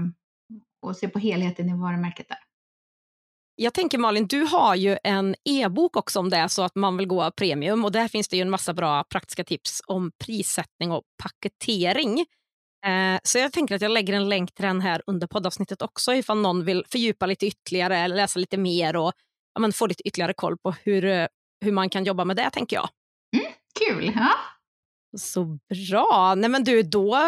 och 0.81 0.97
se 0.97 1.09
på 1.09 1.19
helheten 1.19 1.69
i 1.69 1.77
varumärket 1.77 2.29
där. 2.29 2.39
Jag 3.59 3.75
tänker 3.75 3.99
Malin, 3.99 4.27
du 4.27 4.42
har 4.42 4.75
ju 4.75 4.99
en 5.05 5.35
e-bok 5.45 5.97
också 5.97 6.19
om 6.19 6.31
det 6.31 6.49
så 6.49 6.62
att 6.62 6.75
man 6.75 6.97
vill 6.97 7.07
gå 7.07 7.31
premium 7.31 7.85
och 7.85 7.92
där 7.92 8.09
finns 8.09 8.29
det 8.29 8.37
ju 8.37 8.42
en 8.42 8.51
massa 8.51 8.75
bra 8.75 9.05
praktiska 9.05 9.45
tips 9.45 9.83
om 9.87 10.11
prissättning 10.25 10.92
och 10.92 11.03
paketering. 11.23 12.21
Eh, 12.87 13.19
så 13.23 13.38
jag 13.38 13.53
tänker 13.53 13.75
att 13.75 13.83
jag 13.83 13.90
lägger 13.90 14.14
en 14.14 14.29
länk 14.29 14.55
till 14.55 14.64
den 14.64 14.81
här 14.81 15.03
under 15.07 15.27
poddavsnittet 15.27 15.83
också 15.83 16.14
ifall 16.14 16.38
någon 16.40 16.64
vill 16.64 16.85
fördjupa 16.90 17.27
lite 17.27 17.47
ytterligare 17.47 17.99
eller 17.99 18.16
läsa 18.16 18.38
lite 18.38 18.57
mer 18.57 18.97
och 18.97 19.12
ja, 19.55 19.61
men 19.61 19.73
få 19.73 19.87
lite 19.87 20.09
ytterligare 20.09 20.35
koll 20.35 20.59
på 20.59 20.75
hur, 20.83 21.29
hur 21.64 21.73
man 21.73 21.90
kan 21.90 22.05
jobba 22.05 22.25
med 22.25 22.37
det 22.37 22.51
tänker 22.51 22.77
jag. 22.77 22.88
Mm, 23.37 23.53
kul! 23.79 24.12
Ja. 24.14 24.33
Så 25.19 25.59
bra! 25.90 26.35
Nej, 26.37 26.51
men 26.51 26.64
du, 26.64 26.83
då, 26.83 27.19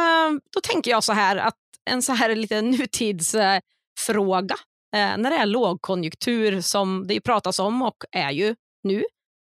då 0.54 0.60
tänker 0.62 0.90
jag 0.90 1.04
så 1.04 1.12
här 1.12 1.36
att 1.36 1.58
en 1.90 2.02
så 2.02 2.12
här 2.12 2.36
lite 2.36 2.62
nutidsfråga 2.62 4.54
eh, 4.54 4.58
när 4.92 5.30
det 5.30 5.36
är 5.36 5.46
lågkonjunktur 5.46 6.60
som 6.60 7.06
det 7.06 7.20
pratas 7.20 7.58
om 7.58 7.82
och 7.82 7.96
är 8.12 8.30
ju 8.30 8.54
nu, 8.82 9.04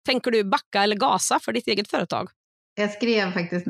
tänker 0.06 0.32
du 0.32 0.43
backa 0.43 0.84
eller 0.84 0.95
gasa 0.95 1.39
för 1.39 1.54
ditt 1.54 1.67
eget 1.67 1.89
företag? 1.89 2.30
Jag 2.78 2.91
skrev 2.91 3.32
faktiskt 3.32 3.67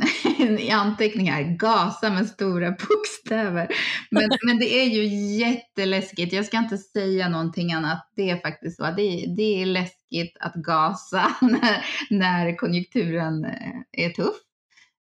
i 0.59 0.69
anteckningar, 0.69 1.41
gasa 1.41 2.09
med 2.09 2.27
stora 2.27 2.71
bokstäver. 2.71 3.67
Men, 4.11 4.29
men 4.45 4.59
det 4.59 4.79
är 4.81 4.85
ju 4.85 5.05
jätteläskigt. 5.37 6.33
Jag 6.33 6.45
ska 6.45 6.57
inte 6.57 6.77
säga 6.77 7.29
någonting 7.29 7.73
annat. 7.73 8.11
Det 8.15 8.29
är 8.29 8.39
faktiskt 8.39 8.77
så. 8.77 8.83
Det 8.83 9.01
är, 9.01 9.35
det 9.35 9.61
är 9.61 9.65
läskigt 9.65 10.37
att 10.39 10.53
gasa 10.53 11.35
när, 11.41 11.85
när 12.09 12.55
konjunkturen 12.55 13.45
eh, 13.45 14.05
är 14.05 14.09
tuff. 14.09 14.35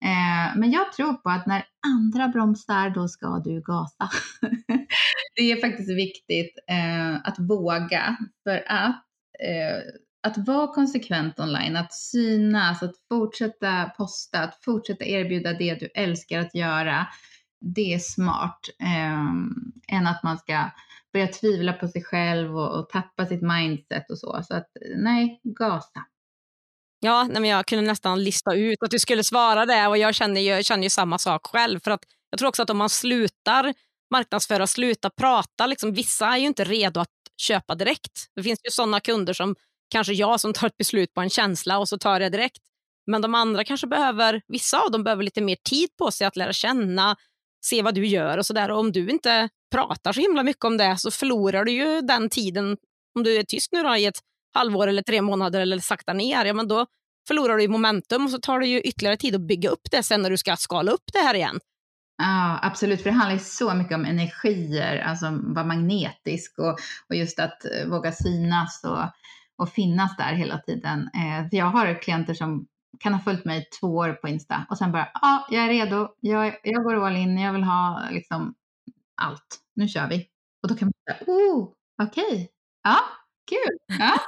Eh, 0.03 0.57
men 0.57 0.71
jag 0.71 0.91
tror 0.91 1.13
på 1.13 1.29
att 1.29 1.45
när 1.45 1.65
andra 1.87 2.27
bromsar, 2.27 2.89
då 2.89 3.07
ska 3.07 3.41
du 3.45 3.61
gasa. 3.61 4.09
det 5.35 5.51
är 5.51 5.61
faktiskt 5.61 5.89
viktigt 5.89 6.59
eh, 6.67 7.15
att 7.15 7.39
våga 7.39 8.17
för 8.43 8.63
att 8.67 9.03
eh, 9.39 9.93
att 10.27 10.47
vara 10.47 10.67
konsekvent 10.67 11.39
online, 11.39 11.75
att 11.75 11.93
synas, 11.93 12.83
att 12.83 12.93
fortsätta 13.09 13.91
posta, 13.97 14.39
att 14.39 14.63
fortsätta 14.63 15.05
erbjuda 15.05 15.53
det 15.53 15.75
du 15.75 15.85
älskar 15.95 16.39
att 16.39 16.55
göra, 16.55 17.07
det 17.61 17.93
är 17.93 17.99
smart. 17.99 18.59
Eh, 18.79 19.97
än 19.97 20.07
att 20.07 20.23
man 20.23 20.37
ska 20.37 20.71
börja 21.13 21.27
tvivla 21.27 21.73
på 21.73 21.87
sig 21.87 22.03
själv 22.03 22.57
och, 22.57 22.79
och 22.79 22.89
tappa 22.89 23.25
sitt 23.25 23.41
mindset 23.41 24.11
och 24.11 24.19
så. 24.19 24.43
Så 24.43 24.55
att 24.55 24.67
nej, 24.95 25.41
gasa. 25.43 26.05
Ja, 27.05 27.23
nej, 27.23 27.41
men 27.41 27.49
jag 27.49 27.65
kunde 27.65 27.85
nästan 27.85 28.23
lista 28.23 28.53
ut 28.55 28.83
att 28.83 28.91
du 28.91 28.99
skulle 28.99 29.23
svara 29.23 29.65
det 29.65 29.87
och 29.87 29.97
jag 29.97 30.15
känner, 30.15 30.41
jag 30.41 30.65
känner 30.65 30.83
ju 30.83 30.89
samma 30.89 31.17
sak 31.17 31.45
själv. 31.45 31.79
För 31.83 31.91
att 31.91 32.03
jag 32.29 32.39
tror 32.39 32.49
också 32.49 32.63
att 32.63 32.69
om 32.69 32.77
man 32.77 32.89
slutar 32.89 33.73
marknadsföra, 34.13 34.67
slutar 34.67 35.09
prata, 35.09 35.67
liksom, 35.67 35.93
vissa 35.93 36.27
är 36.27 36.37
ju 36.37 36.45
inte 36.47 36.63
redo 36.63 36.99
att 36.99 37.09
köpa 37.37 37.75
direkt. 37.75 38.11
Det 38.35 38.43
finns 38.43 38.59
ju 38.65 38.71
sådana 38.71 38.99
kunder 38.99 39.33
som 39.33 39.55
kanske 39.89 40.13
jag 40.13 40.39
som 40.41 40.53
tar 40.53 40.67
ett 40.67 40.77
beslut 40.77 41.13
på 41.13 41.21
en 41.21 41.29
känsla 41.29 41.79
och 41.79 41.89
så 41.89 41.97
tar 41.97 42.19
jag 42.21 42.31
direkt. 42.31 42.61
Men 43.07 43.21
de 43.21 43.35
andra 43.35 43.63
kanske 43.63 43.87
behöver, 43.87 44.41
vissa 44.47 44.79
av 44.79 44.91
dem 44.91 45.03
behöver 45.03 45.23
lite 45.23 45.41
mer 45.41 45.57
tid 45.69 45.89
på 45.97 46.11
sig 46.11 46.27
att 46.27 46.35
lära 46.35 46.53
känna, 46.53 47.15
se 47.65 47.81
vad 47.81 47.95
du 47.95 48.07
gör 48.07 48.37
och 48.37 48.45
sådär. 48.45 48.71
Om 48.71 48.91
du 48.91 49.09
inte 49.09 49.49
pratar 49.71 50.13
så 50.13 50.21
himla 50.21 50.43
mycket 50.43 50.65
om 50.65 50.77
det 50.77 50.97
så 50.97 51.11
förlorar 51.11 51.65
du 51.65 51.71
ju 51.71 52.01
den 52.01 52.29
tiden. 52.29 52.77
Om 53.15 53.23
du 53.23 53.35
är 53.35 53.43
tyst 53.43 53.71
nu 53.71 53.83
då, 53.83 53.95
i 53.95 54.05
ett 54.05 54.19
halvår 54.53 54.87
eller 54.87 55.01
tre 55.01 55.21
månader 55.21 55.59
eller 55.59 55.79
sakta 55.79 56.13
ner, 56.13 56.45
ja, 56.45 56.53
men 56.53 56.67
då 56.67 56.85
förlorar 57.27 57.57
du 57.57 57.67
momentum 57.67 58.25
och 58.25 58.31
så 58.31 58.37
tar 58.37 58.59
det 58.59 58.67
ju 58.67 58.81
ytterligare 58.81 59.17
tid 59.17 59.35
att 59.35 59.47
bygga 59.47 59.69
upp 59.69 59.91
det 59.91 60.03
sen 60.03 60.21
när 60.21 60.29
du 60.29 60.37
ska 60.37 60.55
skala 60.55 60.91
upp 60.91 61.03
det 61.13 61.19
här 61.19 61.35
igen. 61.35 61.59
Ja, 62.17 62.59
absolut. 62.61 63.01
För 63.03 63.09
det 63.09 63.15
handlar 63.15 63.33
ju 63.33 63.39
så 63.39 63.73
mycket 63.73 63.95
om 63.95 64.05
energier, 64.05 65.01
alltså 65.01 65.25
vara 65.41 65.65
magnetisk 65.65 66.59
och, 66.59 66.79
och 67.09 67.15
just 67.15 67.39
att 67.39 67.65
eh, 67.65 67.89
våga 67.89 68.11
synas 68.11 68.83
och, 68.83 69.03
och 69.57 69.69
finnas 69.69 70.17
där 70.17 70.33
hela 70.33 70.57
tiden. 70.57 70.99
Eh, 70.99 71.49
för 71.49 71.57
jag 71.57 71.65
har 71.65 72.01
klienter 72.01 72.33
som 72.33 72.67
kan 72.99 73.13
ha 73.13 73.21
följt 73.21 73.45
mig 73.45 73.69
två 73.79 73.87
år 73.87 74.13
på 74.13 74.27
Insta 74.27 74.65
och 74.69 74.77
sen 74.77 74.91
bara, 74.91 75.09
ja, 75.13 75.19
ah, 75.21 75.47
jag 75.49 75.63
är 75.63 75.69
redo, 75.69 76.07
jag, 76.19 76.55
jag 76.63 76.83
går 76.83 77.05
all 77.05 77.15
in, 77.15 77.37
jag 77.37 77.53
vill 77.53 77.63
ha 77.63 78.03
liksom 78.11 78.55
allt, 79.21 79.59
nu 79.75 79.87
kör 79.87 80.07
vi. 80.07 80.27
Och 80.63 80.69
då 80.69 80.75
kan 80.75 80.85
man 80.85 80.93
säga, 81.17 81.31
oh, 81.33 81.69
okej, 82.03 82.23
okay. 82.23 82.47
ja, 82.83 82.99
Kul! 83.49 83.97
Ja. 83.99 84.19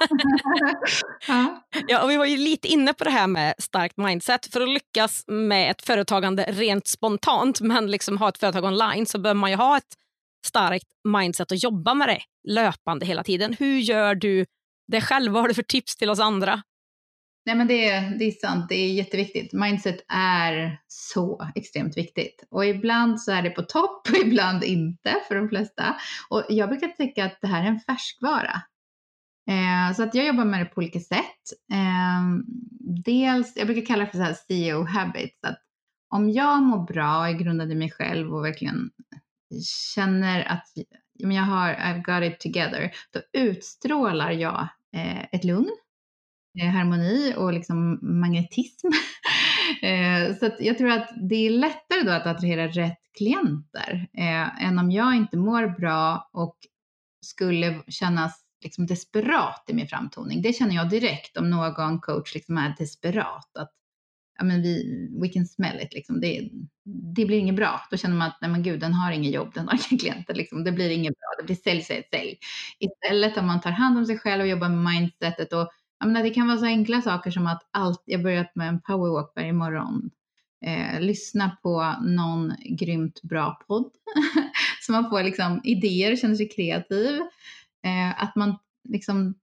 ja. 1.28 1.66
ja, 1.88 2.02
och 2.02 2.10
vi 2.10 2.16
var 2.16 2.24
ju 2.24 2.36
lite 2.36 2.68
inne 2.68 2.92
på 2.92 3.04
det 3.04 3.10
här 3.10 3.26
med 3.26 3.54
starkt 3.58 3.96
mindset. 3.96 4.46
För 4.52 4.60
att 4.60 4.68
lyckas 4.68 5.24
med 5.26 5.70
ett 5.70 5.82
företagande 5.82 6.42
rent 6.42 6.86
spontant, 6.86 7.60
men 7.60 7.90
liksom 7.90 8.18
ha 8.18 8.28
ett 8.28 8.38
företag 8.38 8.64
online, 8.64 9.06
så 9.06 9.18
behöver 9.18 9.40
man 9.40 9.50
ju 9.50 9.56
ha 9.56 9.76
ett 9.76 9.94
starkt 10.46 10.86
mindset 11.08 11.50
och 11.50 11.56
jobba 11.56 11.94
med 11.94 12.08
det 12.08 12.20
löpande 12.48 13.06
hela 13.06 13.22
tiden. 13.22 13.56
Hur 13.58 13.78
gör 13.78 14.14
du 14.14 14.46
det 14.88 15.00
själv? 15.00 15.32
Vad 15.32 15.42
har 15.42 15.48
du 15.48 15.54
för 15.54 15.62
tips 15.62 15.96
till 15.96 16.10
oss 16.10 16.20
andra? 16.20 16.62
Nej 17.46 17.54
men 17.54 17.66
det, 17.66 18.00
det 18.18 18.24
är 18.24 18.30
sant, 18.30 18.68
det 18.68 18.74
är 18.74 18.92
jätteviktigt. 18.92 19.52
Mindset 19.52 20.04
är 20.08 20.78
så 20.86 21.50
extremt 21.54 21.96
viktigt. 21.96 22.46
Och 22.50 22.66
ibland 22.66 23.20
så 23.20 23.32
är 23.32 23.42
det 23.42 23.50
på 23.50 23.62
topp 23.62 24.08
och 24.08 24.16
ibland 24.26 24.64
inte 24.64 25.16
för 25.28 25.34
de 25.34 25.48
flesta. 25.48 25.96
Och 26.30 26.44
jag 26.48 26.68
brukar 26.68 26.88
tycka 26.88 27.24
att 27.24 27.38
det 27.40 27.46
här 27.46 27.62
är 27.62 27.68
en 27.68 27.80
färskvara. 27.80 28.62
Eh, 29.48 29.96
så 29.96 30.02
att 30.02 30.14
jag 30.14 30.26
jobbar 30.26 30.44
med 30.44 30.60
det 30.60 30.64
på 30.64 30.78
olika 30.80 31.00
sätt. 31.00 31.42
Eh, 31.72 32.22
dels, 33.04 33.56
jag 33.56 33.66
brukar 33.66 33.86
kalla 33.86 34.04
det 34.04 34.10
för 34.10 34.18
så 34.18 34.24
här 34.24 34.36
CEO 34.48 34.84
habits. 34.84 35.44
Att 35.44 35.62
om 36.08 36.30
jag 36.30 36.62
mår 36.62 36.86
bra 36.86 37.18
och 37.18 37.28
är 37.28 37.32
grundad 37.32 37.72
i 37.72 37.74
mig 37.74 37.90
själv 37.90 38.34
och 38.34 38.44
verkligen 38.44 38.90
känner 39.94 40.44
att 40.44 40.68
jag 41.18 41.42
har 41.42 41.74
I've 41.74 42.02
got 42.02 42.32
it 42.32 42.40
together, 42.40 42.90
då 43.12 43.20
utstrålar 43.40 44.30
jag 44.30 44.68
eh, 44.96 45.22
ett 45.22 45.44
lugn, 45.44 45.76
eh, 46.60 46.68
harmoni 46.68 47.34
och 47.36 47.52
liksom 47.52 47.98
magnetism. 48.02 48.86
eh, 49.82 50.36
så 50.36 50.50
jag 50.58 50.78
tror 50.78 50.90
att 50.90 51.10
det 51.28 51.46
är 51.46 51.50
lättare 51.50 52.02
då 52.02 52.10
att 52.10 52.26
attrahera 52.26 52.68
rätt 52.68 52.98
klienter 53.18 54.08
eh, 54.18 54.64
än 54.64 54.78
om 54.78 54.90
jag 54.90 55.16
inte 55.16 55.36
mår 55.36 55.78
bra 55.78 56.30
och 56.32 56.56
skulle 57.26 57.82
kännas 57.88 58.45
liksom 58.66 58.86
desperat 58.86 59.64
i 59.68 59.74
min 59.74 59.88
framtoning. 59.88 60.42
Det 60.42 60.52
känner 60.52 60.74
jag 60.74 60.90
direkt 60.90 61.36
om 61.36 61.50
någon 61.50 62.00
coach 62.00 62.34
liksom 62.34 62.58
är 62.58 62.74
desperat. 62.78 63.56
Att 63.56 63.72
ja, 64.38 64.44
men 64.44 64.62
vi, 64.62 65.08
we 65.22 65.28
can 65.28 65.46
smell 65.46 65.80
it, 65.80 65.94
liksom. 65.94 66.20
det, 66.20 66.50
det 67.16 67.24
blir 67.24 67.38
inget 67.38 67.56
bra. 67.56 67.80
Då 67.90 67.96
känner 67.96 68.16
man 68.16 68.28
att 68.28 68.38
nej 68.40 68.50
men 68.50 68.62
gud, 68.62 68.80
den 68.80 68.94
har 68.94 69.12
inget 69.12 69.32
jobb, 69.32 69.54
den 69.54 69.68
har 69.68 69.74
inga 69.74 69.98
klienter, 69.98 70.34
liksom. 70.34 70.64
det 70.64 70.72
blir 70.72 70.90
inget 70.90 71.14
bra, 71.14 71.28
det 71.38 71.44
blir 71.44 71.56
sälj, 71.56 71.82
sälj, 71.82 72.02
sälj. 72.10 72.38
Istället 72.78 73.36
om 73.36 73.46
man 73.46 73.60
tar 73.60 73.70
hand 73.70 73.98
om 73.98 74.06
sig 74.06 74.18
själv 74.18 74.42
och 74.42 74.48
jobbar 74.48 74.68
med 74.68 74.94
mindsetet 74.94 75.52
och 75.52 75.70
jag 75.98 76.06
menar, 76.06 76.22
det 76.22 76.30
kan 76.30 76.46
vara 76.46 76.58
så 76.58 76.64
enkla 76.64 77.02
saker 77.02 77.30
som 77.30 77.46
att 77.46 77.68
allt, 77.70 78.02
jag 78.04 78.22
börjat 78.22 78.54
med 78.54 78.68
en 78.68 78.80
powerwalk 78.80 79.32
varje 79.36 79.52
morgon. 79.52 80.10
Eh, 80.66 81.00
lyssna 81.00 81.56
på 81.62 81.94
någon 82.02 82.54
grymt 82.78 83.22
bra 83.22 83.60
podd 83.68 83.90
så 84.82 84.92
man 84.92 85.10
får 85.10 85.22
liksom 85.22 85.60
idéer 85.64 86.12
och 86.12 86.18
känner 86.18 86.34
sig 86.34 86.48
kreativ. 86.48 87.20
Eh, 87.84 88.22
att 88.22 88.36
man 88.36 88.58
liksom 88.88 89.34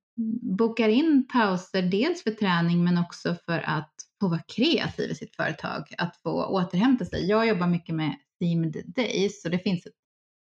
bokar 0.58 0.89
in 0.89 1.28
pauser 1.34 1.82
dels 1.82 2.24
för 2.24 2.32
träning 2.32 2.84
men 2.84 2.98
också 2.98 3.36
för 3.46 3.60
att 3.60 3.93
få 4.22 4.28
vara 4.28 4.41
kreativ 4.56 5.12
i 5.12 5.15
sitt 5.15 5.36
företag, 5.36 5.93
att 5.98 6.17
få 6.17 6.46
återhämta 6.46 7.06
sig. 7.06 7.30
Jag 7.30 7.48
jobbar 7.48 7.67
mycket 7.67 7.96
med 7.96 8.15
themed 8.39 8.84
days 8.86 9.41
så 9.41 9.50
det 9.50 9.60
finns 9.60 9.86
ett, 9.86 9.93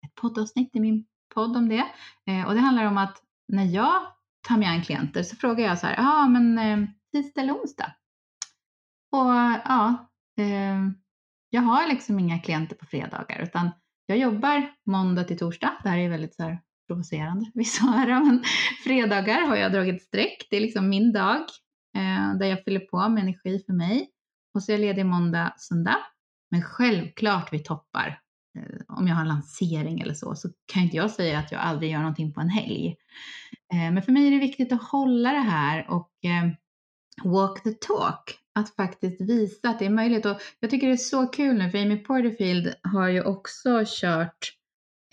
ett 0.06 0.14
poddavsnitt 0.14 0.76
i 0.76 0.80
min 0.80 1.06
podd 1.34 1.56
om 1.56 1.68
det. 1.68 1.84
Eh, 2.26 2.46
och 2.46 2.54
det 2.54 2.60
handlar 2.60 2.84
om 2.84 2.98
att 2.98 3.22
när 3.48 3.64
jag 3.64 4.02
tar 4.48 4.56
mig 4.56 4.68
an 4.68 4.82
klienter 4.82 5.22
så 5.22 5.36
frågar 5.36 5.64
jag 5.64 5.78
så 5.78 5.86
här, 5.86 5.96
ja 5.96 6.28
men 6.28 6.58
eh, 6.58 6.88
tisdag 7.12 7.40
eller 7.40 7.52
onsdag? 7.52 7.92
Och 9.12 9.30
ja, 9.64 10.10
eh, 10.38 10.88
jag 11.50 11.62
har 11.62 11.88
liksom 11.88 12.18
inga 12.18 12.38
klienter 12.38 12.76
på 12.76 12.86
fredagar 12.86 13.42
utan 13.42 13.70
jag 14.06 14.18
jobbar 14.18 14.74
måndag 14.86 15.24
till 15.24 15.38
torsdag. 15.38 15.76
Det 15.82 15.88
här 15.88 15.98
är 15.98 16.08
väldigt 16.08 16.34
så 16.34 16.42
här 16.42 16.58
provocerande 16.88 17.50
vissa 17.54 17.84
höra, 17.84 18.20
men 18.20 18.42
fredagar 18.84 19.46
har 19.46 19.56
jag 19.56 19.72
dragit 19.72 20.02
streck. 20.02 20.46
Det 20.50 20.56
är 20.56 20.60
liksom 20.60 20.88
min 20.88 21.12
dag 21.12 21.42
eh, 21.96 22.38
där 22.38 22.46
jag 22.46 22.64
fyller 22.64 22.80
på 22.80 23.08
med 23.08 23.22
energi 23.22 23.62
för 23.66 23.72
mig. 23.72 24.10
Och 24.54 24.62
så 24.62 24.72
är 24.72 24.74
jag 24.74 24.80
ledig 24.80 25.06
måndag, 25.06 25.54
söndag. 25.56 25.98
Men 26.50 26.62
självklart 26.62 27.52
vi 27.52 27.58
toppar. 27.58 28.20
Eh, 28.58 28.80
om 28.88 29.08
jag 29.08 29.14
har 29.14 29.24
lansering 29.24 30.00
eller 30.00 30.14
så, 30.14 30.34
så 30.34 30.48
kan 30.72 30.82
inte 30.82 30.96
jag 30.96 31.10
säga 31.10 31.38
att 31.38 31.52
jag 31.52 31.60
aldrig 31.60 31.90
gör 31.90 31.98
någonting 31.98 32.32
på 32.32 32.40
en 32.40 32.48
helg. 32.48 32.96
Eh, 33.72 33.92
men 33.92 34.02
för 34.02 34.12
mig 34.12 34.26
är 34.26 34.30
det 34.30 34.38
viktigt 34.38 34.72
att 34.72 34.82
hålla 34.82 35.32
det 35.32 35.38
här 35.38 35.90
och 35.90 36.10
eh, 36.24 36.50
walk 37.24 37.62
the 37.62 37.72
talk. 37.72 38.38
Att 38.54 38.76
faktiskt 38.76 39.20
visa 39.20 39.68
att 39.68 39.78
det 39.78 39.86
är 39.86 39.90
möjligt. 39.90 40.26
Och 40.26 40.40
jag 40.60 40.70
tycker 40.70 40.86
det 40.86 40.92
är 40.92 40.96
så 40.96 41.26
kul 41.26 41.58
nu, 41.58 41.70
för 41.70 41.78
Amy 41.78 41.96
Porterfield 41.96 42.74
har 42.82 43.08
ju 43.08 43.22
också 43.22 43.84
kört 43.86 44.57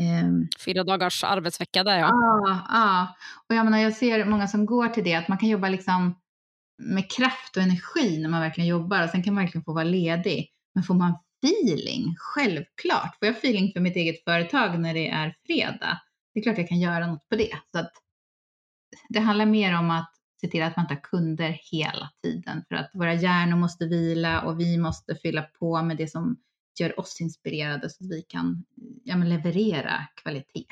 Um, 0.02 0.48
Fyra 0.66 0.84
dagars 0.84 1.24
arbetsvecka 1.24 1.84
där 1.84 2.00
ja. 2.00 2.10
Ja, 2.12 2.66
ja. 2.70 3.16
och 3.50 3.56
jag 3.56 3.66
menar 3.66 3.78
jag 3.78 3.94
ser 3.94 4.26
många 4.26 4.48
som 4.48 4.66
går 4.66 4.88
till 4.88 5.04
det, 5.04 5.16
att 5.16 5.28
man 5.28 5.38
kan 5.38 5.50
jobba 5.50 5.70
liksom 5.70 6.16
med 6.78 7.12
kraft 7.12 7.58
och 7.58 7.64
energi 7.64 8.22
när 8.22 8.30
man 8.30 8.42
verkligen 8.42 8.68
jobbar 8.68 9.04
och 9.04 9.10
sen 9.10 9.24
kan 9.24 9.34
man 9.34 9.44
verkligen 9.44 9.66
få 9.66 9.74
vara 9.74 9.84
ledig. 9.84 10.52
Men 10.74 10.84
får 10.84 10.94
man 10.94 11.18
feeling, 11.46 12.16
självklart. 12.18 13.16
Får 13.20 13.28
jag 13.28 13.38
feeling 13.38 13.72
för 13.74 13.80
mitt 13.80 13.96
eget 13.96 14.24
företag 14.24 14.80
när 14.80 14.94
det 14.94 15.10
är 15.10 15.36
fredag, 15.46 16.02
det 16.34 16.40
är 16.40 16.44
klart 16.44 16.58
jag 16.58 16.70
kan 16.70 16.80
göra 16.80 17.08
något 17.08 17.30
på 17.30 17.36
det. 17.36 17.52
Så 17.72 17.80
att 17.80 17.92
det 19.10 19.20
handlar 19.20 19.46
mer 19.46 19.80
om 19.80 19.92
att 19.92 20.12
se 20.42 20.48
till 20.48 20.64
att 20.64 20.76
man 20.76 20.84
inte 20.84 20.94
har 20.94 21.02
kunder 21.02 21.60
hela 21.72 22.10
tiden 22.24 22.64
för 22.68 22.76
att 22.76 22.92
våra 22.94 23.14
hjärnor 23.14 23.58
måste 23.58 23.86
vila 23.86 24.42
och 24.42 24.60
vi 24.60 24.78
måste 24.78 25.16
fylla 25.16 25.42
på 25.42 25.82
med 25.82 25.98
det 25.98 26.08
som 26.08 26.38
gör 26.80 27.00
oss 27.00 27.22
inspirerade 27.22 27.90
så 27.90 28.04
att 28.04 28.10
vi 28.10 28.22
kan 28.22 28.66
ja, 29.04 29.16
leverera 29.16 30.08
kvalitet. 30.22 30.66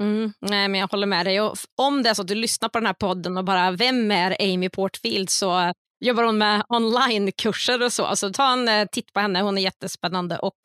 Mm, 0.00 0.32
nej, 0.40 0.68
men 0.68 0.80
jag 0.80 0.88
håller 0.88 1.06
med 1.06 1.26
dig. 1.26 1.40
Och 1.40 1.56
om 1.76 2.02
det 2.02 2.10
är 2.10 2.14
så 2.14 2.22
att 2.22 2.28
du 2.28 2.34
lyssnar 2.34 2.68
på 2.68 2.78
den 2.78 2.86
här 2.86 2.94
podden 2.94 3.36
och 3.36 3.44
bara, 3.44 3.70
vem 3.70 4.10
är 4.10 4.36
Amy 4.40 4.68
Portfield? 4.68 5.30
Så 5.30 5.72
jobbar 6.00 6.22
hon 6.22 6.38
med 6.38 6.64
onlinekurser 6.68 7.82
och 7.82 7.92
så. 7.92 8.04
Alltså, 8.04 8.32
ta 8.32 8.52
en 8.52 8.68
eh, 8.68 8.86
titt 8.92 9.12
på 9.12 9.20
henne, 9.20 9.40
hon 9.40 9.58
är 9.58 9.62
jättespännande 9.62 10.38
och 10.38 10.56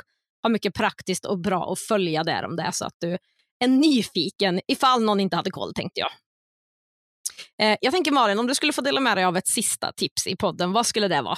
har 0.43 0.49
mycket 0.49 0.73
praktiskt 0.73 1.25
och 1.25 1.39
bra 1.39 1.71
att 1.71 1.79
följa 1.79 2.23
där 2.23 2.45
om 2.45 2.55
det 2.55 2.63
är 2.63 2.71
så 2.71 2.85
att 2.85 2.95
du 2.99 3.17
är 3.59 3.67
nyfiken, 3.67 4.61
ifall 4.67 5.03
någon 5.03 5.19
inte 5.19 5.35
hade 5.35 5.51
koll 5.51 5.73
tänkte 5.73 5.99
jag. 5.99 6.11
Eh, 7.61 7.77
jag 7.81 7.93
tänker 7.93 8.11
Malin, 8.11 8.39
om 8.39 8.47
du 8.47 8.55
skulle 8.55 8.73
få 8.73 8.81
dela 8.81 8.99
med 8.99 9.17
dig 9.17 9.23
av 9.23 9.37
ett 9.37 9.47
sista 9.47 9.91
tips 9.91 10.27
i 10.27 10.35
podden, 10.35 10.71
vad 10.71 10.85
skulle 10.85 11.07
det 11.07 11.21
vara? 11.21 11.37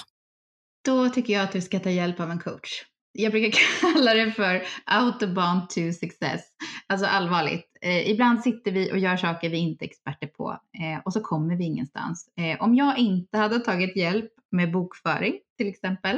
Då 0.84 1.08
tycker 1.08 1.32
jag 1.32 1.42
att 1.42 1.52
du 1.52 1.60
ska 1.60 1.80
ta 1.80 1.90
hjälp 1.90 2.20
av 2.20 2.30
en 2.30 2.40
coach. 2.40 2.84
Jag 3.16 3.32
brukar 3.32 3.58
kalla 3.80 4.14
det 4.14 4.32
för 4.32 4.62
autobahn 4.84 5.68
to 5.68 5.92
success. 6.00 6.42
Alltså 6.86 7.06
allvarligt. 7.06 7.76
Eh, 7.80 8.10
ibland 8.10 8.42
sitter 8.42 8.72
vi 8.72 8.92
och 8.92 8.98
gör 8.98 9.16
saker 9.16 9.50
vi 9.50 9.58
inte 9.58 9.84
är 9.84 9.86
experter 9.86 10.26
på 10.26 10.50
eh, 10.50 11.00
och 11.04 11.12
så 11.12 11.20
kommer 11.20 11.56
vi 11.56 11.64
ingenstans. 11.64 12.28
Eh, 12.36 12.62
om 12.62 12.74
jag 12.74 12.98
inte 12.98 13.38
hade 13.38 13.58
tagit 13.58 13.96
hjälp 13.96 14.30
med 14.50 14.72
bokföring 14.72 15.34
till 15.58 15.68
exempel, 15.68 16.16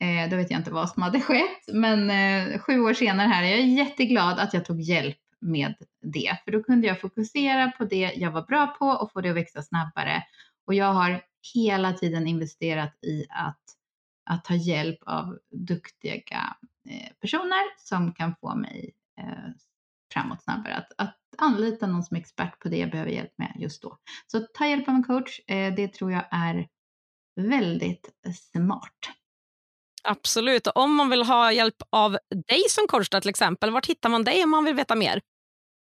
eh, 0.00 0.30
då 0.30 0.36
vet 0.36 0.50
jag 0.50 0.60
inte 0.60 0.70
vad 0.70 0.88
som 0.88 1.02
hade 1.02 1.20
skett. 1.20 1.68
Men 1.72 2.10
eh, 2.10 2.58
sju 2.58 2.80
år 2.80 2.94
senare 2.94 3.28
här 3.28 3.42
är 3.42 3.50
jag 3.50 3.66
jätteglad 3.68 4.38
att 4.38 4.54
jag 4.54 4.64
tog 4.64 4.80
hjälp 4.80 5.18
med 5.40 5.74
det. 6.02 6.38
För 6.44 6.52
då 6.52 6.62
kunde 6.62 6.86
jag 6.86 7.00
fokusera 7.00 7.70
på 7.70 7.84
det 7.84 8.12
jag 8.16 8.30
var 8.30 8.42
bra 8.42 8.66
på 8.66 8.86
och 8.86 9.12
få 9.12 9.20
det 9.20 9.30
att 9.30 9.36
växa 9.36 9.62
snabbare. 9.62 10.22
Och 10.66 10.74
jag 10.74 10.92
har 10.92 11.20
hela 11.54 11.92
tiden 11.92 12.26
investerat 12.26 13.04
i 13.04 13.24
att, 13.30 13.62
att 14.28 14.44
ta 14.44 14.54
hjälp 14.54 14.98
av 15.06 15.38
duktiga 15.50 16.56
eh, 16.90 17.12
personer 17.20 17.78
som 17.78 18.12
kan 18.12 18.34
få 18.40 18.54
mig 18.54 18.94
eh, 19.20 19.50
framåt 20.12 20.42
snabbare. 20.42 20.74
Att, 20.76 20.92
att 20.96 21.16
anlita 21.38 21.86
någon 21.86 22.02
som 22.02 22.16
är 22.16 22.20
expert 22.20 22.58
på 22.58 22.68
det 22.68 22.76
jag 22.76 22.90
behöver 22.90 23.10
hjälp 23.10 23.32
med 23.38 23.52
just 23.58 23.82
då. 23.82 23.98
Så 24.26 24.40
ta 24.40 24.66
hjälp 24.66 24.88
av 24.88 24.94
en 24.94 25.04
coach, 25.04 25.40
eh, 25.48 25.74
det 25.74 25.88
tror 25.88 26.12
jag 26.12 26.24
är 26.30 26.68
väldigt 27.36 28.10
smart. 28.52 28.98
Absolut. 30.04 30.66
Och 30.66 30.76
om 30.76 30.94
man 30.94 31.10
vill 31.10 31.22
ha 31.22 31.52
hjälp 31.52 31.82
av 31.90 32.18
dig 32.48 32.60
som 32.68 32.86
coach 32.88 33.08
till 33.08 33.28
exempel, 33.28 33.70
var 33.70 33.82
hittar 33.88 34.08
man 34.08 34.24
dig 34.24 34.44
om 34.44 34.50
man 34.50 34.64
vill 34.64 34.74
veta 34.74 34.94
mer? 34.94 35.20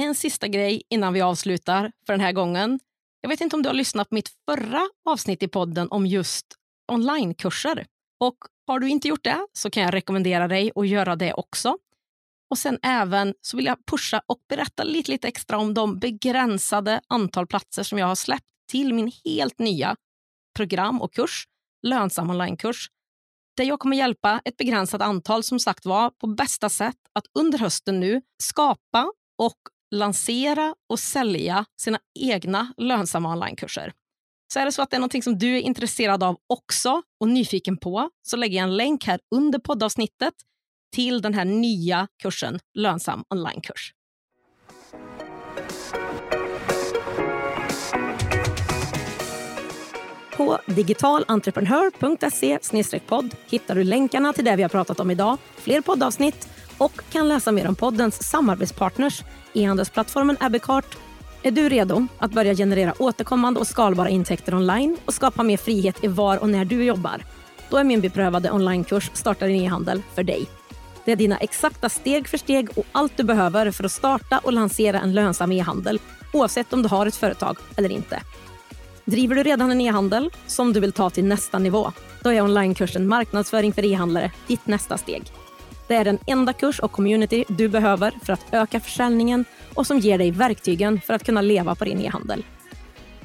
En 0.00 0.14
sista 0.14 0.48
grej 0.48 0.82
innan 0.88 1.12
vi 1.12 1.20
avslutar 1.20 1.92
för 2.06 2.12
den 2.12 2.20
här 2.20 2.32
gången. 2.32 2.80
Jag 3.20 3.30
vet 3.30 3.40
inte 3.40 3.56
om 3.56 3.62
du 3.62 3.68
har 3.68 3.74
lyssnat 3.74 4.08
på 4.08 4.14
mitt 4.14 4.30
förra 4.50 4.88
avsnitt 5.04 5.42
i 5.42 5.48
podden 5.48 5.88
om 5.90 6.06
just 6.06 6.46
onlinekurser. 6.92 7.86
Och 8.20 8.36
har 8.66 8.78
du 8.78 8.88
inte 8.88 9.08
gjort 9.08 9.24
det 9.24 9.46
så 9.52 9.70
kan 9.70 9.82
jag 9.82 9.94
rekommendera 9.94 10.48
dig 10.48 10.72
att 10.74 10.88
göra 10.88 11.16
det 11.16 11.32
också. 11.32 11.78
Och 12.50 12.58
sen 12.58 12.78
även 12.82 13.34
så 13.40 13.56
vill 13.56 13.66
jag 13.66 13.86
pusha 13.86 14.22
och 14.26 14.38
berätta 14.48 14.84
lite, 14.84 15.10
lite 15.10 15.28
extra 15.28 15.58
om 15.58 15.74
de 15.74 15.98
begränsade 15.98 17.00
antal 17.08 17.46
platser 17.46 17.82
som 17.82 17.98
jag 17.98 18.06
har 18.06 18.14
släppt 18.14 18.46
till 18.70 18.94
min 18.94 19.12
helt 19.24 19.58
nya 19.58 19.96
program 20.56 21.02
och 21.02 21.14
kurs, 21.14 21.44
lönsam 21.86 22.30
onlinekurs, 22.30 22.90
där 23.56 23.64
jag 23.64 23.80
kommer 23.80 23.96
hjälpa 23.96 24.40
ett 24.44 24.56
begränsat 24.56 25.02
antal 25.02 25.42
som 25.42 25.60
sagt 25.60 25.86
var 25.86 26.10
på 26.10 26.26
bästa 26.26 26.68
sätt 26.68 26.96
att 27.12 27.24
under 27.38 27.58
hösten 27.58 28.00
nu 28.00 28.22
skapa 28.42 29.12
och 29.38 29.58
lansera 29.94 30.74
och 30.88 30.98
sälja 30.98 31.64
sina 31.80 31.98
egna 32.18 32.74
lönsamma 32.76 33.32
onlinekurser. 33.32 33.92
Så 34.52 34.58
är 34.58 34.64
det 34.64 34.72
så 34.72 34.82
att 34.82 34.90
det 34.90 34.96
är 34.96 35.00
någonting 35.00 35.22
som 35.22 35.38
du 35.38 35.56
är 35.56 35.60
intresserad 35.60 36.22
av 36.22 36.36
också 36.46 37.02
och 37.20 37.28
nyfiken 37.28 37.76
på 37.76 38.10
så 38.22 38.36
lägger 38.36 38.58
jag 38.58 38.64
en 38.64 38.76
länk 38.76 39.04
här 39.04 39.20
under 39.34 39.58
poddavsnittet 39.58 40.34
till 40.94 41.22
den 41.22 41.34
här 41.34 41.44
nya 41.44 42.08
kursen 42.22 42.58
Lönsam 42.74 43.24
onlinekurs. 43.28 43.94
På 50.36 50.58
digitalentreprenör.se 50.66 52.58
podd 53.06 53.34
hittar 53.50 53.74
du 53.74 53.84
länkarna 53.84 54.32
till 54.32 54.44
det 54.44 54.56
vi 54.56 54.62
har 54.62 54.68
pratat 54.68 55.00
om 55.00 55.10
idag, 55.10 55.38
fler 55.56 55.80
poddavsnitt 55.80 56.48
och 56.78 57.00
kan 57.12 57.28
läsa 57.28 57.52
mer 57.52 57.68
om 57.68 57.74
poddens 57.74 58.30
samarbetspartners, 58.30 59.22
e-handelsplattformen 59.54 60.36
Abbeycart. 60.40 60.96
Är 61.42 61.50
du 61.50 61.68
redo 61.68 62.06
att 62.18 62.32
börja 62.32 62.54
generera 62.54 62.94
återkommande 62.98 63.60
och 63.60 63.66
skalbara 63.66 64.08
intäkter 64.08 64.54
online 64.54 64.96
och 65.04 65.14
skapa 65.14 65.42
mer 65.42 65.56
frihet 65.56 66.04
i 66.04 66.08
var 66.08 66.36
och 66.36 66.48
när 66.48 66.64
du 66.64 66.84
jobbar? 66.84 67.24
Då 67.70 67.76
är 67.76 67.84
min 67.84 68.00
beprövade 68.00 68.50
onlinekurs 68.50 69.10
Starta 69.14 69.46
din 69.46 69.62
e-handel 69.62 70.02
för 70.14 70.22
dig. 70.22 70.59
Det 71.04 71.12
är 71.12 71.16
dina 71.16 71.36
exakta 71.36 71.88
steg 71.88 72.28
för 72.28 72.38
steg 72.38 72.78
och 72.78 72.86
allt 72.92 73.16
du 73.16 73.22
behöver 73.22 73.70
för 73.70 73.84
att 73.84 73.92
starta 73.92 74.38
och 74.38 74.52
lansera 74.52 75.00
en 75.00 75.14
lönsam 75.14 75.52
e-handel 75.52 76.00
oavsett 76.32 76.72
om 76.72 76.82
du 76.82 76.88
har 76.88 77.06
ett 77.06 77.16
företag 77.16 77.56
eller 77.76 77.90
inte. 77.90 78.22
Driver 79.04 79.34
du 79.34 79.42
redan 79.42 79.70
en 79.70 79.80
e-handel 79.80 80.30
som 80.46 80.72
du 80.72 80.80
vill 80.80 80.92
ta 80.92 81.10
till 81.10 81.24
nästa 81.24 81.58
nivå? 81.58 81.92
Då 82.22 82.32
är 82.32 82.42
onlinekursen 82.42 83.08
Marknadsföring 83.08 83.72
för 83.72 83.84
e-handlare 83.84 84.32
ditt 84.46 84.66
nästa 84.66 84.98
steg. 84.98 85.22
Det 85.88 85.94
är 85.94 86.04
den 86.04 86.18
enda 86.26 86.52
kurs 86.52 86.80
och 86.80 86.92
community 86.92 87.44
du 87.48 87.68
behöver 87.68 88.14
för 88.22 88.32
att 88.32 88.46
öka 88.52 88.80
försäljningen 88.80 89.44
och 89.74 89.86
som 89.86 89.98
ger 89.98 90.18
dig 90.18 90.30
verktygen 90.30 91.00
för 91.00 91.14
att 91.14 91.24
kunna 91.24 91.40
leva 91.40 91.74
på 91.74 91.84
din 91.84 92.00
e-handel. 92.00 92.44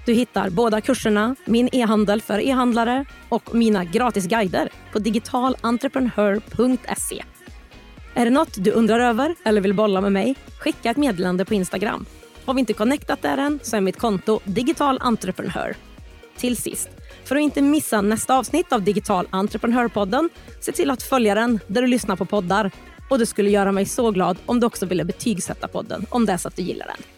Du 0.05 0.13
hittar 0.13 0.49
båda 0.49 0.81
kurserna, 0.81 1.35
min 1.45 1.69
e-handel 1.71 2.21
för 2.21 2.39
e-handlare 2.39 3.05
och 3.29 3.55
mina 3.55 3.83
gratis 3.83 4.27
guider 4.27 4.69
på 4.91 4.99
digitalentreprenör.se. 4.99 7.23
Är 8.17 8.25
det 8.25 8.31
något 8.31 8.63
du 8.63 8.71
undrar 8.71 8.99
över 8.99 9.35
eller 9.45 9.61
vill 9.61 9.73
bolla 9.73 10.01
med 10.01 10.11
mig? 10.11 10.35
Skicka 10.59 10.91
ett 10.91 10.97
meddelande 10.97 11.45
på 11.45 11.53
Instagram. 11.53 12.05
Har 12.45 12.53
vi 12.53 12.59
inte 12.59 12.73
connectat 12.73 13.21
där 13.21 13.37
än 13.37 13.59
så 13.63 13.75
är 13.75 13.81
mitt 13.81 13.97
konto 13.99 14.39
Digital 14.43 14.97
Entreprenör. 15.01 15.75
Till 16.37 16.57
sist, 16.57 16.89
för 17.25 17.35
att 17.35 17.41
inte 17.41 17.61
missa 17.61 18.01
nästa 18.01 18.37
avsnitt 18.37 18.73
av 18.73 18.81
Digital 18.81 19.27
Entreprenörpodden, 19.29 20.29
se 20.61 20.71
till 20.71 20.89
att 20.89 21.03
följa 21.03 21.35
den 21.35 21.59
där 21.67 21.81
du 21.81 21.87
lyssnar 21.87 22.15
på 22.15 22.25
poddar. 22.25 22.71
Och 23.09 23.19
det 23.19 23.25
skulle 23.25 23.49
göra 23.49 23.71
mig 23.71 23.85
så 23.85 24.11
glad 24.11 24.37
om 24.45 24.59
du 24.59 24.67
också 24.67 24.85
ville 24.85 25.05
betygsätta 25.05 25.67
podden 25.67 26.05
om 26.09 26.25
det 26.25 26.33
är 26.33 26.37
så 26.37 26.47
att 26.47 26.55
du 26.55 26.61
gillar 26.61 26.87
den. 26.87 27.14